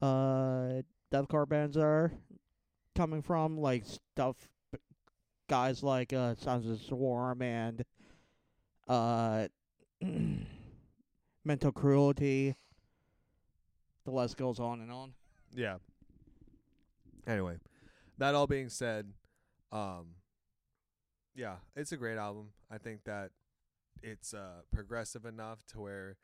uh 0.00 0.82
deathcore 1.12 1.48
bands 1.48 1.76
are 1.76 2.12
coming 2.94 3.22
from, 3.22 3.58
like 3.58 3.84
stuff 3.86 4.36
guys 5.48 5.82
like 5.82 6.12
uh 6.12 6.34
Sons 6.36 6.66
of 6.68 6.80
Swarm 6.80 7.42
and 7.42 7.84
uh 8.88 9.48
Mental 11.44 11.72
Cruelty. 11.72 12.56
The 14.04 14.10
list 14.10 14.36
goes 14.36 14.58
on 14.58 14.80
and 14.80 14.90
on. 14.90 15.12
Yeah. 15.54 15.76
Anyway, 17.26 17.58
that 18.18 18.34
all 18.34 18.46
being 18.46 18.68
said, 18.68 19.12
um, 19.70 20.14
yeah, 21.34 21.56
it's 21.76 21.92
a 21.92 21.96
great 21.96 22.18
album. 22.18 22.48
I 22.70 22.78
think 22.78 23.04
that 23.04 23.30
it's 24.02 24.34
uh 24.34 24.62
progressive 24.72 25.24
enough 25.24 25.64
to 25.66 25.80
where 25.80 26.16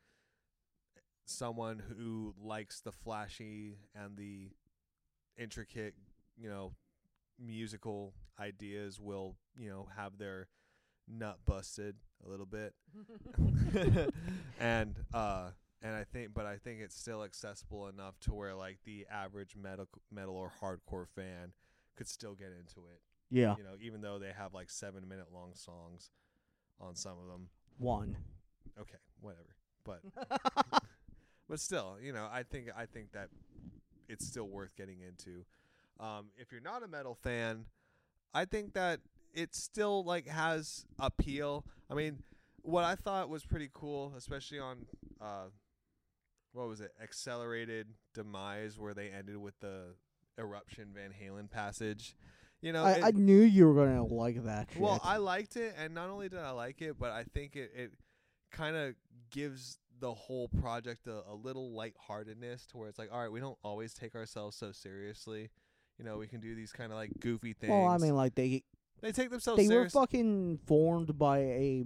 someone 1.24 1.80
who 1.96 2.34
likes 2.42 2.80
the 2.80 2.90
flashy 2.90 3.76
and 3.94 4.16
the 4.16 4.50
intricate, 5.36 5.94
you 6.36 6.48
know, 6.48 6.72
musical 7.38 8.14
ideas 8.40 8.98
will, 9.00 9.36
you 9.56 9.68
know, 9.68 9.88
have 9.96 10.18
their 10.18 10.48
nut 11.06 11.38
busted 11.46 11.96
a 12.26 12.28
little 12.28 12.46
bit. 12.46 12.74
and 14.60 14.94
uh 15.14 15.50
and 15.82 15.94
I 15.94 16.04
think 16.04 16.34
but 16.34 16.46
I 16.46 16.56
think 16.56 16.80
it's 16.80 16.98
still 16.98 17.22
accessible 17.22 17.88
enough 17.88 18.18
to 18.20 18.34
where 18.34 18.54
like 18.54 18.78
the 18.84 19.06
average 19.10 19.54
metal 19.56 19.86
metal 20.10 20.36
or 20.36 20.50
hardcore 20.60 21.06
fan 21.08 21.52
could 21.96 22.08
still 22.08 22.34
get 22.34 22.48
into 22.48 22.88
it. 22.88 23.00
Yeah, 23.30 23.56
You 23.58 23.64
know, 23.64 23.74
even 23.80 24.00
though 24.00 24.18
they 24.18 24.32
have 24.36 24.54
like 24.54 24.70
7 24.70 25.06
minute 25.06 25.26
long 25.32 25.50
songs 25.54 26.10
on 26.80 26.94
some 26.94 27.18
of 27.18 27.26
them. 27.28 27.48
one. 27.78 28.16
Okay, 28.80 28.98
whatever. 29.20 29.54
But 29.84 30.00
but 31.48 31.60
still, 31.60 31.96
you 32.00 32.12
know, 32.12 32.28
I 32.30 32.42
think 32.42 32.68
I 32.76 32.86
think 32.86 33.12
that 33.12 33.28
it's 34.08 34.26
still 34.26 34.48
worth 34.48 34.74
getting 34.76 35.00
into. 35.00 35.44
Um, 36.00 36.26
if 36.36 36.52
you're 36.52 36.60
not 36.60 36.82
a 36.82 36.88
metal 36.88 37.14
fan, 37.14 37.64
I 38.32 38.44
think 38.44 38.74
that 38.74 39.00
it 39.34 39.54
still 39.54 40.04
like 40.04 40.26
has 40.26 40.84
appeal. 40.98 41.64
I 41.90 41.94
mean, 41.94 42.22
what 42.62 42.84
I 42.84 42.94
thought 42.94 43.28
was 43.28 43.44
pretty 43.44 43.70
cool, 43.72 44.12
especially 44.16 44.58
on 44.58 44.86
uh, 45.20 45.46
what 46.52 46.68
was 46.68 46.80
it, 46.80 46.92
Accelerated 47.02 47.88
Demise, 48.14 48.78
where 48.78 48.94
they 48.94 49.08
ended 49.10 49.36
with 49.36 49.58
the 49.60 49.94
Eruption 50.38 50.88
Van 50.94 51.10
Halen 51.12 51.50
passage. 51.50 52.16
You 52.60 52.72
know, 52.72 52.84
I, 52.84 52.92
it- 52.92 53.04
I 53.04 53.10
knew 53.12 53.40
you 53.40 53.68
were 53.68 53.74
gonna 53.86 54.04
like 54.04 54.44
that 54.44 54.68
shit. 54.72 54.80
well, 54.82 55.00
I 55.04 55.18
liked 55.18 55.56
it, 55.56 55.74
and 55.78 55.94
not 55.94 56.10
only 56.10 56.28
did 56.28 56.40
I 56.40 56.50
like 56.50 56.82
it, 56.82 56.98
but 56.98 57.10
I 57.12 57.24
think 57.24 57.54
it, 57.56 57.70
it 57.76 57.92
kind 58.50 58.74
of 58.76 58.94
gives 59.30 59.78
the 60.00 60.12
whole 60.12 60.48
project 60.48 61.06
a, 61.06 61.22
a 61.30 61.34
little 61.34 61.72
lightheartedness 61.72 62.66
to 62.66 62.76
where 62.78 62.88
it's 62.88 62.98
like, 62.98 63.10
all 63.12 63.20
right, 63.20 63.30
we 63.30 63.40
don't 63.40 63.58
always 63.62 63.92
take 63.94 64.14
ourselves 64.14 64.56
so 64.56 64.72
seriously. 64.72 65.50
You 65.98 66.04
know, 66.04 66.18
we 66.18 66.28
can 66.28 66.40
do 66.40 66.54
these 66.54 66.72
kind 66.72 66.92
of 66.92 66.98
like 66.98 67.10
goofy 67.20 67.52
things. 67.52 67.70
well, 67.70 67.86
I 67.88 67.98
mean, 67.98 68.14
like 68.16 68.34
they 68.36 68.62
they 69.00 69.12
take 69.12 69.30
themselves 69.30 69.66
they 69.66 69.74
were 69.74 69.88
fucking 69.88 70.58
formed 70.66 71.18
by 71.18 71.38
a 71.38 71.84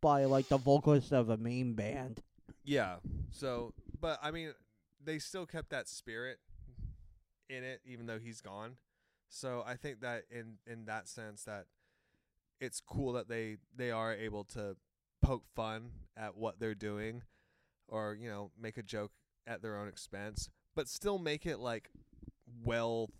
by 0.00 0.24
like 0.24 0.48
the 0.48 0.58
vocalist 0.58 1.12
of 1.12 1.30
a 1.30 1.36
main 1.36 1.74
band. 1.74 2.22
yeah. 2.64 2.96
So, 3.30 3.72
but 4.00 4.18
I 4.22 4.30
mean, 4.30 4.52
they 5.02 5.18
still 5.18 5.46
kept 5.46 5.70
that 5.70 5.88
spirit 5.88 6.38
in 7.48 7.64
it, 7.64 7.80
even 7.84 8.06
though 8.06 8.18
he's 8.18 8.40
gone. 8.40 8.76
So 9.28 9.62
I 9.66 9.76
think 9.76 10.00
that 10.00 10.24
in 10.30 10.58
in 10.66 10.86
that 10.86 11.08
sense 11.08 11.44
that 11.44 11.66
it's 12.60 12.80
cool 12.80 13.12
that 13.12 13.28
they 13.28 13.56
they 13.74 13.90
are 13.90 14.12
able 14.12 14.44
to 14.44 14.76
poke 15.22 15.44
fun 15.54 15.90
at 16.16 16.36
what 16.36 16.60
they're 16.60 16.74
doing 16.74 17.22
or 17.88 18.16
you 18.18 18.28
know 18.28 18.50
make 18.60 18.76
a 18.76 18.82
joke 18.82 19.12
at 19.46 19.62
their 19.62 19.76
own 19.76 19.88
expense 19.88 20.48
but 20.76 20.88
still 20.88 21.18
make 21.18 21.44
it 21.44 21.58
like 21.58 21.90
well 22.64 23.10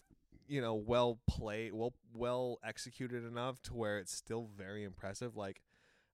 you 0.48 0.60
know 0.60 0.74
well 0.74 1.18
played 1.28 1.72
well 1.72 1.94
well 2.14 2.58
executed 2.64 3.24
enough 3.24 3.60
to 3.62 3.74
where 3.74 3.98
it's 3.98 4.14
still 4.14 4.48
very 4.56 4.84
impressive 4.84 5.36
like 5.36 5.60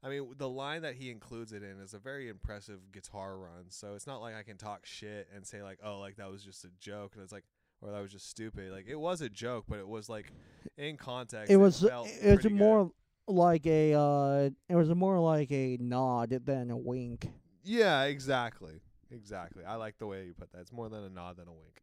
I 0.03 0.09
mean 0.11 0.35
the 0.37 0.49
line 0.49 0.83
that 0.83 0.95
he 0.97 1.11
includes 1.11 1.53
it 1.53 1.63
in 1.63 1.81
is 1.81 1.95
a 1.95 1.99
very 1.99 2.29
impressive 2.29 2.93
guitar 2.93 3.39
run 3.39 3.67
so 3.71 3.95
it's 3.95 4.07
not 4.07 4.21
like 4.21 4.35
I 4.35 4.43
can 4.43 4.57
talk 4.57 4.85
shit 4.87 5.29
and 5.35 5.47
say 5.47 5.63
like 5.63 5.79
oh 5.85 5.99
like 5.99 6.17
that 6.17 6.31
was 6.31 6.43
just 6.43 6.65
a 6.65 6.71
joke 6.81 7.13
and 7.15 7.23
it's 7.23 7.33
like 7.33 7.45
or 7.81 7.91
that 7.93 8.01
was 8.03 8.13
just 8.13 8.29
stupid 8.29 8.71
like 8.73 8.87
it 8.89 8.99
was 8.99 9.21
a 9.21 9.29
joke 9.29 9.65
but 9.69 9.79
it 9.79 9.89
was 9.89 10.09
like 10.09 10.33
in 10.77 10.97
context 10.97 11.51
It 11.51 11.57
was 11.57 11.81
felt 11.81 12.09
it 12.09 12.25
was 12.25 12.35
pretty 12.41 12.49
good. 12.51 12.59
more 12.59 12.91
like 13.27 13.67
a 13.67 13.95
uh 13.95 14.51
it 14.69 14.75
was 14.77 14.89
more 14.95 15.19
like 15.21 15.51
a 15.53 15.79
nod 15.81 16.31
than 16.45 16.71
a 16.71 16.77
wink. 16.77 17.31
Yeah, 17.63 18.03
exactly. 18.05 18.81
Exactly. 19.11 19.65
I 19.65 19.77
like 19.77 19.97
the 19.99 20.07
way 20.07 20.25
you 20.27 20.35
put 20.35 20.51
that. 20.53 20.61
It's 20.61 20.73
more 20.73 20.89
than 20.91 21.05
a 21.05 21.09
nod 21.09 21.37
than 21.39 21.49
a 21.49 21.53
wink. 21.53 21.83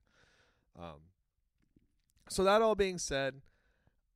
Um 0.77 0.99
so 2.31 2.45
that 2.45 2.61
all 2.61 2.75
being 2.75 2.97
said, 2.97 3.41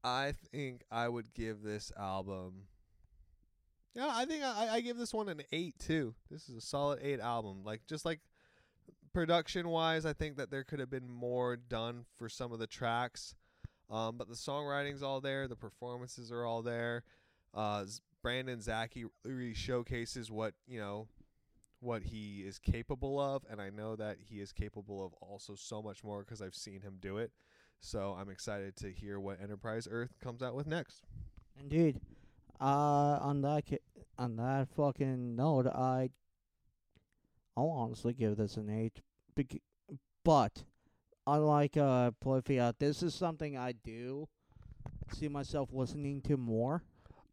I 0.02 0.34
think 0.52 0.84
I 0.90 1.10
would 1.10 1.34
give 1.34 1.62
this 1.62 1.92
album 2.00 2.68
Yeah, 3.94 4.10
I 4.10 4.24
think 4.24 4.42
I, 4.42 4.70
I 4.72 4.80
give 4.80 4.98
this 4.98 5.14
one 5.14 5.28
an 5.28 5.42
eight 5.52 5.78
too. 5.80 6.16
This 6.32 6.48
is 6.48 6.56
a 6.56 6.62
solid 6.62 7.00
eight 7.02 7.20
album. 7.20 7.64
Like 7.66 7.82
just 7.88 8.06
like 8.06 8.22
production 9.14 9.68
wise, 9.68 10.06
I 10.06 10.14
think 10.14 10.38
that 10.38 10.50
there 10.50 10.64
could 10.64 10.80
have 10.80 10.90
been 10.90 11.10
more 11.10 11.58
done 11.58 12.06
for 12.18 12.30
some 12.30 12.54
of 12.54 12.60
the 12.60 12.68
tracks. 12.68 13.36
Um, 13.90 14.18
but 14.18 14.30
the 14.30 14.36
songwriting's 14.36 15.04
all 15.04 15.20
there, 15.20 15.50
the 15.50 15.58
performances 15.58 16.32
are 16.32 16.46
all 16.46 16.62
there. 16.62 17.04
Uh, 17.54 17.84
Brandon 18.22 18.60
Zackey 18.60 19.06
really 19.26 19.54
showcases 19.54 20.32
what 20.32 20.54
you 20.68 20.80
know, 20.80 21.10
what 21.82 22.02
he 22.04 22.46
is 22.48 22.60
capable 22.60 23.20
of, 23.20 23.44
and 23.50 23.62
I 23.62 23.72
know 23.72 23.98
that 23.98 24.18
he 24.22 24.40
is 24.40 24.54
capable 24.54 25.06
of 25.06 25.14
also 25.22 25.56
so 25.56 25.82
much 25.82 26.02
more 26.02 26.22
because 26.22 26.42
I've 26.42 26.56
seen 26.56 26.80
him 26.80 26.96
do 27.02 27.18
it. 27.18 27.32
So 27.80 28.16
I'm 28.20 28.30
excited 28.30 28.76
to 28.78 28.92
hear 28.92 29.20
what 29.20 29.40
Enterprise 29.42 29.88
Earth 29.90 30.14
comes 30.24 30.42
out 30.42 30.56
with 30.56 30.68
next. 30.68 31.04
Indeed. 31.60 32.00
Uh, 32.60 33.20
on 33.22 33.42
that 33.42 33.64
ca- 33.70 33.80
on 34.18 34.38
that 34.38 34.68
fucking 34.76 35.36
note, 35.36 35.68
I 35.68 36.10
I'll 37.58 37.70
honestly 37.70 38.14
give 38.14 38.38
this 38.38 38.58
an 38.58 38.70
eight. 38.70 39.02
Bec- 39.36 39.62
but 40.24 40.64
unlike 41.28 41.78
uh 41.78 42.12
Polyphia, 42.20 42.74
this 42.80 43.04
is 43.04 43.14
something 43.14 43.58
I 43.58 43.74
do 43.74 44.28
see 45.14 45.28
myself 45.28 45.70
listening 45.72 46.22
to 46.22 46.38
more. 46.38 46.84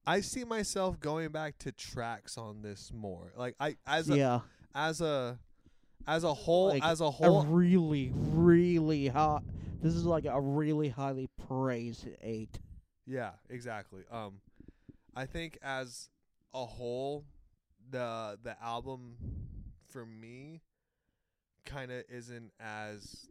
I 0.06 0.20
see 0.20 0.44
myself 0.44 0.98
going 0.98 1.30
back 1.30 1.58
to 1.58 1.72
tracks 1.72 2.36
on 2.36 2.62
this 2.62 2.90
more. 2.92 3.32
Like 3.36 3.54
I 3.60 3.76
as 3.86 4.10
a 4.10 4.16
yeah, 4.16 4.40
as 4.74 5.00
a 5.00 5.38
as 6.06 6.24
a 6.24 6.34
whole 6.34 6.70
Like, 6.70 6.84
as 6.84 7.00
a 7.00 7.10
whole 7.10 7.38
a 7.38 7.42
whole 7.42 7.44
really, 7.44 8.12
really 8.14 9.06
hot. 9.06 9.44
This 9.82 9.94
is 9.94 10.04
like 10.04 10.24
a 10.26 10.40
really 10.40 10.88
highly 10.88 11.28
praised 11.48 12.06
eight. 12.22 12.60
Yeah, 13.04 13.30
exactly. 13.50 14.04
Um 14.10 14.40
I 15.14 15.26
think 15.26 15.58
as 15.62 16.08
a 16.54 16.64
whole 16.64 17.24
the 17.90 18.38
the 18.42 18.56
album 18.62 19.16
for 19.88 20.06
me 20.06 20.62
kind 21.66 21.90
of 21.90 22.04
isn't 22.08 22.52
as 22.60 23.28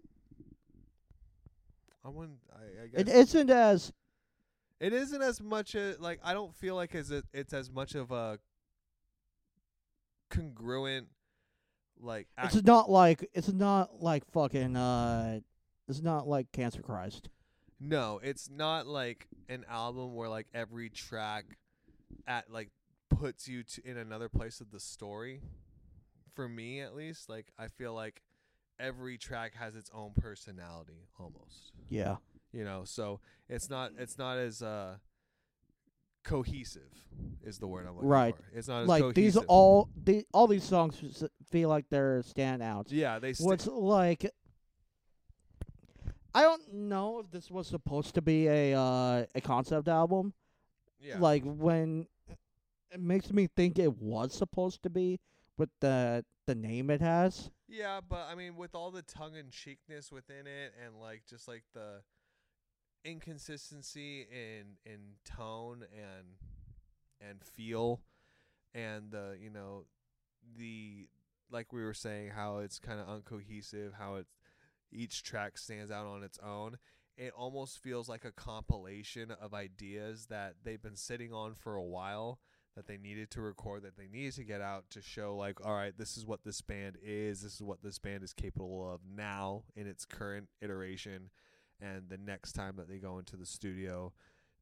I 2.03 2.09
wouldn't 2.09 2.39
I, 2.53 2.83
I 2.83 2.87
guess 2.87 3.01
It 3.01 3.07
isn't 3.07 3.49
as 3.49 3.93
It 4.81 4.91
isn't 4.93 5.21
as 5.21 5.41
much 5.41 5.75
a 5.75 5.95
like 5.99 6.19
I 6.23 6.33
don't 6.33 6.53
feel 6.53 6.75
like 6.75 6.93
as 6.95 7.11
it, 7.11 7.23
it's 7.33 7.53
as 7.53 7.71
much 7.71 7.95
of 7.95 8.11
a 8.11 8.39
congruent 10.29 11.07
like 11.99 12.27
act- 12.37 12.55
it's 12.55 12.65
not 12.65 12.89
like 12.89 13.29
it's 13.33 13.51
not 13.51 14.01
like 14.01 14.25
fucking 14.31 14.75
uh 14.75 15.39
it's 15.91 16.01
not 16.01 16.27
like 16.27 16.51
Cancer 16.51 16.81
Christ. 16.81 17.29
no, 17.79 18.19
it's 18.23 18.49
not 18.49 18.87
like 18.87 19.27
an 19.49 19.65
album 19.69 20.15
where 20.15 20.29
like 20.29 20.47
every 20.53 20.89
track 20.89 21.45
at 22.27 22.51
like 22.51 22.69
puts 23.09 23.47
you 23.47 23.63
to 23.63 23.81
in 23.87 23.97
another 23.97 24.29
place 24.29 24.59
of 24.61 24.71
the 24.71 24.79
story. 24.79 25.41
For 26.33 26.47
me 26.47 26.79
at 26.81 26.95
least, 26.95 27.29
like 27.29 27.51
I 27.59 27.67
feel 27.67 27.93
like 27.93 28.21
every 28.79 29.17
track 29.17 29.53
has 29.55 29.75
its 29.75 29.91
own 29.93 30.11
personality 30.19 31.07
almost. 31.19 31.73
Yeah. 31.89 32.15
you 32.53 32.63
know 32.63 32.81
so 32.83 33.19
it's 33.47 33.69
not 33.69 33.91
it's 33.99 34.17
not 34.17 34.37
as 34.37 34.61
uh 34.63 34.95
cohesive 36.23 36.91
is 37.43 37.57
the 37.57 37.67
word 37.67 37.85
i'm 37.87 37.95
looking 37.95 38.09
Right. 38.09 38.35
for 38.35 38.43
it's 38.57 38.67
not 38.67 38.83
as 38.83 38.87
like 38.87 39.01
cohesive 39.01 39.15
these 39.15 39.37
all 39.47 39.89
the 40.03 40.23
all 40.33 40.47
these 40.47 40.63
songs 40.63 41.01
feel 41.51 41.67
like 41.69 41.85
they're 41.89 42.21
standouts. 42.21 42.87
yeah 42.89 43.17
they 43.19 43.33
sti- 43.33 43.45
What's 43.45 43.67
like 43.67 44.29
I 46.33 46.43
don't 46.43 46.73
know 46.73 47.19
if 47.19 47.31
this 47.31 47.51
was 47.51 47.67
supposed 47.67 48.15
to 48.15 48.21
be 48.21 48.47
a 48.47 48.73
uh, 48.77 49.25
a 49.35 49.41
concept 49.41 49.87
album. 49.87 50.33
yeah 50.99 51.19
Like 51.19 51.43
when 51.45 52.07
it 52.91 52.99
makes 53.01 53.31
me 53.31 53.47
think 53.55 53.79
it 53.79 53.97
was 54.01 54.33
supposed 54.33 54.83
to 54.83 54.89
be 54.89 55.19
with 55.57 55.69
the 55.79 56.23
the 56.47 56.55
name 56.55 56.89
it 56.89 57.01
has. 57.01 57.51
yeah 57.67 58.01
but 58.01 58.27
i 58.29 58.35
mean 58.35 58.55
with 58.57 58.73
all 58.75 58.91
the 58.91 59.03
tongue-in-cheekness 59.03 60.11
within 60.11 60.47
it 60.47 60.73
and 60.83 60.99
like 60.99 61.21
just 61.29 61.47
like 61.47 61.63
the 61.73 62.01
inconsistency 63.05 64.27
in 64.31 64.77
in 64.85 64.99
tone 65.25 65.83
and 65.95 66.27
and 67.29 67.43
feel 67.43 68.01
and 68.73 69.11
the 69.11 69.37
you 69.41 69.49
know 69.49 69.85
the 70.57 71.07
like 71.51 71.71
we 71.73 71.83
were 71.83 71.93
saying 71.93 72.29
how 72.29 72.57
it's 72.57 72.79
kind 72.79 72.99
of 72.99 73.07
uncohesive 73.07 73.93
how 73.97 74.15
it 74.15 74.27
each 74.91 75.23
track 75.23 75.57
stands 75.57 75.91
out 75.91 76.05
on 76.05 76.23
its 76.23 76.39
own 76.43 76.77
it 77.17 77.33
almost 77.37 77.79
feels 77.79 78.07
like 78.09 78.25
a 78.25 78.31
compilation 78.31 79.31
of 79.41 79.53
ideas 79.53 80.27
that 80.27 80.55
they've 80.63 80.81
been 80.81 80.95
sitting 80.95 81.33
on 81.33 81.53
for 81.53 81.75
a 81.75 81.83
while 81.83 82.39
that 82.75 82.87
they 82.87 82.97
needed 82.97 83.29
to 83.29 83.41
record 83.41 83.83
that 83.83 83.97
they 83.97 84.07
needed 84.07 84.33
to 84.33 84.43
get 84.43 84.61
out 84.61 84.85
to 84.89 85.01
show 85.01 85.35
like 85.35 85.63
all 85.65 85.73
right 85.73 85.97
this 85.97 86.17
is 86.17 86.25
what 86.25 86.43
this 86.43 86.61
band 86.61 86.97
is 87.03 87.41
this 87.41 87.55
is 87.55 87.61
what 87.61 87.83
this 87.83 87.99
band 87.99 88.23
is 88.23 88.33
capable 88.33 88.91
of 88.93 89.01
now 89.13 89.63
in 89.75 89.87
its 89.87 90.05
current 90.05 90.47
iteration 90.61 91.29
and 91.81 92.09
the 92.09 92.17
next 92.17 92.53
time 92.53 92.75
that 92.77 92.87
they 92.87 92.97
go 92.97 93.17
into 93.19 93.35
the 93.35 93.45
studio 93.45 94.13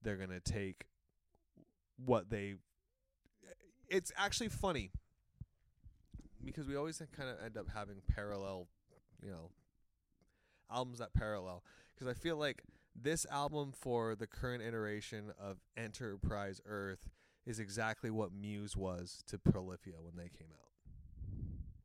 they're 0.02 0.18
going 0.18 0.30
to 0.30 0.40
take 0.40 0.86
what 2.04 2.30
they 2.30 2.56
it's 3.90 4.12
actually 4.18 4.50
funny 4.50 4.92
because 6.44 6.68
we 6.68 6.76
always 6.76 7.02
kind 7.16 7.30
of 7.30 7.36
end 7.44 7.58
up 7.58 7.68
having 7.74 7.98
parallel 8.08 8.68
you 9.24 9.30
know 9.30 9.52
albums 10.72 10.99
that 10.99 11.13
parallel 11.13 11.63
because 11.95 12.07
I 12.07 12.13
feel 12.13 12.38
like 12.38 12.63
this 12.95 13.26
album 13.32 13.72
for 13.78 14.15
the 14.15 14.28
current 14.28 14.61
iteration 14.63 15.32
of 15.39 15.57
Enterprise 15.78 16.59
Earth 16.65 17.07
is 17.45 17.59
exactly 17.59 18.09
what 18.09 18.32
Muse 18.34 18.76
was 18.76 19.24
to 19.28 19.38
Polyphia 19.39 19.95
when 20.01 20.15
they 20.15 20.30
came 20.30 20.49
out. 20.51 20.70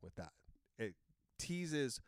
With 0.01 0.15
that, 0.15 0.31
it 0.77 0.93
teases 1.39 1.99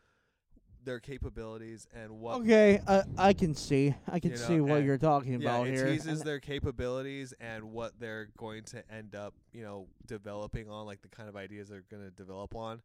their 0.84 1.00
capabilities 1.00 1.88
and 1.94 2.20
what 2.20 2.42
Okay, 2.42 2.80
I 2.88 3.04
I 3.18 3.34
can 3.34 3.56
see. 3.56 3.94
I 4.08 4.20
can 4.20 4.32
You 4.32 4.38
know, 4.38 4.48
see 4.48 4.62
what 4.62 4.84
you're 4.84 4.98
talking 5.00 5.42
yeah, 5.42 5.50
about 5.50 5.68
it 5.68 5.74
here. 5.74 5.88
It 5.88 5.92
teases 5.94 6.20
and- 6.20 6.28
their 6.28 6.40
capabilities 6.40 7.34
and 7.40 7.72
what 7.74 8.00
they're 8.00 8.30
going 8.38 8.64
to 8.66 8.90
end 8.92 9.16
up, 9.16 9.34
you 9.52 9.64
know, 9.64 9.88
developing 10.06 10.70
on, 10.70 10.86
like 10.86 11.02
the 11.02 11.10
kind 11.10 11.28
of 11.28 11.36
ideas 11.36 11.70
they're 11.70 11.84
going 11.90 12.04
to 12.04 12.12
develop 12.12 12.56
on. 12.56 12.82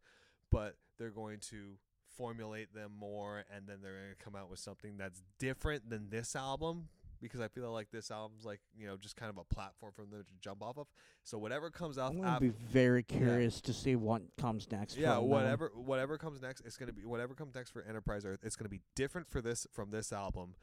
But 0.51 0.75
they're 0.97 1.11
going 1.11 1.39
to 1.51 1.77
formulate 2.15 2.73
them 2.73 2.91
more, 2.99 3.43
and 3.53 3.67
then 3.67 3.77
they're 3.81 3.93
going 3.93 4.15
to 4.17 4.23
come 4.23 4.35
out 4.35 4.49
with 4.49 4.59
something 4.59 4.97
that's 4.97 5.21
different 5.39 5.89
than 5.89 6.09
this 6.09 6.35
album. 6.35 6.87
Because 7.21 7.39
I 7.39 7.47
feel 7.47 7.71
like 7.71 7.89
this 7.89 8.11
album's 8.11 8.43
like, 8.43 8.59
you 8.77 8.85
know, 8.85 8.97
just 8.97 9.15
kind 9.15 9.29
of 9.29 9.37
a 9.37 9.45
platform 9.45 9.93
for 9.95 10.01
them 10.01 10.25
to 10.25 10.33
jump 10.41 10.61
off 10.61 10.77
of. 10.77 10.87
So 11.23 11.37
whatever 11.37 11.69
comes 11.69 11.97
out 11.97 12.11
I'm 12.11 12.17
gonna 12.17 12.31
after, 12.31 12.47
be 12.47 12.49
very 12.49 13.01
curious 13.01 13.61
to 13.61 13.71
see 13.71 13.95
what 13.95 14.23
comes 14.37 14.69
next. 14.69 14.97
yeah, 14.97 15.13
from 15.13 15.21
them. 15.21 15.29
whatever 15.29 15.71
whatever 15.73 16.17
comes 16.17 16.41
next, 16.41 16.63
it's 16.65 16.75
gonna 16.75 16.91
be 16.91 17.05
whatever 17.05 17.33
comes 17.33 17.55
next 17.55 17.71
for 17.71 17.81
Enterprise 17.83 18.25
Earth. 18.25 18.39
It's 18.43 18.57
gonna 18.57 18.67
be 18.67 18.81
different 18.93 19.29
for 19.29 19.41
this 19.41 19.65
from 19.71 19.89
this 19.89 20.11
album, 20.11 20.55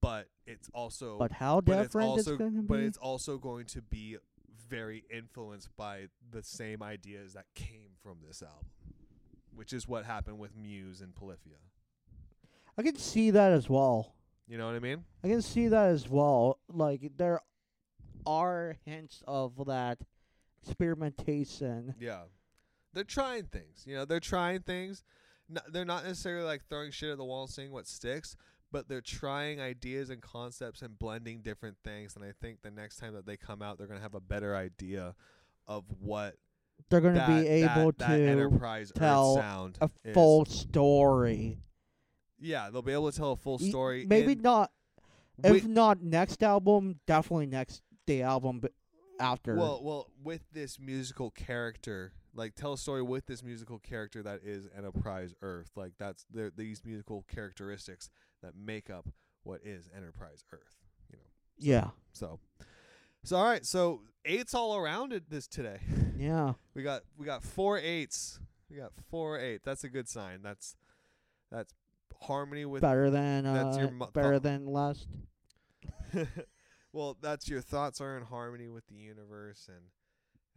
but 0.00 0.28
it's 0.46 0.70
also 0.72 1.18
But 1.18 1.32
how 1.32 1.60
but 1.60 1.72
it's 1.72 1.86
different 1.88 2.08
also 2.10 2.30
it's 2.34 2.38
gonna 2.38 2.62
but 2.62 2.78
it's 2.78 2.98
also 2.98 3.36
going 3.36 3.66
to 3.66 3.82
be 3.82 4.18
very 4.68 5.02
influenced 5.10 5.74
by 5.76 6.06
the 6.30 6.44
same 6.44 6.80
ideas 6.80 7.32
that 7.32 7.46
came 7.56 7.90
from 8.00 8.18
this 8.24 8.40
album, 8.40 8.68
which 9.58 9.72
is 9.72 9.88
what 9.88 10.04
happened 10.04 10.38
with 10.38 10.56
Muse 10.56 11.00
and 11.00 11.12
Polyphia. 11.16 11.56
I 12.78 12.82
can 12.82 12.96
see 12.96 13.32
that 13.32 13.50
as 13.50 13.68
well. 13.68 14.14
You 14.46 14.56
know 14.56 14.66
what 14.66 14.76
I 14.76 14.78
mean? 14.78 15.04
I 15.24 15.28
can 15.28 15.42
see 15.42 15.66
that 15.66 15.88
as 15.88 16.08
well. 16.08 16.60
Like 16.72 17.10
there 17.16 17.40
are 18.24 18.76
hints 18.84 19.20
of 19.26 19.66
that 19.66 19.98
experimentation. 20.62 21.96
Yeah, 21.98 22.22
they're 22.94 23.02
trying 23.02 23.46
things. 23.46 23.82
You 23.84 23.96
know, 23.96 24.04
they're 24.04 24.20
trying 24.20 24.60
things. 24.60 25.02
No, 25.48 25.60
they're 25.68 25.84
not 25.84 26.04
necessarily 26.04 26.44
like 26.44 26.62
throwing 26.68 26.92
shit 26.92 27.10
at 27.10 27.18
the 27.18 27.24
wall 27.24 27.42
and 27.42 27.50
seeing 27.50 27.72
what 27.72 27.88
sticks, 27.88 28.36
but 28.70 28.88
they're 28.88 29.00
trying 29.00 29.60
ideas 29.60 30.08
and 30.08 30.22
concepts 30.22 30.82
and 30.82 30.96
blending 30.96 31.42
different 31.42 31.78
things. 31.84 32.14
And 32.14 32.24
I 32.24 32.32
think 32.40 32.62
the 32.62 32.70
next 32.70 32.98
time 32.98 33.12
that 33.14 33.26
they 33.26 33.36
come 33.36 33.60
out, 33.60 33.76
they're 33.76 33.88
gonna 33.88 34.00
have 34.00 34.14
a 34.14 34.20
better 34.20 34.54
idea 34.54 35.16
of 35.66 35.84
what 35.98 36.36
They're 36.90 37.00
gonna 37.00 37.26
be 37.26 37.46
able 37.48 37.92
that 37.92 38.06
to 38.08 38.12
Enterprise 38.26 38.92
tell 38.94 39.36
Earth 39.38 39.42
sound 39.44 39.78
a 39.80 39.90
is. 40.04 40.14
full 40.14 40.44
story. 40.46 41.58
Yeah, 42.40 42.70
they'll 42.70 42.82
be 42.82 42.92
able 42.92 43.10
to 43.10 43.16
tell 43.16 43.32
a 43.32 43.36
full 43.36 43.58
story. 43.58 44.06
Maybe 44.08 44.32
in- 44.32 44.42
not. 44.42 44.70
If 45.44 45.66
not 45.66 46.02
next 46.02 46.42
album, 46.42 46.98
definitely 47.06 47.46
next 47.46 47.82
the 48.06 48.22
album 48.22 48.60
b- 48.60 48.68
after. 49.20 49.54
Well, 49.54 49.80
well, 49.84 50.10
with 50.22 50.42
this 50.52 50.80
musical 50.80 51.30
character, 51.30 52.12
like 52.34 52.54
tell 52.56 52.72
a 52.72 52.78
story 52.78 53.02
with 53.02 53.26
this 53.26 53.42
musical 53.44 53.78
character 53.78 54.22
that 54.24 54.40
is 54.42 54.68
Enterprise 54.76 55.34
Earth. 55.42 55.70
Like 55.76 55.92
that's 55.98 56.26
these 56.56 56.82
musical 56.84 57.24
characteristics 57.28 58.10
that 58.42 58.56
make 58.56 58.90
up 58.90 59.08
what 59.44 59.60
is 59.64 59.88
Enterprise 59.96 60.42
Earth. 60.52 60.76
You 61.10 61.18
know, 61.18 61.24
yeah, 61.58 61.90
so 62.12 62.40
so 63.24 63.36
all 63.36 63.44
right, 63.44 63.64
so 63.64 64.02
eights 64.24 64.54
all 64.54 64.76
around 64.76 65.12
it 65.12 65.30
this 65.30 65.46
today. 65.46 65.80
yeah. 66.18 66.54
We 66.74 66.82
got 66.82 67.02
we 67.16 67.26
got 67.26 67.42
four 67.42 67.78
eights. 67.78 68.40
We 68.70 68.76
got 68.76 68.92
four 69.10 69.38
eight. 69.38 69.62
That's 69.64 69.84
a 69.84 69.88
good 69.88 70.08
sign. 70.08 70.40
That's 70.42 70.76
that's 71.50 71.72
harmony 72.22 72.64
with 72.64 72.82
better 72.82 73.10
than 73.10 73.44
that's 73.44 73.76
uh, 73.76 73.80
your 73.80 73.90
mo- 73.90 74.10
better 74.12 74.34
thought- 74.34 74.42
than 74.42 74.66
last. 74.66 75.06
well, 76.92 77.16
that's 77.20 77.48
your 77.48 77.60
thoughts 77.60 78.00
are 78.00 78.16
in 78.16 78.24
harmony 78.24 78.68
with 78.68 78.86
the 78.86 78.96
universe 78.96 79.68
and 79.68 79.84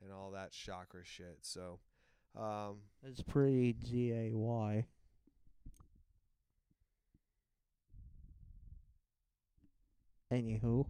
and 0.04 0.12
all 0.12 0.32
that 0.32 0.52
chakra 0.52 1.02
shit. 1.06 1.38
So, 1.44 1.80
um, 2.36 2.78
It's 3.04 3.22
pretty 3.22 3.74
G 3.74 4.12
A 4.12 4.32
Y. 4.34 4.86
Anywho, 10.32 10.86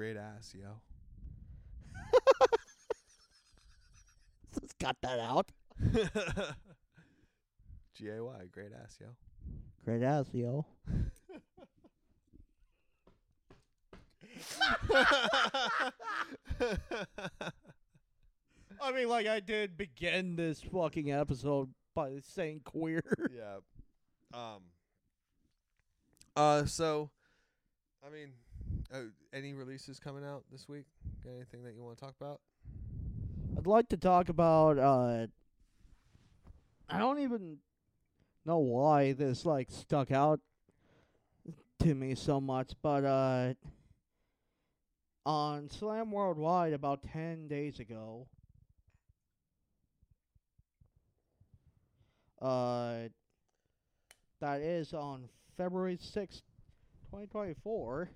great 0.00 0.16
ass, 0.16 0.54
yo. 0.58 0.80
let's 4.58 4.72
cut 4.80 4.96
that 5.02 5.18
out. 5.18 5.52
G 7.94 8.08
A 8.08 8.24
Y, 8.24 8.48
great 8.50 8.72
ass, 8.82 8.96
yo. 8.98 9.08
Great 9.84 10.02
ass, 10.02 10.24
yo. 10.32 10.64
I 18.80 18.92
mean, 18.94 19.10
like 19.10 19.26
I 19.26 19.40
did 19.40 19.76
begin 19.76 20.36
this 20.36 20.62
fucking 20.62 21.12
episode 21.12 21.74
by 21.94 22.20
saying 22.22 22.62
queer. 22.64 23.02
yeah. 23.30 23.58
Um. 24.32 24.62
Uh. 26.34 26.64
So, 26.64 27.10
I 28.02 28.08
mean, 28.08 28.30
uh, 28.92 29.00
any 29.32 29.52
releases 29.52 29.98
coming 29.98 30.24
out 30.24 30.44
this 30.50 30.68
week? 30.68 30.86
Got 31.24 31.34
anything 31.36 31.62
that 31.64 31.74
you 31.74 31.82
want 31.82 31.98
to 31.98 32.04
talk 32.04 32.14
about? 32.20 32.40
I'd 33.56 33.66
like 33.66 33.88
to 33.90 33.96
talk 33.96 34.28
about. 34.28 34.78
uh 34.78 35.26
I 36.88 36.98
don't 36.98 37.20
even 37.20 37.58
know 38.44 38.58
why 38.58 39.12
this 39.12 39.46
like 39.46 39.70
stuck 39.70 40.10
out 40.10 40.40
to 41.80 41.94
me 41.94 42.14
so 42.14 42.40
much, 42.40 42.72
but 42.82 43.04
uh 43.04 43.54
on 45.26 45.68
Slam 45.70 46.10
Worldwide 46.10 46.72
about 46.72 47.02
ten 47.02 47.46
days 47.46 47.78
ago, 47.78 48.26
uh, 52.40 53.08
that 54.40 54.62
is 54.62 54.94
on 54.94 55.28
February 55.56 55.98
sixth, 56.00 56.42
twenty 57.10 57.26
twenty 57.26 57.54
four. 57.62 58.08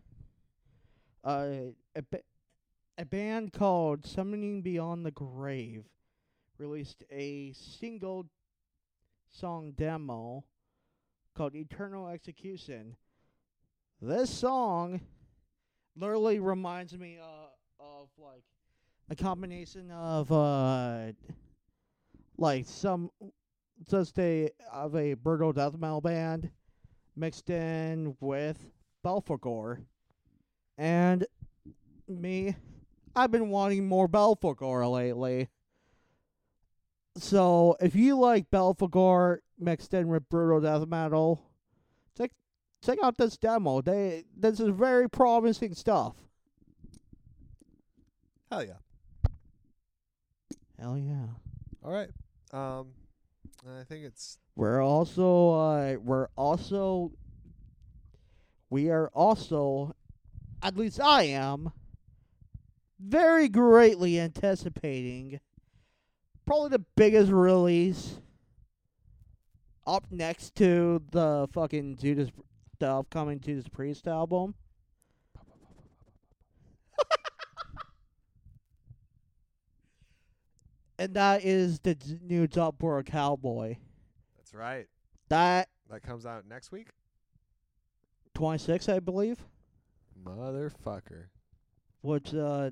Uh, 1.24 1.72
a, 1.96 2.02
a 2.98 3.04
band 3.06 3.52
called 3.54 4.04
Summoning 4.04 4.60
Beyond 4.60 5.06
the 5.06 5.10
Grave 5.10 5.84
released 6.58 7.02
a 7.10 7.52
single 7.52 8.26
song 9.30 9.72
demo 9.74 10.44
called 11.34 11.56
Eternal 11.56 12.08
Execution. 12.08 12.94
This 14.02 14.28
song 14.28 15.00
literally 15.96 16.40
reminds 16.40 16.96
me 16.98 17.18
uh, 17.18 17.46
of 17.80 18.08
like 18.18 18.44
a 19.08 19.16
combination 19.16 19.90
of 19.90 20.30
uh 20.30 21.12
like 22.36 22.66
some 22.66 23.10
just 23.88 24.18
a 24.18 24.50
of 24.72 24.94
a 24.94 25.14
brutal 25.14 25.52
death 25.52 25.76
metal 25.78 26.00
band 26.00 26.50
mixed 27.16 27.50
in 27.50 28.16
with 28.20 28.66
Belphegor. 29.04 29.84
And 30.76 31.26
me, 32.08 32.56
I've 33.14 33.30
been 33.30 33.50
wanting 33.50 33.86
more 33.86 34.08
Belphegor 34.08 34.90
lately. 34.90 35.48
So 37.16 37.76
if 37.80 37.94
you 37.94 38.18
like 38.18 38.50
Belphegor 38.50 39.38
mixed 39.58 39.94
in 39.94 40.08
with 40.08 40.28
brutal 40.28 40.60
death 40.60 40.86
metal, 40.88 41.42
check 42.16 42.32
check 42.84 42.98
out 43.02 43.16
this 43.16 43.36
demo. 43.36 43.82
They 43.82 44.24
this 44.36 44.58
is 44.58 44.70
very 44.70 45.08
promising 45.08 45.74
stuff. 45.74 46.14
Hell 48.50 48.64
yeah. 48.64 49.30
Hell 50.78 50.98
yeah. 50.98 51.26
All 51.84 51.92
right. 51.92 52.10
Um. 52.52 52.88
I 53.66 53.84
think 53.84 54.04
it's 54.04 54.38
We're 54.56 54.82
also 54.82 55.50
uh 55.52 55.96
we're 56.02 56.28
also 56.36 57.12
we 58.68 58.90
are 58.90 59.08
also 59.14 59.94
at 60.64 60.76
least 60.78 60.98
I 60.98 61.24
am 61.24 61.70
very 62.98 63.48
greatly 63.50 64.18
anticipating 64.18 65.38
probably 66.46 66.70
the 66.70 66.84
biggest 66.96 67.30
release 67.30 68.18
up 69.86 70.06
next 70.10 70.54
to 70.54 71.02
the 71.10 71.46
fucking 71.52 71.96
Judas 71.96 72.30
the 72.78 72.90
upcoming 72.90 73.38
Judas 73.40 73.68
Priest 73.68 74.08
album. 74.08 74.54
and 80.98 81.12
that 81.14 81.44
is 81.44 81.80
the 81.80 81.96
new 82.22 82.46
Top 82.46 82.76
for 82.80 82.98
a 82.98 83.04
Cowboy. 83.04 83.76
that's 84.38 84.54
right. 84.54 84.86
That 85.28 85.68
That 85.90 86.02
comes 86.02 86.24
out 86.24 86.46
next 86.48 86.72
week. 86.72 86.88
26, 88.34 88.88
I 88.88 88.98
believe. 88.98 89.44
Motherfucker. 90.24 91.26
Which, 92.02 92.34
uh, 92.34 92.70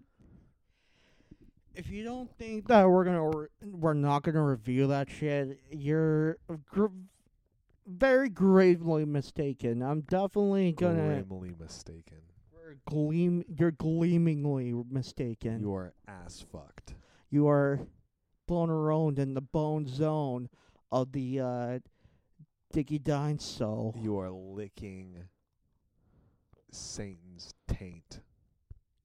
if 1.74 1.88
you 1.90 2.04
don't 2.04 2.30
think 2.36 2.68
that 2.68 2.88
we're 2.88 3.04
gonna, 3.04 3.28
re- 3.28 3.46
we're 3.64 3.94
not 3.94 4.22
gonna 4.22 4.42
review 4.44 4.86
that 4.88 5.08
shit, 5.10 5.58
you're 5.70 6.36
gr- 6.70 6.86
very 7.86 8.28
gravely 8.28 9.04
mistaken. 9.04 9.82
I'm 9.82 10.02
definitely 10.02 10.72
gonna. 10.72 11.22
Grimly 11.22 11.54
mistaken. 11.58 12.18
You're 12.52 12.76
gleam. 12.86 13.44
You're 13.48 13.70
gleamingly 13.72 14.72
mistaken. 14.90 15.60
You 15.60 15.74
are 15.74 15.94
ass 16.06 16.44
fucked. 16.52 16.94
you 17.30 17.48
are 17.48 17.80
blown 18.46 18.68
around 18.70 19.18
in 19.18 19.32
the 19.34 19.40
bone 19.40 19.86
zone 19.86 20.48
of 20.90 21.12
the 21.12 21.40
uh, 21.40 21.78
Dicky 22.72 22.98
Dine 22.98 23.38
soul. 23.38 23.94
You 23.98 24.18
are 24.18 24.30
licking 24.30 25.24
Satan's 26.72 27.54
taint. 27.68 28.20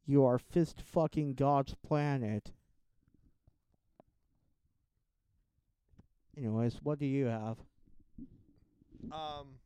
You 0.05 0.25
are 0.25 0.39
fist 0.39 0.81
fucking 0.81 1.33
God's 1.33 1.75
planet. 1.85 2.51
Anyways, 6.37 6.79
what 6.81 6.97
do 6.97 7.05
you 7.05 7.25
have? 7.25 7.57
Um, 9.11 9.59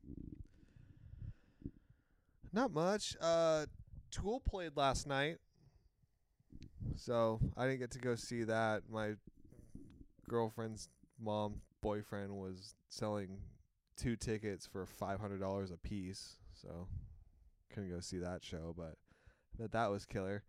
not 2.51 2.73
much. 2.73 3.15
Uh, 3.21 3.65
Tool 4.09 4.39
played 4.39 4.75
last 4.75 5.07
night, 5.07 5.37
so 6.95 7.39
I 7.55 7.65
didn't 7.65 7.79
get 7.79 7.91
to 7.91 7.99
go 7.99 8.15
see 8.15 8.43
that. 8.43 8.83
My 8.89 9.13
girlfriend's 10.27 10.89
mom 11.21 11.55
boyfriend 11.81 12.31
was 12.31 12.75
selling 12.89 13.37
two 13.97 14.15
tickets 14.15 14.65
for 14.65 14.85
five 14.85 15.19
hundred 15.19 15.39
dollars 15.39 15.71
a 15.71 15.77
piece, 15.77 16.37
so 16.53 16.87
couldn't 17.73 17.89
go 17.89 17.99
see 17.99 18.17
that 18.19 18.43
show. 18.43 18.73
But 18.77 18.95
but 19.57 19.71
that 19.71 19.91
was 19.91 20.05
killer. 20.05 20.43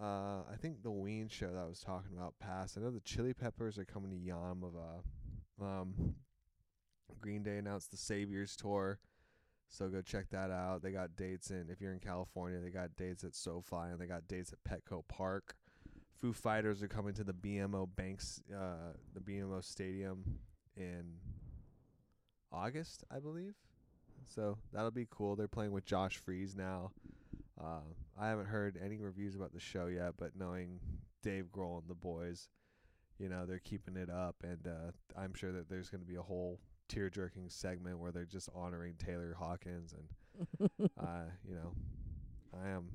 Uh, 0.00 0.42
I 0.50 0.56
think 0.60 0.82
the 0.82 0.90
Ween 0.92 1.28
show 1.28 1.52
that 1.52 1.58
I 1.58 1.66
was 1.66 1.80
talking 1.80 2.16
about 2.16 2.38
passed. 2.38 2.78
I 2.78 2.80
know 2.80 2.90
the 2.90 3.00
Chili 3.00 3.34
Peppers 3.34 3.78
are 3.78 3.84
coming 3.84 4.10
to 4.10 4.16
Yamava. 4.16 5.02
Um, 5.60 6.14
Green 7.20 7.42
Day 7.42 7.58
announced 7.58 7.90
the 7.90 7.96
Saviors 7.96 8.54
tour, 8.54 9.00
so 9.66 9.88
go 9.88 10.00
check 10.00 10.30
that 10.30 10.52
out. 10.52 10.82
They 10.82 10.92
got 10.92 11.16
dates 11.16 11.50
in 11.50 11.68
if 11.68 11.80
you're 11.80 11.92
in 11.92 11.98
California, 11.98 12.60
they 12.60 12.70
got 12.70 12.96
dates 12.96 13.24
at 13.24 13.34
SoFi 13.34 13.90
and 13.90 13.98
they 13.98 14.06
got 14.06 14.28
dates 14.28 14.52
at 14.52 14.62
Petco 14.62 15.02
Park. 15.08 15.56
Foo 16.20 16.32
Fighters 16.32 16.82
are 16.82 16.88
coming 16.88 17.14
to 17.14 17.24
the 17.24 17.32
BMO 17.32 17.88
Banks, 17.94 18.40
uh, 18.52 18.92
the 19.14 19.20
BMO 19.20 19.64
Stadium 19.64 20.38
in 20.76 21.14
August, 22.52 23.04
I 23.10 23.18
believe. 23.18 23.54
So 24.34 24.58
that'll 24.72 24.90
be 24.90 25.06
cool. 25.10 25.36
They're 25.36 25.48
playing 25.48 25.72
with 25.72 25.84
Josh 25.84 26.16
Freese 26.18 26.54
now. 26.54 26.92
Uh, 27.60 27.80
I 28.18 28.28
haven't 28.28 28.46
heard 28.46 28.78
any 28.82 28.98
reviews 28.98 29.34
about 29.34 29.52
the 29.52 29.60
show 29.60 29.86
yet, 29.86 30.14
but 30.18 30.36
knowing 30.36 30.80
Dave 31.22 31.46
Grohl 31.52 31.80
and 31.80 31.88
the 31.88 31.94
boys, 31.94 32.48
you 33.18 33.28
know 33.28 33.46
they're 33.46 33.58
keeping 33.58 33.96
it 33.96 34.10
up, 34.10 34.36
and 34.44 34.66
uh, 34.66 34.92
I'm 35.18 35.34
sure 35.34 35.52
that 35.52 35.68
there's 35.68 35.88
going 35.88 36.02
to 36.02 36.06
be 36.06 36.16
a 36.16 36.22
whole 36.22 36.60
tear 36.88 37.10
jerking 37.10 37.48
segment 37.48 37.98
where 37.98 38.12
they're 38.12 38.24
just 38.24 38.48
honoring 38.54 38.94
Taylor 38.98 39.34
Hawkins, 39.38 39.92
and 39.92 40.70
uh, 41.00 41.24
you 41.48 41.54
know, 41.54 41.72
I 42.62 42.68
am, 42.68 42.88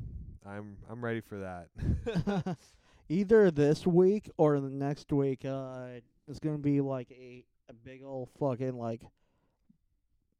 I'm, 0.46 0.78
I'm 0.90 1.04
ready 1.04 1.22
for 1.22 1.40
that. 1.40 2.58
Either 3.10 3.52
this 3.52 3.86
week 3.86 4.30
or 4.38 4.60
the 4.62 4.70
next 4.70 5.12
week, 5.12 5.44
uh, 5.46 5.88
it's 6.28 6.40
gonna 6.40 6.58
be 6.58 6.80
like 6.80 7.12
a 7.12 7.44
a 7.70 7.74
big 7.74 8.04
old 8.04 8.30
fucking 8.40 8.78
like 8.78 9.02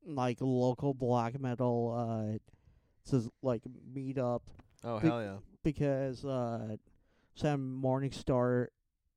like 0.06 0.38
local 0.42 0.94
black 0.94 1.40
metal 1.40 1.94
uh 1.98 2.38
says 3.04 3.30
like 3.42 3.62
meet 3.94 4.18
up 4.18 4.44
oh 4.84 5.00
Be- 5.00 5.08
hell 5.08 5.22
yeah! 5.22 5.38
because 5.64 6.24
uh 6.26 6.76
Sam 7.36 7.82
Morningstar 7.84 8.68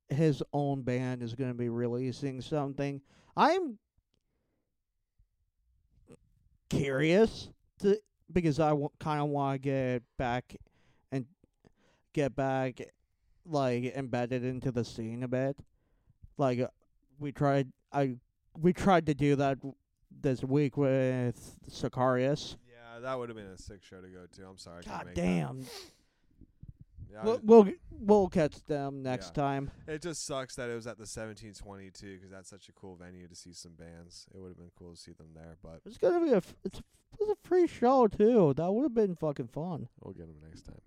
his 0.09 0.41
own 0.53 0.81
band 0.83 1.21
is 1.21 1.35
going 1.35 1.49
to 1.49 1.57
be 1.57 1.69
releasing 1.69 2.41
something. 2.41 3.01
I'm 3.35 3.77
curious 6.69 7.49
to 7.79 7.99
because 8.31 8.59
I 8.59 8.69
w- 8.69 8.89
kind 8.99 9.21
of 9.21 9.27
want 9.29 9.55
to 9.55 9.59
get 9.59 10.03
back 10.17 10.55
and 11.11 11.25
get 12.13 12.35
back, 12.35 12.81
like 13.45 13.95
embedded 13.95 14.43
into 14.43 14.71
the 14.71 14.83
scene 14.83 15.23
a 15.23 15.27
bit. 15.27 15.57
Like 16.37 16.59
uh, 16.59 16.67
we 17.19 17.31
tried, 17.31 17.71
I 17.91 18.15
we 18.57 18.73
tried 18.73 19.05
to 19.07 19.13
do 19.13 19.35
that 19.35 19.57
this 20.21 20.43
week 20.43 20.77
with 20.77 21.55
Sicarius. 21.69 22.55
Yeah, 22.69 22.99
that 23.01 23.17
would 23.17 23.29
have 23.29 23.35
been 23.37 23.47
a 23.47 23.57
sick 23.57 23.83
show 23.83 24.01
to 24.01 24.07
go 24.07 24.25
to. 24.35 24.47
I'm 24.47 24.57
sorry. 24.57 24.79
I 24.79 24.81
couldn't 24.81 24.97
God 24.97 25.05
make 25.07 25.15
that. 25.15 25.21
damn. 25.21 25.65
Yeah, 27.11 27.21
I 27.21 27.23
We'll, 27.23 27.33
was- 27.33 27.41
we'll 27.43 27.73
we'll 27.99 28.27
catch 28.29 28.63
them 28.65 29.01
next 29.01 29.27
Yeah. 29.35 29.43
time. 29.43 29.71
it 29.87 30.01
just 30.01 30.25
sucks 30.25 30.55
that 30.55 30.69
it 30.69 30.75
was 30.75 30.85
at 30.87 30.97
the 30.97 31.05
1722 31.05 32.15
because 32.15 32.29
that's 32.29 32.49
such 32.49 32.69
a 32.69 32.73
cool 32.73 32.95
venue 32.95 33.27
to 33.27 33.35
see 33.35 33.53
some 33.53 33.73
bands. 33.73 34.27
It 34.33 34.39
would 34.39 34.49
have 34.49 34.57
been 34.57 34.71
cool 34.77 34.91
to 34.91 34.97
see 34.99 35.13
them 35.13 35.29
there, 35.33 35.57
but 35.63 35.81
It's 35.85 35.97
gonna 35.97 36.23
be 36.23 36.31
a 36.31 36.37
f- 36.37 36.55
it's 36.63 36.81
it's 37.19 37.31
a 37.31 37.35
free 37.47 37.65
show 37.67 38.07
too. 38.07 38.53
That 38.55 38.71
would 38.71 38.83
have 38.83 38.93
been 38.93 39.15
fucking 39.15 39.47
fun. 39.47 39.87
we'll 40.01 40.13
get 40.13 40.27
them 40.27 40.37
next 40.47 40.63
time. 40.63 40.81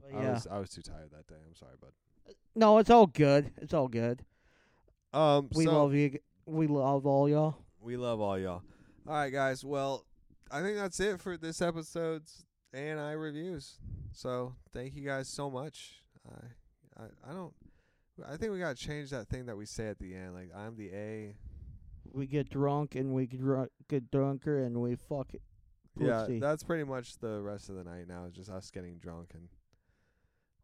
But 0.00 0.16
I 0.18 0.22
yeah. 0.22 0.32
was 0.32 0.46
I 0.46 0.58
was 0.58 0.70
too 0.70 0.82
tired 0.82 1.10
that 1.12 1.26
day. 1.28 1.36
I'm 1.46 1.54
sorry, 1.54 1.74
bud. 1.80 1.92
no, 2.56 2.78
it's 2.78 2.90
all 2.90 3.06
good. 3.06 3.52
It's 3.58 3.74
all 3.74 3.88
good. 3.88 4.24
Um, 5.12 5.48
We 5.54 5.64
so 5.66 5.72
love 5.84 5.94
you. 5.94 6.10
g- 6.10 6.20
We 6.46 6.66
love 6.66 7.06
all 7.06 7.28
y'all. 7.28 7.58
We 7.80 7.96
love 7.96 8.20
all 8.20 8.38
y'all. 8.38 8.62
All 9.06 9.14
right, 9.14 9.32
guys. 9.32 9.64
Well, 9.64 10.04
I 10.50 10.60
think 10.60 10.76
that's 10.76 11.00
it 11.00 11.20
for 11.20 11.36
this 11.36 11.60
episode's 11.62 12.44
A 12.74 12.88
and 12.90 13.00
I 13.00 13.12
reviews. 13.12 13.78
So 14.12 14.54
thank 14.72 14.94
you 14.94 15.04
guys 15.04 15.28
so 15.28 15.50
much. 15.50 16.02
I 16.28 17.02
I 17.02 17.30
I 17.30 17.32
don't. 17.32 17.54
I 18.26 18.36
think 18.36 18.52
we 18.52 18.58
gotta 18.58 18.74
change 18.74 19.10
that 19.10 19.28
thing 19.28 19.46
that 19.46 19.56
we 19.56 19.66
say 19.66 19.88
at 19.88 19.98
the 19.98 20.14
end. 20.14 20.34
Like 20.34 20.50
I'm 20.56 20.76
the 20.76 20.90
A. 20.92 21.36
We 22.12 22.26
get 22.26 22.48
drunk 22.48 22.94
and 22.94 23.12
we 23.12 23.26
get, 23.26 23.40
get 23.88 24.10
drunker 24.10 24.62
and 24.64 24.80
we 24.80 24.96
fuck 24.96 25.34
it. 25.34 25.42
Yeah, 25.98 26.26
that's 26.40 26.62
pretty 26.62 26.84
much 26.84 27.18
the 27.18 27.40
rest 27.40 27.68
of 27.68 27.74
the 27.74 27.84
night 27.84 28.08
now. 28.08 28.24
Is 28.24 28.34
just 28.34 28.50
us 28.50 28.70
getting 28.70 28.98
drunk 28.98 29.32
and 29.34 29.48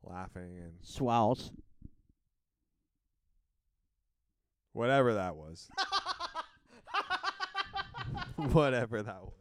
laughing 0.02 0.58
and 0.62 0.72
Swells. 0.82 1.52
whatever 4.72 5.14
that 5.14 5.36
was. 5.36 5.68
whatever 8.52 9.02
that 9.02 9.22
was. 9.22 9.32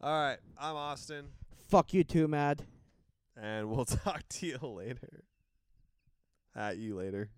All 0.00 0.12
right, 0.12 0.38
I'm 0.58 0.76
Austin, 0.76 1.26
Fuck 1.68 1.94
you 1.94 2.04
too, 2.04 2.28
Mad. 2.28 2.62
and 3.40 3.70
we'll 3.70 3.84
talk 3.86 4.22
to 4.28 4.46
you 4.46 4.58
later. 4.62 5.24
At 6.56 6.76
you 6.76 6.96
later. 6.96 7.30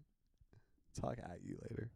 Talk 1.00 1.18
at 1.22 1.38
you 1.44 1.56
later. 1.70 1.90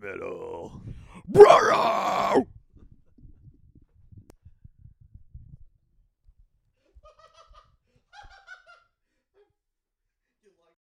Metal. 0.00 0.80
Brother! 1.28 2.46